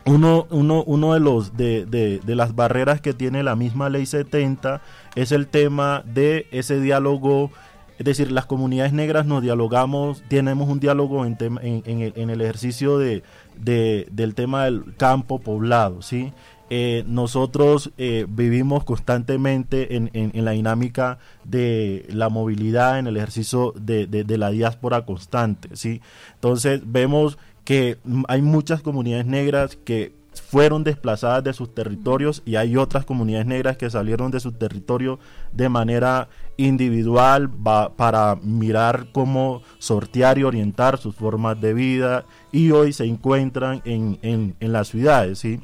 uno, 0.05 0.47
uno, 0.51 0.83
uno 0.85 1.15
de 1.15 1.21
los 1.21 1.57
de, 1.57 1.87
de, 1.87 2.35
las 2.35 2.55
barreras 2.55 3.01
que 3.01 3.15
tiene 3.15 3.43
la 3.43 3.57
misma 3.57 3.89
ley 3.89 4.05
70 4.05 4.83
es 5.15 5.33
el 5.33 5.47
tema 5.47 6.03
de 6.05 6.47
ese 6.51 6.81
diálogo 6.81 7.51
es 7.99 8.05
decir, 8.05 8.33
las 8.33 8.47
comunidades 8.47 8.93
negras 8.93 9.27
nos 9.27 9.43
dialogamos, 9.43 10.23
tenemos 10.29 10.69
un 10.69 10.81
diálogo 10.81 11.25
en, 11.25 11.37
el, 11.41 12.41
ejercicio 12.41 12.99
de, 12.99 13.23
del 13.57 14.35
tema 14.35 14.65
del 14.65 14.97
campo 14.97 15.39
poblado, 15.39 16.03
¿sí? 16.03 16.33
Eh, 16.75 17.05
nosotros 17.07 17.93
eh, 17.99 18.25
vivimos 18.27 18.85
constantemente 18.85 19.95
en, 19.95 20.09
en, 20.15 20.43
la 20.43 20.53
dinámica 20.53 21.19
de 21.45 22.07
la 22.09 22.31
movilidad, 22.31 22.99
en 22.99 23.07
el 23.07 23.19
ejercicio 23.19 23.75
de, 23.77 24.07
de, 24.07 24.39
la 24.39 24.49
diáspora 24.51 25.05
constante, 25.05 25.77
¿sí? 25.77 26.01
Entonces 26.33 26.81
vemos 26.87 27.37
que 27.65 27.99
hay 28.27 28.41
muchas 28.41 28.81
comunidades 28.81 29.27
negras 29.27 29.77
que 29.77 30.15
fueron 30.35 30.83
desplazadas 30.83 31.45
de 31.45 31.53
sus 31.53 31.75
territorios 31.75 32.43
y 32.47 32.57
hay 32.57 32.77
otras 32.77 33.05
comunidades 33.05 33.47
negras 33.47 33.77
que 33.77 33.91
salieron 33.91 34.31
de 34.31 34.41
su 34.41 34.53
territorio 34.53 35.19
de 35.53 35.69
manera 35.69 36.29
individual 36.57 37.51
para 37.97 38.37
mirar 38.37 39.07
cómo 39.13 39.63
sortear 39.79 40.39
y 40.39 40.45
orientar 40.45 40.99
sus 40.99 41.15
formas 41.15 41.61
de 41.61 41.75
vida 41.75 42.25
y 42.53 42.71
hoy 42.71 42.93
se 42.93 43.05
encuentran 43.05 43.83
en, 43.85 44.19
en, 44.23 44.55
en 44.61 44.73
las 44.73 44.89
ciudades. 44.89 45.39
¿sí? 45.39 45.61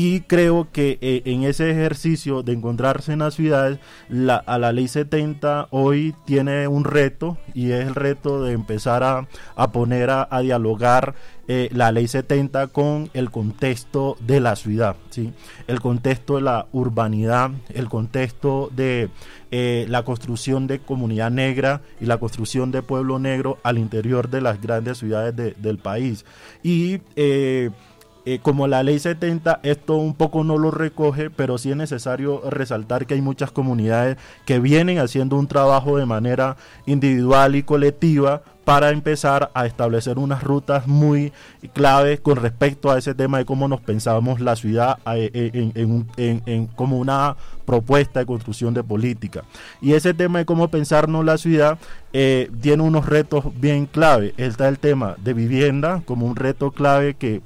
Y 0.00 0.20
creo 0.20 0.68
que 0.70 0.96
eh, 1.00 1.22
en 1.24 1.42
ese 1.42 1.72
ejercicio 1.72 2.44
de 2.44 2.52
encontrarse 2.52 3.12
en 3.12 3.18
las 3.18 3.34
ciudades, 3.34 3.80
la, 4.08 4.36
a 4.36 4.56
la 4.56 4.70
ley 4.70 4.86
70 4.86 5.66
hoy 5.72 6.14
tiene 6.24 6.68
un 6.68 6.84
reto 6.84 7.36
y 7.52 7.72
es 7.72 7.84
el 7.84 7.96
reto 7.96 8.44
de 8.44 8.52
empezar 8.52 9.02
a, 9.02 9.26
a 9.56 9.72
poner 9.72 10.10
a, 10.10 10.28
dialogar 10.40 11.16
eh, 11.48 11.68
la 11.72 11.90
ley 11.90 12.06
70 12.06 12.68
con 12.68 13.10
el 13.12 13.32
contexto 13.32 14.16
de 14.20 14.38
la 14.38 14.54
ciudad, 14.54 14.94
¿sí? 15.10 15.32
el 15.66 15.80
contexto 15.80 16.36
de 16.36 16.42
la 16.42 16.68
urbanidad, 16.70 17.50
el 17.74 17.88
contexto 17.88 18.70
de 18.70 19.08
eh, 19.50 19.86
la 19.88 20.04
construcción 20.04 20.66
de 20.66 20.78
comunidad 20.78 21.30
negra 21.30 21.80
y 22.00 22.06
la 22.06 22.18
construcción 22.18 22.70
de 22.70 22.82
pueblo 22.82 23.18
negro 23.18 23.58
al 23.62 23.78
interior 23.78 24.28
de 24.28 24.40
las 24.40 24.60
grandes 24.60 24.98
ciudades 24.98 25.34
del 25.56 25.78
país. 25.78 26.24
Y 26.62 27.00
eh, 27.16 27.70
como 28.42 28.66
la 28.66 28.82
ley 28.82 28.98
70 28.98 29.60
esto 29.62 29.96
un 29.96 30.14
poco 30.14 30.44
no 30.44 30.58
lo 30.58 30.70
recoge, 30.70 31.30
pero 31.30 31.56
sí 31.56 31.70
es 31.70 31.76
necesario 31.76 32.42
resaltar 32.50 33.06
que 33.06 33.14
hay 33.14 33.22
muchas 33.22 33.52
comunidades 33.52 34.18
que 34.44 34.58
vienen 34.58 34.98
haciendo 34.98 35.36
un 35.36 35.46
trabajo 35.46 35.96
de 35.96 36.04
manera 36.04 36.58
individual 36.84 37.56
y 37.56 37.62
colectiva 37.62 38.42
para 38.68 38.90
empezar 38.90 39.50
a 39.54 39.64
establecer 39.64 40.18
unas 40.18 40.42
rutas 40.42 40.86
muy 40.86 41.32
claves 41.72 42.20
con 42.20 42.36
respecto 42.36 42.90
a 42.90 42.98
ese 42.98 43.14
tema 43.14 43.38
de 43.38 43.46
cómo 43.46 43.66
nos 43.66 43.80
pensábamos 43.80 44.40
la 44.40 44.56
ciudad 44.56 44.98
eh, 45.06 45.30
eh, 45.32 46.66
como 46.76 46.98
una 46.98 47.34
propuesta 47.64 48.20
de 48.20 48.26
construcción 48.26 48.74
de 48.74 48.84
política. 48.84 49.44
Y 49.80 49.94
ese 49.94 50.12
tema 50.12 50.40
de 50.40 50.44
cómo 50.44 50.68
pensarnos 50.68 51.24
la 51.24 51.38
ciudad 51.38 51.78
tiene 52.12 52.82
unos 52.82 53.06
retos 53.06 53.46
bien 53.58 53.86
clave. 53.86 54.34
Está 54.36 54.68
el 54.68 54.78
tema 54.78 55.16
de 55.16 55.32
vivienda 55.32 56.02
como 56.04 56.26
un 56.26 56.36
reto 56.36 56.70
clave 56.70 57.14
que 57.14 57.40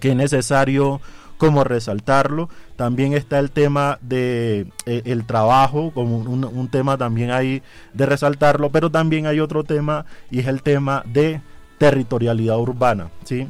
que 0.00 0.10
es 0.10 0.16
necesario 0.16 1.00
como 1.38 1.62
resaltarlo. 1.62 2.48
También 2.80 3.12
está 3.12 3.38
el 3.38 3.50
tema 3.50 3.98
de 4.00 4.66
eh, 4.86 5.02
el 5.04 5.26
trabajo, 5.26 5.90
como 5.92 6.16
un, 6.16 6.68
tema 6.68 6.96
también 6.96 7.30
ahí 7.30 7.62
de 7.92 8.06
resaltarlo, 8.06 8.70
pero 8.70 8.88
también 8.88 9.26
hay 9.26 9.38
otro 9.38 9.64
tema 9.64 10.06
y 10.30 10.38
es 10.38 10.46
el 10.46 10.62
tema 10.62 11.04
de 11.04 11.42
territorialidad 11.76 12.58
urbana, 12.58 13.10
¿sí? 13.24 13.46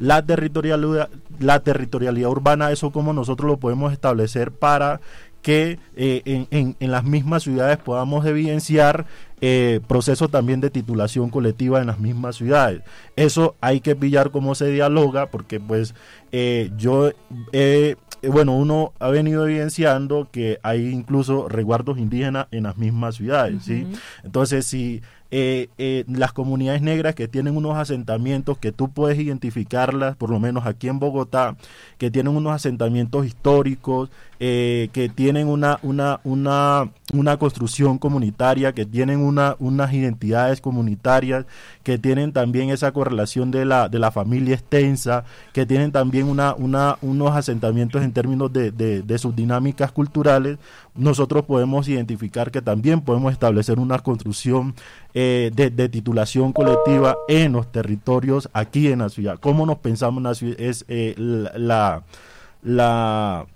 La 0.00 0.26
territorialidad, 0.26 1.10
la 1.38 1.60
territorialidad 1.60 2.28
urbana, 2.28 2.72
eso 2.72 2.90
como 2.90 3.12
nosotros 3.12 3.52
lo 3.52 3.56
podemos 3.58 3.92
establecer 3.92 4.50
para 4.50 5.00
que 5.42 5.78
eh, 5.94 6.46
en, 6.50 6.76
en, 6.80 6.90
las 6.90 7.04
mismas 7.04 7.44
ciudades 7.44 7.76
podamos 7.76 8.26
evidenciar 8.26 9.06
eh, 9.40 9.80
procesos 9.88 10.30
también 10.30 10.60
de 10.60 10.70
titulación 10.70 11.30
colectiva 11.30 11.80
en 11.80 11.88
las 11.88 11.98
mismas 11.98 12.34
ciudades. 12.34 12.82
Eso 13.14 13.54
hay 13.60 13.80
que 13.80 13.94
pillar 13.94 14.30
cómo 14.30 14.54
se 14.54 14.70
dialoga, 14.72 15.26
porque 15.30 15.58
pues 15.58 15.94
eh, 16.30 16.70
yo, 16.76 17.10
bueno, 18.28 18.56
uno 18.56 18.92
ha 19.00 19.08
venido 19.08 19.46
evidenciando 19.46 20.28
que 20.30 20.58
hay 20.62 20.88
incluso 20.88 21.48
resguardos 21.48 21.98
indígenas 21.98 22.46
en 22.50 22.64
las 22.64 22.76
mismas 22.76 23.16
ciudades, 23.16 23.64
¿sí? 23.64 23.86
Entonces, 24.22 24.64
si 24.64 25.02
eh, 25.34 25.70
eh, 25.78 26.04
las 26.08 26.34
comunidades 26.34 26.82
negras 26.82 27.14
que 27.14 27.26
tienen 27.26 27.56
unos 27.56 27.78
asentamientos 27.78 28.58
que 28.58 28.70
tú 28.70 28.90
puedes 28.90 29.18
identificarlas, 29.18 30.14
por 30.14 30.28
lo 30.28 30.38
menos 30.38 30.66
aquí 30.66 30.88
en 30.88 30.98
Bogotá, 30.98 31.56
que 31.96 32.10
tienen 32.10 32.36
unos 32.36 32.52
asentamientos 32.52 33.24
históricos, 33.24 34.10
eh, 34.44 34.88
que 34.92 35.08
tienen 35.08 35.46
una, 35.46 35.78
una, 35.82 36.18
una, 36.24 36.90
una 37.12 37.36
construcción 37.36 37.98
comunitaria, 37.98 38.72
que 38.72 38.84
tienen 38.84 39.20
una, 39.20 39.54
unas 39.60 39.92
identidades 39.92 40.60
comunitarias, 40.60 41.46
que 41.84 41.96
tienen 41.96 42.32
también 42.32 42.70
esa 42.70 42.90
correlación 42.90 43.52
de 43.52 43.64
la, 43.64 43.88
de 43.88 44.00
la 44.00 44.10
familia 44.10 44.56
extensa, 44.56 45.24
que 45.52 45.64
tienen 45.64 45.92
también 45.92 46.26
una, 46.26 46.54
una, 46.56 46.98
unos 47.02 47.36
asentamientos 47.36 48.02
en 48.02 48.12
términos 48.12 48.52
de, 48.52 48.72
de 48.72 49.18
sus 49.18 49.36
dinámicas 49.36 49.92
culturales, 49.92 50.58
nosotros 50.96 51.44
podemos 51.44 51.88
identificar 51.88 52.50
que 52.50 52.60
también 52.60 53.00
podemos 53.00 53.32
establecer 53.32 53.78
una 53.78 54.00
construcción 54.00 54.74
eh, 55.14 55.52
de, 55.54 55.88
titulación 55.88 56.52
colectiva 56.52 57.16
en 57.28 57.52
los 57.52 57.70
territorios 57.70 58.48
aquí 58.52 58.88
en 58.88 58.98
la 58.98 59.08
ciudad. 59.08 59.38
¿Cómo 59.38 59.66
nos 59.66 59.78
pensamos 59.78 60.18
en 60.18 60.24
la 60.24 60.34
ciudad? 60.34 60.60
Es 60.60 60.84
eh, 60.88 61.14
la, 61.16 61.52
la, 61.56 62.02
la, 62.62 63.46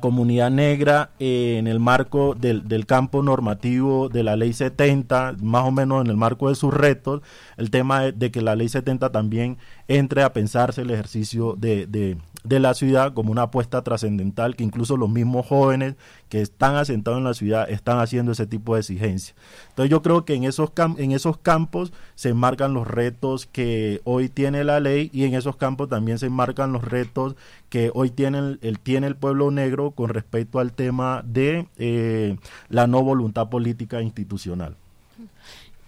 comunidad 0.00 0.50
negra 0.50 1.10
eh, 1.20 1.56
en 1.58 1.66
el 1.66 1.78
marco 1.78 2.34
del, 2.34 2.66
del, 2.66 2.86
campo 2.86 3.22
normativo 3.22 4.08
de 4.08 4.24
la 4.24 4.36
ley 4.36 4.52
70, 4.52 5.36
más 5.40 5.64
o 5.64 5.70
menos 5.70 6.04
en 6.04 6.10
el 6.10 6.16
marco 6.16 6.48
de 6.48 6.56
sus 6.56 6.74
retos, 6.74 7.22
el 7.56 7.70
tema 7.70 8.00
de, 8.00 8.12
de 8.12 8.30
que 8.30 8.42
la 8.42 8.56
ley 8.56 8.68
70 8.68 9.10
también 9.12 9.58
entre 9.86 10.22
a 10.22 10.32
pensarse 10.32 10.82
el 10.82 10.90
ejercicio 10.90 11.54
de, 11.56 11.86
de 11.86 12.16
de 12.44 12.58
la 12.58 12.74
ciudad 12.74 13.12
como 13.12 13.32
una 13.32 13.42
apuesta 13.42 13.82
trascendental 13.82 14.56
que 14.56 14.64
incluso 14.64 14.96
los 14.96 15.10
mismos 15.10 15.46
jóvenes 15.46 15.96
que 16.28 16.40
están 16.40 16.76
asentados 16.76 17.18
en 17.18 17.24
la 17.24 17.34
ciudad 17.34 17.70
están 17.70 17.98
haciendo 17.98 18.32
ese 18.32 18.46
tipo 18.46 18.74
de 18.74 18.80
exigencias. 18.80 19.36
Entonces 19.70 19.90
yo 19.90 20.02
creo 20.02 20.24
que 20.24 20.34
en 20.34 20.44
esos, 20.44 20.70
en 20.96 21.12
esos 21.12 21.38
campos 21.38 21.92
se 22.14 22.30
enmarcan 22.30 22.72
los 22.72 22.86
retos 22.86 23.46
que 23.46 24.00
hoy 24.04 24.28
tiene 24.28 24.64
la 24.64 24.80
ley 24.80 25.10
y 25.12 25.24
en 25.24 25.34
esos 25.34 25.56
campos 25.56 25.88
también 25.88 26.18
se 26.18 26.26
enmarcan 26.26 26.72
los 26.72 26.84
retos 26.84 27.36
que 27.68 27.90
hoy 27.94 28.10
tiene 28.10 28.58
el, 28.60 28.78
tiene 28.82 29.06
el 29.06 29.16
pueblo 29.16 29.50
negro 29.50 29.92
con 29.92 30.08
respecto 30.08 30.58
al 30.58 30.72
tema 30.72 31.22
de 31.24 31.68
eh, 31.76 32.36
la 32.68 32.86
no 32.86 33.02
voluntad 33.02 33.48
política 33.48 34.02
institucional. 34.02 34.76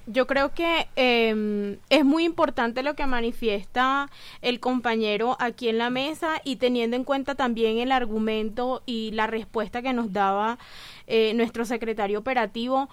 Yo 0.06 0.26
creo 0.26 0.52
que 0.52 0.88
em, 0.96 1.78
es 1.88 2.04
muy 2.04 2.24
importante 2.24 2.82
lo 2.82 2.94
que 2.94 3.06
manifiesta 3.06 4.10
el 4.40 4.58
compañero 4.58 5.36
aquí 5.38 5.68
en 5.68 5.78
la 5.78 5.90
mesa 5.90 6.40
y 6.44 6.56
teniendo 6.56 6.96
en 6.96 7.04
cuenta 7.04 7.36
también 7.36 7.78
el 7.78 7.92
argumento 7.92 8.82
y 8.84 9.12
la 9.12 9.28
respuesta 9.28 9.80
que 9.80 9.92
nos 9.92 10.12
daba 10.12 10.58
eh, 11.06 11.34
nuestro 11.34 11.64
secretario 11.64 12.18
operativo 12.18 12.88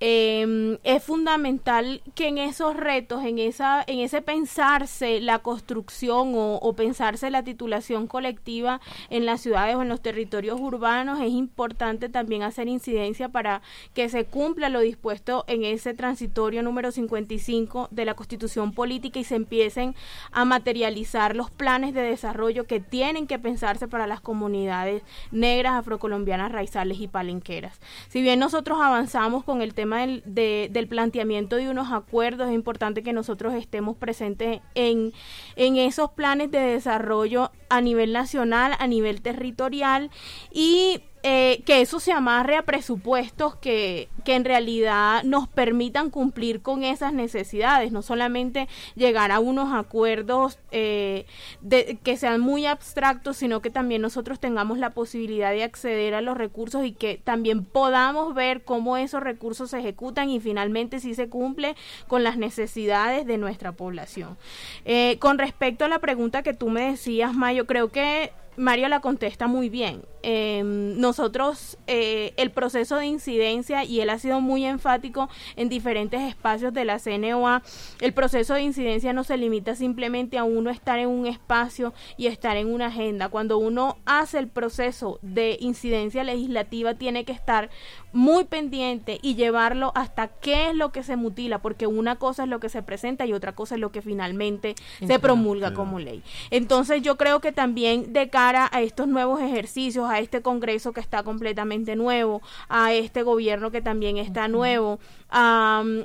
eh, 0.00 0.78
es 0.84 1.02
fundamental 1.02 2.02
que 2.14 2.28
en 2.28 2.38
esos 2.38 2.76
retos, 2.76 3.24
en 3.24 3.38
esa, 3.38 3.82
en 3.86 3.98
ese 3.98 4.22
pensarse 4.22 5.20
la 5.20 5.40
construcción 5.40 6.32
o, 6.34 6.72
pensarse 6.76 7.30
la 7.30 7.42
titulación 7.42 8.06
colectiva 8.06 8.80
en 9.10 9.26
las 9.26 9.40
ciudades 9.40 9.74
o 9.74 9.82
en 9.82 9.88
los 9.88 10.00
territorios 10.00 10.60
urbanos, 10.60 11.20
es 11.20 11.32
importante 11.32 12.08
también 12.08 12.42
hacer 12.42 12.68
incidencia 12.68 13.28
para 13.28 13.62
que 13.94 14.08
se 14.08 14.24
cumpla 14.24 14.68
lo 14.68 14.80
dispuesto 14.80 15.44
en 15.48 15.64
ese 15.64 15.94
transitorio 15.94 16.62
número 16.62 16.92
55 16.92 17.88
de 17.90 18.04
la 18.04 18.14
Constitución 18.14 18.72
Política 18.72 19.18
y 19.18 19.24
se 19.24 19.34
empiecen 19.34 19.96
a 20.30 20.44
materializar 20.44 21.34
los 21.34 21.50
planes 21.50 21.94
de 21.94 22.02
desarrollo 22.02 22.66
que 22.66 22.78
tienen 22.78 23.26
que 23.26 23.38
pensarse 23.38 23.88
para 23.88 24.06
las 24.06 24.20
comunidades 24.20 25.02
negras, 25.32 25.74
afrocolombianas, 25.74 26.52
raizales 26.52 27.00
y 27.00 27.08
palenqueras. 27.08 27.80
Si 28.08 28.22
bien 28.22 28.38
nosotros 28.38 28.78
avanzamos 28.80 29.42
con 29.42 29.62
el 29.62 29.74
tema 29.74 29.87
del, 29.90 30.22
del 30.24 30.88
planteamiento 30.88 31.56
de 31.56 31.68
unos 31.70 31.92
acuerdos, 31.92 32.48
es 32.48 32.54
importante 32.54 33.02
que 33.02 33.12
nosotros 33.12 33.54
estemos 33.54 33.96
presentes 33.96 34.60
en, 34.74 35.12
en 35.56 35.76
esos 35.76 36.10
planes 36.10 36.50
de 36.50 36.60
desarrollo 36.60 37.50
a 37.68 37.80
nivel 37.80 38.12
nacional, 38.12 38.72
a 38.78 38.86
nivel 38.86 39.22
territorial 39.22 40.10
y 40.52 41.00
eh, 41.30 41.62
que 41.66 41.82
eso 41.82 42.00
se 42.00 42.10
amarre 42.10 42.56
a 42.56 42.62
presupuestos 42.62 43.54
que, 43.56 44.08
que 44.24 44.34
en 44.34 44.46
realidad 44.46 45.22
nos 45.24 45.46
permitan 45.46 46.08
cumplir 46.08 46.62
con 46.62 46.84
esas 46.84 47.12
necesidades, 47.12 47.92
no 47.92 48.00
solamente 48.00 48.66
llegar 48.94 49.30
a 49.30 49.38
unos 49.38 49.74
acuerdos 49.74 50.58
eh, 50.70 51.26
de, 51.60 51.98
que 52.02 52.16
sean 52.16 52.40
muy 52.40 52.64
abstractos, 52.64 53.36
sino 53.36 53.60
que 53.60 53.68
también 53.68 54.00
nosotros 54.00 54.40
tengamos 54.40 54.78
la 54.78 54.94
posibilidad 54.94 55.50
de 55.50 55.64
acceder 55.64 56.14
a 56.14 56.22
los 56.22 56.38
recursos 56.38 56.86
y 56.86 56.92
que 56.92 57.20
también 57.22 57.62
podamos 57.62 58.32
ver 58.32 58.64
cómo 58.64 58.96
esos 58.96 59.22
recursos 59.22 59.68
se 59.68 59.80
ejecutan 59.80 60.30
y 60.30 60.40
finalmente 60.40 60.98
si 60.98 61.14
se 61.14 61.28
cumple 61.28 61.76
con 62.06 62.24
las 62.24 62.38
necesidades 62.38 63.26
de 63.26 63.36
nuestra 63.36 63.72
población. 63.72 64.38
Eh, 64.86 65.18
con 65.18 65.36
respecto 65.36 65.84
a 65.84 65.88
la 65.88 65.98
pregunta 65.98 66.42
que 66.42 66.54
tú 66.54 66.70
me 66.70 66.90
decías, 66.90 67.34
Mayo, 67.34 67.66
creo 67.66 67.88
que 67.88 68.32
Mario 68.58 68.88
la 68.88 69.00
contesta 69.00 69.46
muy 69.46 69.68
bien. 69.68 70.02
Em, 70.22 70.98
nosotros, 70.98 71.78
eh, 71.86 72.32
el 72.36 72.50
proceso 72.50 72.96
de 72.96 73.06
incidencia, 73.06 73.84
y 73.84 74.00
él 74.00 74.10
ha 74.10 74.18
sido 74.18 74.40
muy 74.40 74.64
enfático 74.64 75.28
en 75.56 75.68
diferentes 75.68 76.20
espacios 76.22 76.72
de 76.72 76.84
la 76.84 76.98
CNOA, 76.98 77.62
el 78.00 78.12
proceso 78.12 78.54
de 78.54 78.62
incidencia 78.62 79.12
no 79.12 79.24
se 79.24 79.36
limita 79.36 79.76
simplemente 79.76 80.38
a 80.38 80.44
uno 80.44 80.70
estar 80.70 80.98
en 80.98 81.08
un 81.08 81.26
espacio 81.26 81.94
y 82.16 82.26
estar 82.26 82.56
en 82.56 82.72
una 82.72 82.86
agenda. 82.86 83.28
Cuando 83.28 83.58
uno 83.58 83.98
hace 84.06 84.38
el 84.38 84.48
proceso 84.48 85.18
de 85.22 85.56
incidencia 85.60 86.24
legislativa, 86.24 86.94
tiene 86.94 87.24
que 87.24 87.32
estar 87.32 87.70
muy 88.12 88.44
pendiente 88.44 89.18
y 89.22 89.34
llevarlo 89.34 89.92
hasta 89.94 90.28
qué 90.28 90.70
es 90.70 90.74
lo 90.74 90.90
que 90.92 91.02
se 91.02 91.16
mutila, 91.16 91.60
porque 91.60 91.86
una 91.86 92.16
cosa 92.16 92.44
es 92.44 92.48
lo 92.48 92.60
que 92.60 92.68
se 92.68 92.82
presenta 92.82 93.26
y 93.26 93.32
otra 93.32 93.54
cosa 93.54 93.76
es 93.76 93.80
lo 93.80 93.92
que 93.92 94.02
finalmente 94.02 94.74
se 95.06 95.18
promulga 95.18 95.74
como 95.74 95.98
ley. 95.98 96.22
Entonces 96.50 97.02
yo 97.02 97.16
creo 97.16 97.40
que 97.40 97.52
también 97.52 98.12
de 98.12 98.28
cara 98.28 98.68
a 98.72 98.80
estos 98.80 99.08
nuevos 99.08 99.40
ejercicios, 99.40 100.07
a 100.10 100.18
este 100.18 100.42
Congreso 100.42 100.92
que 100.92 101.00
está 101.00 101.22
completamente 101.22 101.96
nuevo, 101.96 102.42
a 102.68 102.92
este 102.92 103.22
gobierno 103.22 103.70
que 103.70 103.82
también 103.82 104.16
está 104.16 104.48
nuevo, 104.48 104.98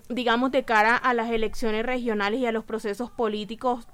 digamos 0.10 0.52
de 0.52 0.64
cara 0.64 0.96
a 0.96 1.14
las 1.14 1.30
elecciones 1.32 1.86
regionales 1.86 2.40
y 2.40 2.46
a 2.46 2.52
los 2.52 2.64
procesos 2.64 3.12
políticos 3.12 3.88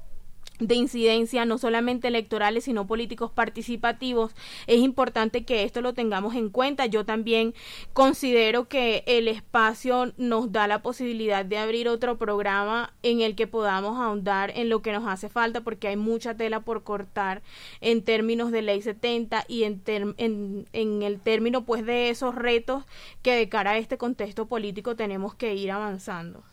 de 0.59 0.75
incidencia, 0.75 1.45
no 1.45 1.57
solamente 1.57 2.09
electorales, 2.09 2.65
sino 2.65 2.85
políticos 2.85 3.31
participativos, 3.31 4.33
es 4.67 4.79
importante 4.79 5.45
que 5.45 5.63
esto 5.63 5.81
lo 5.81 5.93
tengamos 5.93 6.35
en 6.35 6.49
cuenta. 6.49 6.85
Yo 6.85 7.05
también 7.05 7.53
considero 7.93 8.67
que 8.67 9.03
el 9.07 9.27
espacio 9.27 10.13
nos 10.17 10.51
da 10.51 10.67
la 10.67 10.81
posibilidad 10.81 11.45
de 11.45 11.57
abrir 11.57 11.87
otro 11.87 12.17
programa 12.17 12.93
en 13.03 13.21
el 13.21 13.35
que 13.35 13.47
podamos 13.47 13.99
ahondar 13.99 14.51
en 14.55 14.69
lo 14.69 14.81
que 14.81 14.91
nos 14.91 15.07
hace 15.07 15.29
falta, 15.29 15.61
porque 15.61 15.87
hay 15.87 15.97
mucha 15.97 16.35
tela 16.35 16.61
por 16.61 16.83
cortar 16.83 17.41
en 17.81 18.03
términos 18.03 18.51
de 18.51 18.61
ley 18.61 18.81
70 18.81 19.45
y 19.47 19.63
en, 19.63 19.81
en, 20.17 21.03
el 21.03 21.19
término 21.19 21.65
pues 21.65 21.85
de 21.85 22.09
esos 22.09 22.35
retos 22.35 22.83
que 23.21 23.35
de 23.35 23.49
cara 23.49 23.71
a 23.71 23.77
este 23.77 23.97
contexto 23.97 24.47
político 24.47 24.95
tenemos 24.95 25.35
que 25.35 25.55
ir 25.55 25.71
avanzando. 25.71 26.43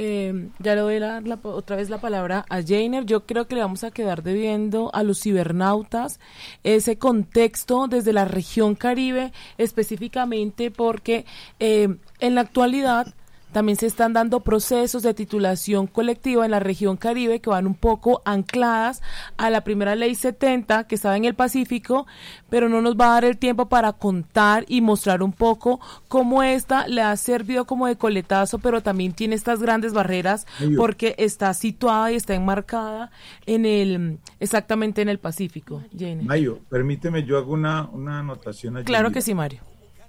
Eh, 0.00 0.50
ya 0.60 0.76
le 0.76 0.80
doy 0.80 1.00
la, 1.00 1.20
otra 1.42 1.74
vez 1.74 1.90
la 1.90 2.00
palabra 2.00 2.44
a 2.48 2.62
Jainer. 2.62 3.04
Yo 3.04 3.26
creo 3.26 3.48
que 3.48 3.56
le 3.56 3.62
vamos 3.62 3.82
a 3.82 3.90
quedar 3.90 4.22
debiendo 4.22 4.94
a 4.94 5.02
los 5.02 5.20
cibernautas 5.20 6.20
ese 6.62 6.98
contexto 6.98 7.88
desde 7.88 8.12
la 8.12 8.24
región 8.24 8.76
Caribe, 8.76 9.32
específicamente 9.58 10.70
porque 10.70 11.26
eh, 11.58 11.88
en 12.20 12.34
la 12.36 12.42
actualidad 12.42 13.12
también 13.52 13.76
se 13.76 13.86
están 13.86 14.12
dando 14.12 14.40
procesos 14.40 15.02
de 15.02 15.14
titulación 15.14 15.86
colectiva 15.86 16.44
en 16.44 16.50
la 16.50 16.60
región 16.60 16.96
Caribe 16.96 17.40
que 17.40 17.50
van 17.50 17.66
un 17.66 17.74
poco 17.74 18.22
ancladas 18.24 19.02
a 19.36 19.50
la 19.50 19.62
primera 19.62 19.94
ley 19.94 20.14
70 20.14 20.84
que 20.84 20.94
estaba 20.94 21.16
en 21.16 21.24
el 21.24 21.34
Pacífico, 21.34 22.06
pero 22.50 22.68
no 22.68 22.80
nos 22.80 22.96
va 22.96 23.06
a 23.06 23.12
dar 23.14 23.24
el 23.24 23.38
tiempo 23.38 23.68
para 23.68 23.92
contar 23.92 24.64
y 24.68 24.80
mostrar 24.80 25.22
un 25.22 25.32
poco 25.32 25.80
cómo 26.08 26.42
esta 26.42 26.86
le 26.86 27.02
ha 27.02 27.16
servido 27.16 27.66
como 27.66 27.86
de 27.86 27.96
coletazo, 27.96 28.58
pero 28.58 28.82
también 28.82 29.12
tiene 29.12 29.34
estas 29.34 29.60
grandes 29.60 29.92
barreras 29.92 30.46
porque 30.76 31.14
está 31.18 31.54
situada 31.54 32.12
y 32.12 32.16
está 32.16 32.34
enmarcada 32.34 33.10
en 33.46 33.66
el 33.66 34.18
exactamente 34.40 35.02
en 35.02 35.08
el 35.08 35.18
Pacífico. 35.18 35.82
Mayo, 36.22 36.60
permíteme, 36.68 37.24
yo 37.24 37.38
hago 37.38 37.52
una, 37.52 37.88
una 37.92 38.20
anotación 38.20 38.76
allí. 38.76 38.84
Claro 38.84 39.10
que 39.10 39.22
sí, 39.22 39.34
Mario 39.34 39.62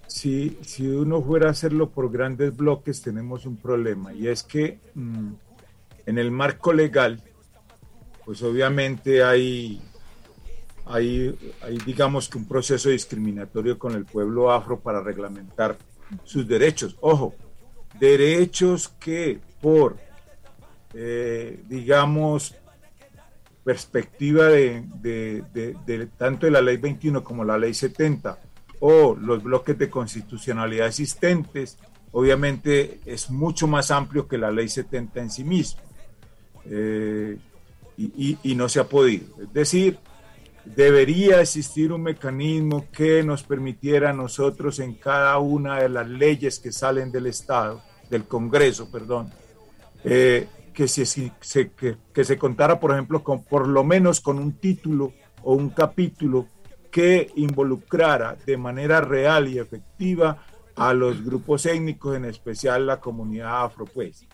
si, 0.09 0.57
si 0.61 0.87
uno 0.87 1.21
fuera 1.21 1.47
a 1.47 1.51
hacerlo 1.51 1.91
por 1.91 2.11
grandes 2.11 2.55
bloques, 2.55 3.01
tenemos 3.01 3.45
un 3.45 3.57
problema, 3.57 4.13
y 4.13 4.27
es 4.27 4.43
que 4.43 4.79
mm, 4.95 5.31
en 6.07 6.17
el 6.17 6.31
marco 6.31 6.73
legal, 6.73 7.21
pues 8.25 8.41
obviamente 8.41 9.23
hay, 9.23 9.79
hay, 10.85 11.37
hay, 11.61 11.77
digamos 11.85 12.27
que 12.27 12.39
un 12.39 12.47
proceso 12.47 12.89
discriminatorio 12.89 13.77
con 13.77 13.93
el 13.93 14.05
pueblo 14.05 14.51
afro 14.51 14.79
para 14.79 15.01
reglamentar 15.01 15.77
sus 16.23 16.47
derechos. 16.47 16.97
Ojo, 17.01 17.35
derechos 17.99 18.89
que 18.99 19.39
por, 19.61 19.97
eh, 20.95 21.63
digamos, 21.67 22.55
perspectiva 23.63 24.45
de, 24.45 24.83
de, 24.95 25.43
de, 25.85 26.07
tanto 26.17 26.47
de 26.47 26.51
la 26.51 26.61
ley 26.61 26.77
21 26.77 27.23
como 27.23 27.45
la 27.45 27.57
ley 27.57 27.75
70, 27.75 28.39
o 28.79 29.15
los 29.15 29.43
bloques 29.43 29.77
de 29.77 29.89
constitucionalidad 29.89 30.87
existentes, 30.87 31.77
obviamente 32.11 32.99
es 33.05 33.29
mucho 33.29 33.67
más 33.67 33.91
amplio 33.91 34.27
que 34.27 34.37
la 34.37 34.51
ley 34.51 34.69
70 34.69 35.19
en 35.19 35.29
sí 35.29 35.43
mismo. 35.43 35.81
Eh, 36.65 37.37
y, 37.97 38.55
no 38.55 38.69
se 38.69 38.79
ha 38.79 38.85
podido. 38.85 39.25
Es 39.41 39.51
decir, 39.51 39.99
debería 40.63 41.41
existir 41.41 41.91
un 41.91 42.03
mecanismo 42.03 42.87
que 42.91 43.23
nos 43.23 43.43
permitiera 43.43 44.11
a 44.11 44.13
nosotros 44.13 44.79
en 44.79 44.93
cada 44.93 45.37
una 45.39 45.79
de 45.81 45.89
las 45.89 46.07
leyes 46.07 46.59
que 46.59 46.71
salen 46.71 47.11
del 47.11 47.27
Estado, 47.27 47.81
del 48.09 48.23
Congreso, 48.23 48.89
perdón, 48.89 49.31
eh, 50.05 50.47
que, 50.73 50.87
se, 50.87 51.31
que, 52.13 52.23
se 52.23 52.37
contara, 52.37 52.79
por 52.79 52.91
ejemplo, 52.91 53.21
con, 53.21 53.43
por 53.43 53.67
lo 53.67 53.83
menos 53.83 54.21
con 54.21 54.39
un 54.39 54.53
título 54.53 55.11
o 55.43 55.53
un 55.53 55.69
capítulo 55.69 56.47
que 56.91 57.31
involucrara 57.35 58.35
de 58.45 58.57
manera 58.57 59.01
real 59.01 59.47
y 59.47 59.59
efectiva 59.59 60.43
a 60.75 60.93
los 60.93 61.23
grupos 61.23 61.65
étnicos, 61.65 62.15
en 62.15 62.25
especial 62.25 62.87
la 62.87 62.99
comunidad 62.99 63.65
afro. 63.65 63.85
Pues. 63.85 64.25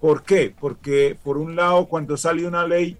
¿Por 0.00 0.22
qué? 0.22 0.54
Porque 0.58 1.18
por 1.22 1.36
un 1.36 1.56
lado, 1.56 1.86
cuando 1.86 2.16
sale 2.16 2.46
una 2.46 2.66
ley, 2.66 2.96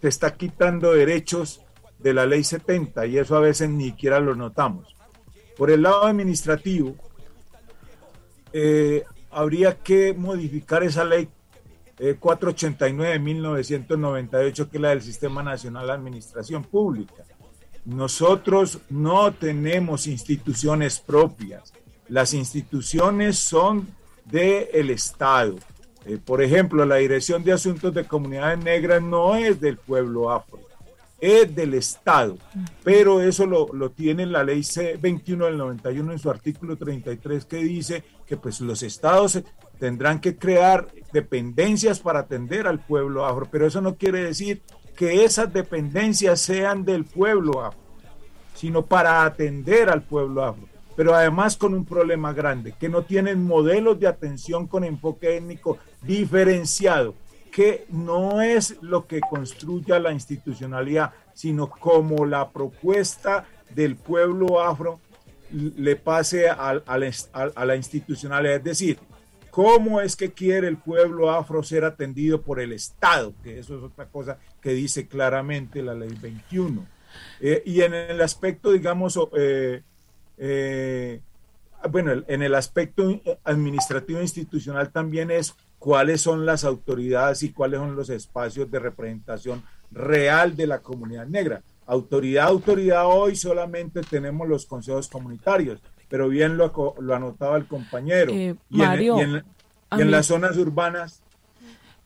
te 0.00 0.08
está 0.08 0.34
quitando 0.34 0.92
derechos 0.92 1.62
de 1.98 2.12
la 2.12 2.26
ley 2.26 2.44
70 2.44 3.06
y 3.06 3.18
eso 3.18 3.36
a 3.36 3.40
veces 3.40 3.70
ni 3.70 3.86
siquiera 3.86 4.20
lo 4.20 4.34
notamos. 4.34 4.94
Por 5.56 5.70
el 5.70 5.82
lado 5.82 6.04
administrativo, 6.04 6.96
eh, 8.52 9.04
habría 9.30 9.78
que 9.78 10.12
modificar 10.12 10.82
esa 10.82 11.04
ley 11.04 11.28
489 12.18 13.12
de 13.12 13.18
1998, 13.18 14.70
que 14.70 14.76
es 14.76 14.80
la 14.82 14.90
del 14.90 15.00
Sistema 15.00 15.42
Nacional 15.42 15.86
de 15.86 15.92
Administración 15.92 16.62
Pública 16.64 17.24
nosotros 17.86 18.80
no 18.90 19.32
tenemos 19.32 20.08
instituciones 20.08 20.98
propias. 20.98 21.72
Las 22.08 22.34
instituciones 22.34 23.38
son 23.38 23.88
del 24.24 24.90
Estado. 24.90 25.56
Eh, 26.04 26.18
por 26.22 26.42
ejemplo, 26.42 26.84
la 26.84 26.96
Dirección 26.96 27.44
de 27.44 27.52
Asuntos 27.52 27.94
de 27.94 28.04
Comunidades 28.04 28.62
Negras 28.62 29.02
no 29.02 29.36
es 29.36 29.60
del 29.60 29.76
pueblo 29.76 30.30
afro, 30.30 30.60
es 31.20 31.54
del 31.54 31.74
Estado. 31.74 32.36
Pero 32.82 33.22
eso 33.22 33.46
lo, 33.46 33.68
lo 33.72 33.90
tiene 33.90 34.26
la 34.26 34.42
ley 34.42 34.60
C21 34.60 35.44
del 35.46 35.56
91 35.56 36.12
en 36.12 36.18
su 36.18 36.28
artículo 36.28 36.76
33 36.76 37.44
que 37.44 37.58
dice 37.58 38.02
que 38.26 38.36
pues 38.36 38.60
los 38.60 38.82
estados 38.82 39.40
tendrán 39.78 40.20
que 40.20 40.36
crear 40.36 40.88
dependencias 41.12 42.00
para 42.00 42.20
atender 42.20 42.66
al 42.66 42.80
pueblo 42.80 43.26
afro. 43.26 43.48
Pero 43.48 43.66
eso 43.66 43.80
no 43.80 43.94
quiere 43.94 44.24
decir 44.24 44.62
que 44.96 45.24
esas 45.24 45.52
dependencias 45.52 46.40
sean 46.40 46.84
del 46.84 47.04
pueblo 47.04 47.62
afro, 47.62 47.80
sino 48.54 48.84
para 48.86 49.24
atender 49.24 49.90
al 49.90 50.02
pueblo 50.02 50.42
afro. 50.42 50.66
Pero 50.96 51.14
además 51.14 51.56
con 51.56 51.74
un 51.74 51.84
problema 51.84 52.32
grande, 52.32 52.72
que 52.80 52.88
no 52.88 53.02
tienen 53.02 53.44
modelos 53.44 54.00
de 54.00 54.06
atención 54.06 54.66
con 54.66 54.82
enfoque 54.82 55.36
étnico 55.36 55.76
diferenciado, 56.00 57.14
que 57.52 57.86
no 57.90 58.40
es 58.40 58.76
lo 58.80 59.06
que 59.06 59.20
construya 59.20 59.98
la 59.98 60.12
institucionalidad, 60.12 61.12
sino 61.34 61.68
como 61.68 62.24
la 62.24 62.50
propuesta 62.50 63.44
del 63.74 63.96
pueblo 63.96 64.62
afro 64.62 65.00
le 65.50 65.96
pase 65.96 66.48
a, 66.48 66.82
a 66.86 67.64
la 67.66 67.76
institucionalidad. 67.76 68.56
Es 68.56 68.64
decir, 68.64 68.98
¿Cómo 69.56 70.02
es 70.02 70.16
que 70.16 70.32
quiere 70.32 70.68
el 70.68 70.76
pueblo 70.76 71.30
afro 71.30 71.62
ser 71.62 71.86
atendido 71.86 72.42
por 72.42 72.60
el 72.60 72.74
Estado? 72.74 73.32
Que 73.42 73.58
eso 73.58 73.78
es 73.78 73.84
otra 73.84 74.04
cosa 74.04 74.36
que 74.60 74.74
dice 74.74 75.08
claramente 75.08 75.82
la 75.82 75.94
ley 75.94 76.14
21. 76.20 76.86
Eh, 77.40 77.62
y 77.64 77.80
en 77.80 77.94
el 77.94 78.20
aspecto, 78.20 78.70
digamos, 78.70 79.18
eh, 79.34 79.80
eh, 80.36 81.22
bueno, 81.90 82.22
en 82.28 82.42
el 82.42 82.54
aspecto 82.54 83.18
administrativo 83.44 84.20
institucional 84.20 84.92
también 84.92 85.30
es 85.30 85.56
cuáles 85.78 86.20
son 86.20 86.44
las 86.44 86.62
autoridades 86.62 87.42
y 87.42 87.50
cuáles 87.50 87.80
son 87.80 87.96
los 87.96 88.10
espacios 88.10 88.70
de 88.70 88.78
representación 88.78 89.62
real 89.90 90.54
de 90.54 90.66
la 90.66 90.80
comunidad 90.80 91.26
negra. 91.28 91.62
autoridad, 91.86 92.48
autoridad 92.48 93.06
hoy 93.06 93.36
solamente 93.36 94.02
tenemos 94.02 94.46
los 94.46 94.66
consejos 94.66 95.08
comunitarios, 95.08 95.80
pero 96.08 96.28
bien 96.28 96.56
lo, 96.56 96.94
lo 97.00 97.14
anotaba 97.14 97.56
el 97.56 97.66
compañero. 97.66 98.32
Eh, 98.32 98.54
y 98.70 98.76
Mario, 98.76 99.18
en, 99.20 99.30
y 99.30 99.34
en- 99.36 99.44
a 99.90 99.98
y 99.98 100.00
en 100.00 100.06
mí- 100.06 100.12
las 100.12 100.26
zonas 100.26 100.56
urbanas, 100.56 101.22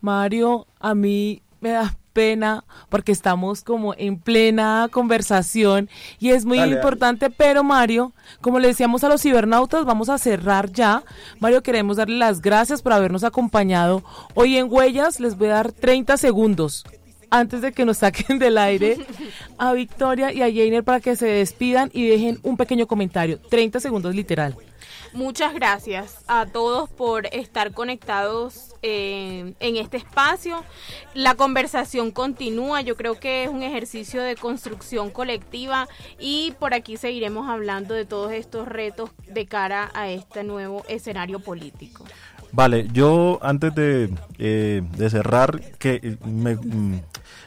Mario, 0.00 0.66
a 0.78 0.94
mí 0.94 1.42
me 1.60 1.70
da 1.70 1.94
pena 2.12 2.64
porque 2.88 3.12
estamos 3.12 3.62
como 3.62 3.94
en 3.96 4.18
plena 4.18 4.88
conversación 4.90 5.88
y 6.18 6.30
es 6.30 6.44
muy 6.44 6.58
Dale, 6.58 6.70
dale. 6.72 6.80
importante, 6.80 7.30
pero 7.30 7.62
Mario, 7.62 8.12
como 8.40 8.58
le 8.58 8.68
decíamos 8.68 9.04
a 9.04 9.08
los 9.08 9.22
cibernautas, 9.22 9.84
vamos 9.84 10.08
a 10.08 10.18
cerrar 10.18 10.70
ya. 10.72 11.04
Mario, 11.38 11.62
queremos 11.62 11.98
darle 11.98 12.16
las 12.18 12.40
gracias 12.40 12.82
por 12.82 12.92
habernos 12.94 13.22
acompañado 13.24 14.02
hoy 14.34 14.56
en 14.56 14.66
Huellas. 14.72 15.20
Les 15.20 15.36
voy 15.36 15.48
a 15.48 15.54
dar 15.54 15.72
30 15.72 16.16
segundos 16.16 16.84
antes 17.30 17.62
de 17.62 17.72
que 17.72 17.84
nos 17.84 17.98
saquen 17.98 18.38
del 18.38 18.58
aire 18.58 18.98
a 19.58 19.72
Victoria 19.72 20.32
y 20.32 20.42
a 20.42 20.46
Jainer 20.46 20.84
para 20.84 21.00
que 21.00 21.16
se 21.16 21.26
despidan 21.26 21.90
y 21.92 22.08
dejen 22.08 22.38
un 22.42 22.56
pequeño 22.56 22.86
comentario. 22.86 23.38
30 23.48 23.80
segundos 23.80 24.14
literal. 24.14 24.56
Muchas 25.12 25.54
gracias 25.54 26.22
a 26.28 26.46
todos 26.46 26.88
por 26.88 27.26
estar 27.26 27.72
conectados 27.72 28.76
eh, 28.82 29.54
en 29.58 29.76
este 29.76 29.96
espacio. 29.96 30.64
La 31.14 31.34
conversación 31.34 32.12
continúa, 32.12 32.80
yo 32.82 32.96
creo 32.96 33.18
que 33.18 33.42
es 33.42 33.50
un 33.50 33.64
ejercicio 33.64 34.22
de 34.22 34.36
construcción 34.36 35.10
colectiva 35.10 35.88
y 36.20 36.54
por 36.60 36.74
aquí 36.74 36.96
seguiremos 36.96 37.48
hablando 37.48 37.94
de 37.94 38.04
todos 38.04 38.30
estos 38.30 38.68
retos 38.68 39.10
de 39.26 39.46
cara 39.46 39.90
a 39.94 40.08
este 40.08 40.44
nuevo 40.44 40.84
escenario 40.88 41.40
político. 41.40 42.04
Vale, 42.52 42.88
yo 42.92 43.38
antes 43.42 43.74
de, 43.74 44.10
eh, 44.38 44.82
de 44.96 45.10
cerrar, 45.10 45.60
que 45.78 46.00
eh, 46.02 46.16
me- 46.26 46.56
mm, 46.56 47.00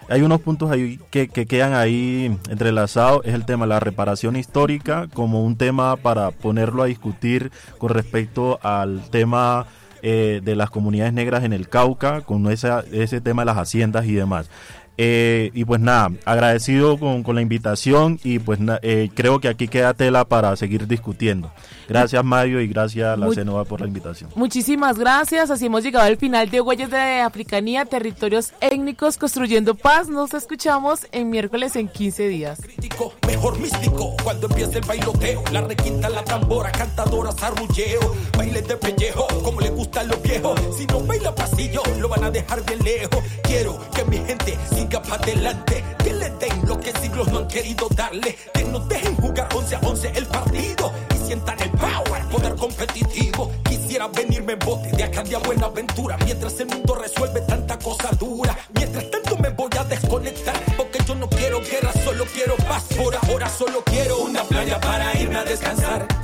hay 0.09 0.21
unos 0.21 0.41
puntos 0.41 0.71
ahí 0.71 0.99
que, 1.11 1.27
que 1.27 1.45
quedan 1.45 1.73
ahí 1.73 2.37
entrelazados, 2.49 3.21
es 3.25 3.33
el 3.33 3.45
tema 3.45 3.65
de 3.65 3.69
la 3.69 3.79
reparación 3.79 4.35
histórica 4.35 5.07
como 5.13 5.43
un 5.43 5.57
tema 5.57 5.95
para 5.97 6.31
ponerlo 6.31 6.83
a 6.83 6.87
discutir 6.87 7.51
con 7.77 7.89
respecto 7.89 8.59
al 8.63 9.01
tema 9.09 9.65
eh, 10.05 10.41
de 10.43 10.55
las 10.57 10.69
comunidades 10.69 11.13
negras 11.13 11.43
en 11.45 11.53
el 11.53 11.69
Cauca, 11.69 12.21
con 12.21 12.49
esa, 12.51 12.83
ese 12.91 13.21
tema 13.21 13.43
de 13.43 13.45
las 13.47 13.57
haciendas 13.57 14.05
y 14.05 14.13
demás. 14.13 14.49
Eh, 14.97 15.49
y 15.55 15.65
pues 15.65 15.81
nada, 15.81 16.11
agradecido 16.23 16.99
con, 16.99 17.23
con 17.23 17.33
la 17.35 17.41
invitación 17.41 18.19
y 18.23 18.37
pues 18.39 18.59
na- 18.59 18.79
eh, 18.83 19.09
creo 19.15 19.39
que 19.39 19.47
aquí 19.47 19.67
queda 19.67 19.93
tela 19.95 20.25
para 20.25 20.55
seguir 20.55 20.87
discutiendo. 20.87 21.51
Gracias 21.89 22.23
Mario 22.23 22.61
y 22.61 22.67
gracias 22.67 23.07
a 23.07 23.17
la 23.17 23.25
Muy- 23.25 23.35
CENOVA 23.35 23.65
por 23.65 23.81
la 23.81 23.87
invitación. 23.87 24.29
Muchísimas 24.35 24.97
gracias. 24.99 25.49
Así 25.49 25.65
hemos 25.65 25.83
llegado 25.83 26.05
al 26.05 26.17
final 26.17 26.49
de 26.49 26.61
Huellas 26.61 26.91
de 26.91 27.21
Africanía, 27.21 27.85
territorios 27.85 28.53
étnicos 28.61 29.17
construyendo 29.17 29.73
paz. 29.75 30.07
Nos 30.09 30.33
escuchamos 30.33 31.07
en 31.11 31.29
miércoles 31.29 31.75
en 31.75 31.87
15 31.87 32.27
días. 32.27 32.59
místico, 32.67 33.13
mejor 33.27 33.57
místico. 33.59 34.15
Cuando 34.23 34.47
empieza 34.47 34.77
el 34.77 34.85
bailoteo, 34.85 35.43
la 35.51 35.61
requinta, 35.61 36.09
la 36.09 36.23
tambora, 36.23 36.71
cantadoras, 36.71 37.41
arrulleo, 37.41 38.15
baile 38.37 38.61
de 38.61 38.77
pellejo, 38.77 39.27
como 39.43 39.59
le 39.59 39.69
gustan 39.71 40.07
los 40.07 40.21
viejos. 40.21 40.59
Si 40.77 40.85
no 40.85 40.99
baila 41.01 41.33
pasillo, 41.33 41.81
lo 41.99 42.07
van 42.09 42.23
a 42.25 42.31
dejar 42.31 42.63
bien 42.65 42.79
lejos. 42.83 43.19
Quiero 43.43 43.79
que 43.95 44.05
mi 44.05 44.17
gente 44.17 44.57
siga 44.83 45.01
para 45.01 45.23
adelante, 45.23 45.83
que 46.03 46.13
le 46.13 46.29
den 46.29 46.67
lo 46.67 46.79
que 46.79 46.91
siglos 46.93 47.27
no 47.27 47.39
han 47.39 47.47
querido 47.47 47.87
darle, 47.95 48.35
que 48.53 48.63
nos 48.65 48.87
dejen 48.87 49.15
jugar 49.15 49.47
11 49.53 49.75
a 49.75 49.79
11 49.79 50.11
el 50.15 50.25
partido 50.25 50.91
y 51.13 51.25
sientan 51.25 51.61
el 51.61 51.71
power, 51.71 52.23
poder 52.31 52.55
competitivo. 52.55 53.51
Quisiera 53.63 54.07
venirme 54.07 54.53
en 54.53 54.59
bote 54.59 54.89
de 54.95 55.03
acá 55.03 55.23
de 55.23 55.35
a 55.35 55.39
Buenaventura, 55.39 56.17
mientras 56.25 56.59
el 56.59 56.67
mundo 56.67 56.95
resuelve 56.95 57.41
tanta 57.41 57.77
cosa 57.79 58.09
dura. 58.19 58.57
Mientras 58.73 59.09
tanto 59.09 59.37
me 59.37 59.49
voy 59.49 59.69
a 59.79 59.83
desconectar, 59.83 60.59
porque 60.75 60.99
yo 61.05 61.15
no 61.15 61.29
quiero 61.29 61.61
guerra, 61.61 61.91
solo 62.03 62.25
quiero 62.33 62.55
paz. 62.57 62.83
Por 62.97 63.15
ahora 63.15 63.49
solo 63.49 63.83
quiero 63.85 64.19
una 64.19 64.43
playa 64.43 64.79
para 64.81 65.17
irme 65.19 65.37
a 65.37 65.43
descansar. 65.43 66.22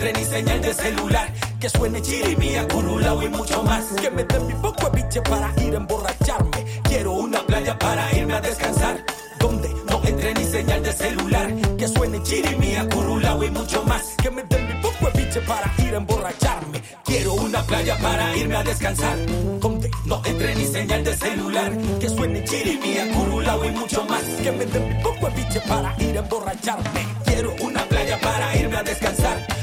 Donde 0.00 0.14
no 0.14 0.14
entre 0.14 0.14
ni 0.14 0.24
señal 0.24 0.62
de 0.62 0.72
celular, 0.72 1.28
que 1.60 1.68
suene 1.68 2.00
chirimía, 2.00 2.66
curulao 2.68 3.22
y 3.22 3.28
mucho 3.28 3.62
más. 3.62 3.84
Que 4.00 4.10
me 4.10 4.24
den 4.24 4.46
mi 4.46 4.54
poco 4.54 4.90
biche 4.94 5.20
para 5.20 5.52
ir 5.58 5.74
a 5.74 5.76
emborracharme. 5.76 6.64
Quiero 6.84 7.12
una 7.12 7.42
playa 7.42 7.78
para 7.78 8.16
irme 8.16 8.32
a 8.34 8.40
descansar. 8.40 9.04
Donde 9.38 9.68
no 9.86 10.00
entre 10.04 10.34
ni 10.34 10.44
señal 10.44 10.82
de 10.82 10.92
celular, 10.92 11.54
que 11.76 11.86
suene 11.86 12.22
chirimía, 12.22 12.88
curulao 12.88 13.44
y 13.44 13.50
mucho 13.50 13.82
más. 13.84 14.02
Que 14.22 14.30
me 14.30 14.42
den 14.44 14.68
mi 14.68 14.80
poco 14.80 15.10
biche 15.14 15.40
para 15.42 15.70
ir 15.78 15.94
a 15.94 15.98
emborracharme. 15.98 16.80
Quiero 17.04 17.34
una 17.34 17.62
playa 17.62 17.98
para 17.98 18.36
irme 18.36 18.56
a 18.56 18.62
descansar. 18.62 19.18
Donde 19.60 19.90
no 20.06 20.22
entre 20.24 20.54
ni 20.54 20.64
señal 20.64 21.04
de 21.04 21.14
celular, 21.14 21.72
que 22.00 22.08
suene 22.08 22.42
chirimía, 22.44 23.12
curulao 23.12 23.64
y 23.66 23.70
mucho 23.70 24.04
más. 24.04 24.22
Que 24.42 24.50
me 24.50 24.64
den 24.64 24.88
mi 24.88 25.02
poco 25.02 25.30
biche 25.36 25.60
para 25.68 25.94
ir 25.98 26.16
a 26.16 26.20
emborracharme. 26.20 27.06
Quiero 27.26 27.54
una 27.60 27.82
playa 27.84 28.18
para 28.18 28.56
irme 28.56 28.76
a 28.78 28.82
descansar. 28.82 29.59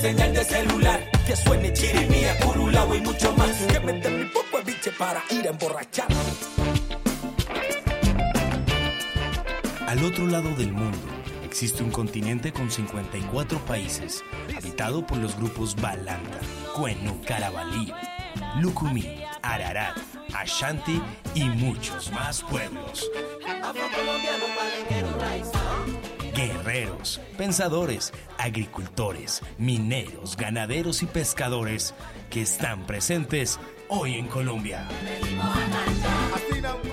Señal 0.00 0.32
de 0.32 0.44
celular, 0.44 1.10
que 1.26 1.36
suene 1.36 1.72
chirimía, 1.72 2.38
curulao 2.38 2.94
y 2.94 3.00
mucho 3.00 3.32
más. 3.34 3.50
Que 3.66 3.80
me 3.80 3.92
den 3.94 4.20
mi 4.20 4.24
poco 4.26 4.62
biche 4.64 4.92
para 4.92 5.22
ir 5.30 5.46
a 5.46 5.50
emborracharme. 5.50 6.14
Al 9.86 10.04
otro 10.04 10.26
lado 10.26 10.54
del 10.54 10.72
mundo 10.72 10.98
existe 11.44 11.82
un 11.82 11.90
continente 11.90 12.52
con 12.52 12.70
54 12.70 13.58
países, 13.60 14.22
habitado 14.56 15.06
por 15.06 15.18
los 15.18 15.36
grupos 15.36 15.74
Balanta, 15.74 16.40
Cuenu, 16.76 17.20
Carabalí, 17.26 17.92
Lucumí, 18.60 19.22
Ararat, 19.42 19.96
Ashanti 20.34 21.00
y 21.34 21.44
muchos 21.44 22.12
más 22.12 22.42
pueblos. 22.42 23.10
Guerreros, 26.38 27.20
pensadores, 27.36 28.12
agricultores, 28.38 29.42
mineros, 29.58 30.36
ganaderos 30.36 31.02
y 31.02 31.06
pescadores 31.06 31.96
que 32.30 32.42
están 32.42 32.86
presentes 32.86 33.58
hoy 33.88 34.14
en 34.14 34.28
Colombia. 34.28 34.86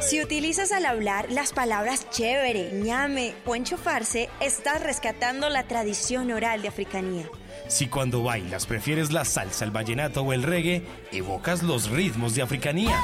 Si 0.01 0.19
utilizas 0.19 0.71
al 0.71 0.87
hablar 0.87 1.31
las 1.31 1.53
palabras 1.53 2.09
chévere, 2.09 2.71
ñame 2.73 3.35
o 3.45 3.55
enchufarse, 3.55 4.31
estás 4.39 4.81
rescatando 4.81 5.47
la 5.49 5.67
tradición 5.67 6.31
oral 6.31 6.63
de 6.63 6.69
africanía. 6.69 7.29
Si 7.67 7.85
cuando 7.85 8.23
bailas 8.23 8.65
prefieres 8.65 9.11
la 9.11 9.25
salsa, 9.25 9.63
el 9.63 9.69
vallenato 9.69 10.23
o 10.23 10.33
el 10.33 10.41
reggae, 10.41 10.87
evocas 11.11 11.61
los 11.61 11.91
ritmos 11.91 12.33
de 12.33 12.41
africanía. 12.41 12.99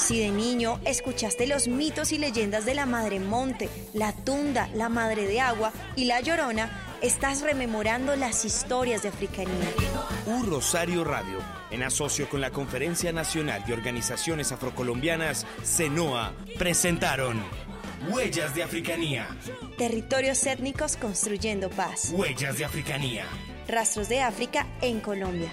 Si 0.00 0.18
de 0.18 0.30
niño 0.30 0.80
escuchaste 0.86 1.46
los 1.46 1.68
mitos 1.68 2.10
y 2.12 2.18
leyendas 2.18 2.64
de 2.64 2.74
la 2.74 2.86
Madre 2.86 3.20
Monte, 3.20 3.68
la 3.92 4.12
Tunda, 4.12 4.68
la 4.74 4.88
Madre 4.88 5.26
de 5.26 5.40
Agua 5.40 5.72
y 5.94 6.06
la 6.06 6.20
Llorona, 6.20 6.96
estás 7.02 7.42
rememorando 7.42 8.16
las 8.16 8.46
historias 8.46 9.02
de 9.02 9.10
africanía. 9.10 9.68
Un 10.26 10.46
Rosario 10.46 11.04
Radio, 11.04 11.38
en 11.70 11.82
asocio 11.82 12.28
con 12.30 12.40
la 12.40 12.50
Conferencia 12.50 13.12
Nacional 13.12 13.62
de 13.66 13.74
Organizaciones 13.74 14.52
Afrocolombianas, 14.52 15.46
CENOA, 15.62 16.32
Presentaron 16.58 17.40
Huellas 18.08 18.54
de 18.54 18.62
Africanía. 18.62 19.28
Territorios 19.76 20.44
étnicos 20.46 20.96
construyendo 20.96 21.68
paz. 21.68 22.10
Huellas 22.12 22.56
de 22.56 22.64
Africanía. 22.64 23.26
Rastros 23.68 24.08
de 24.08 24.22
África 24.22 24.66
en 24.80 25.00
Colombia. 25.00 25.52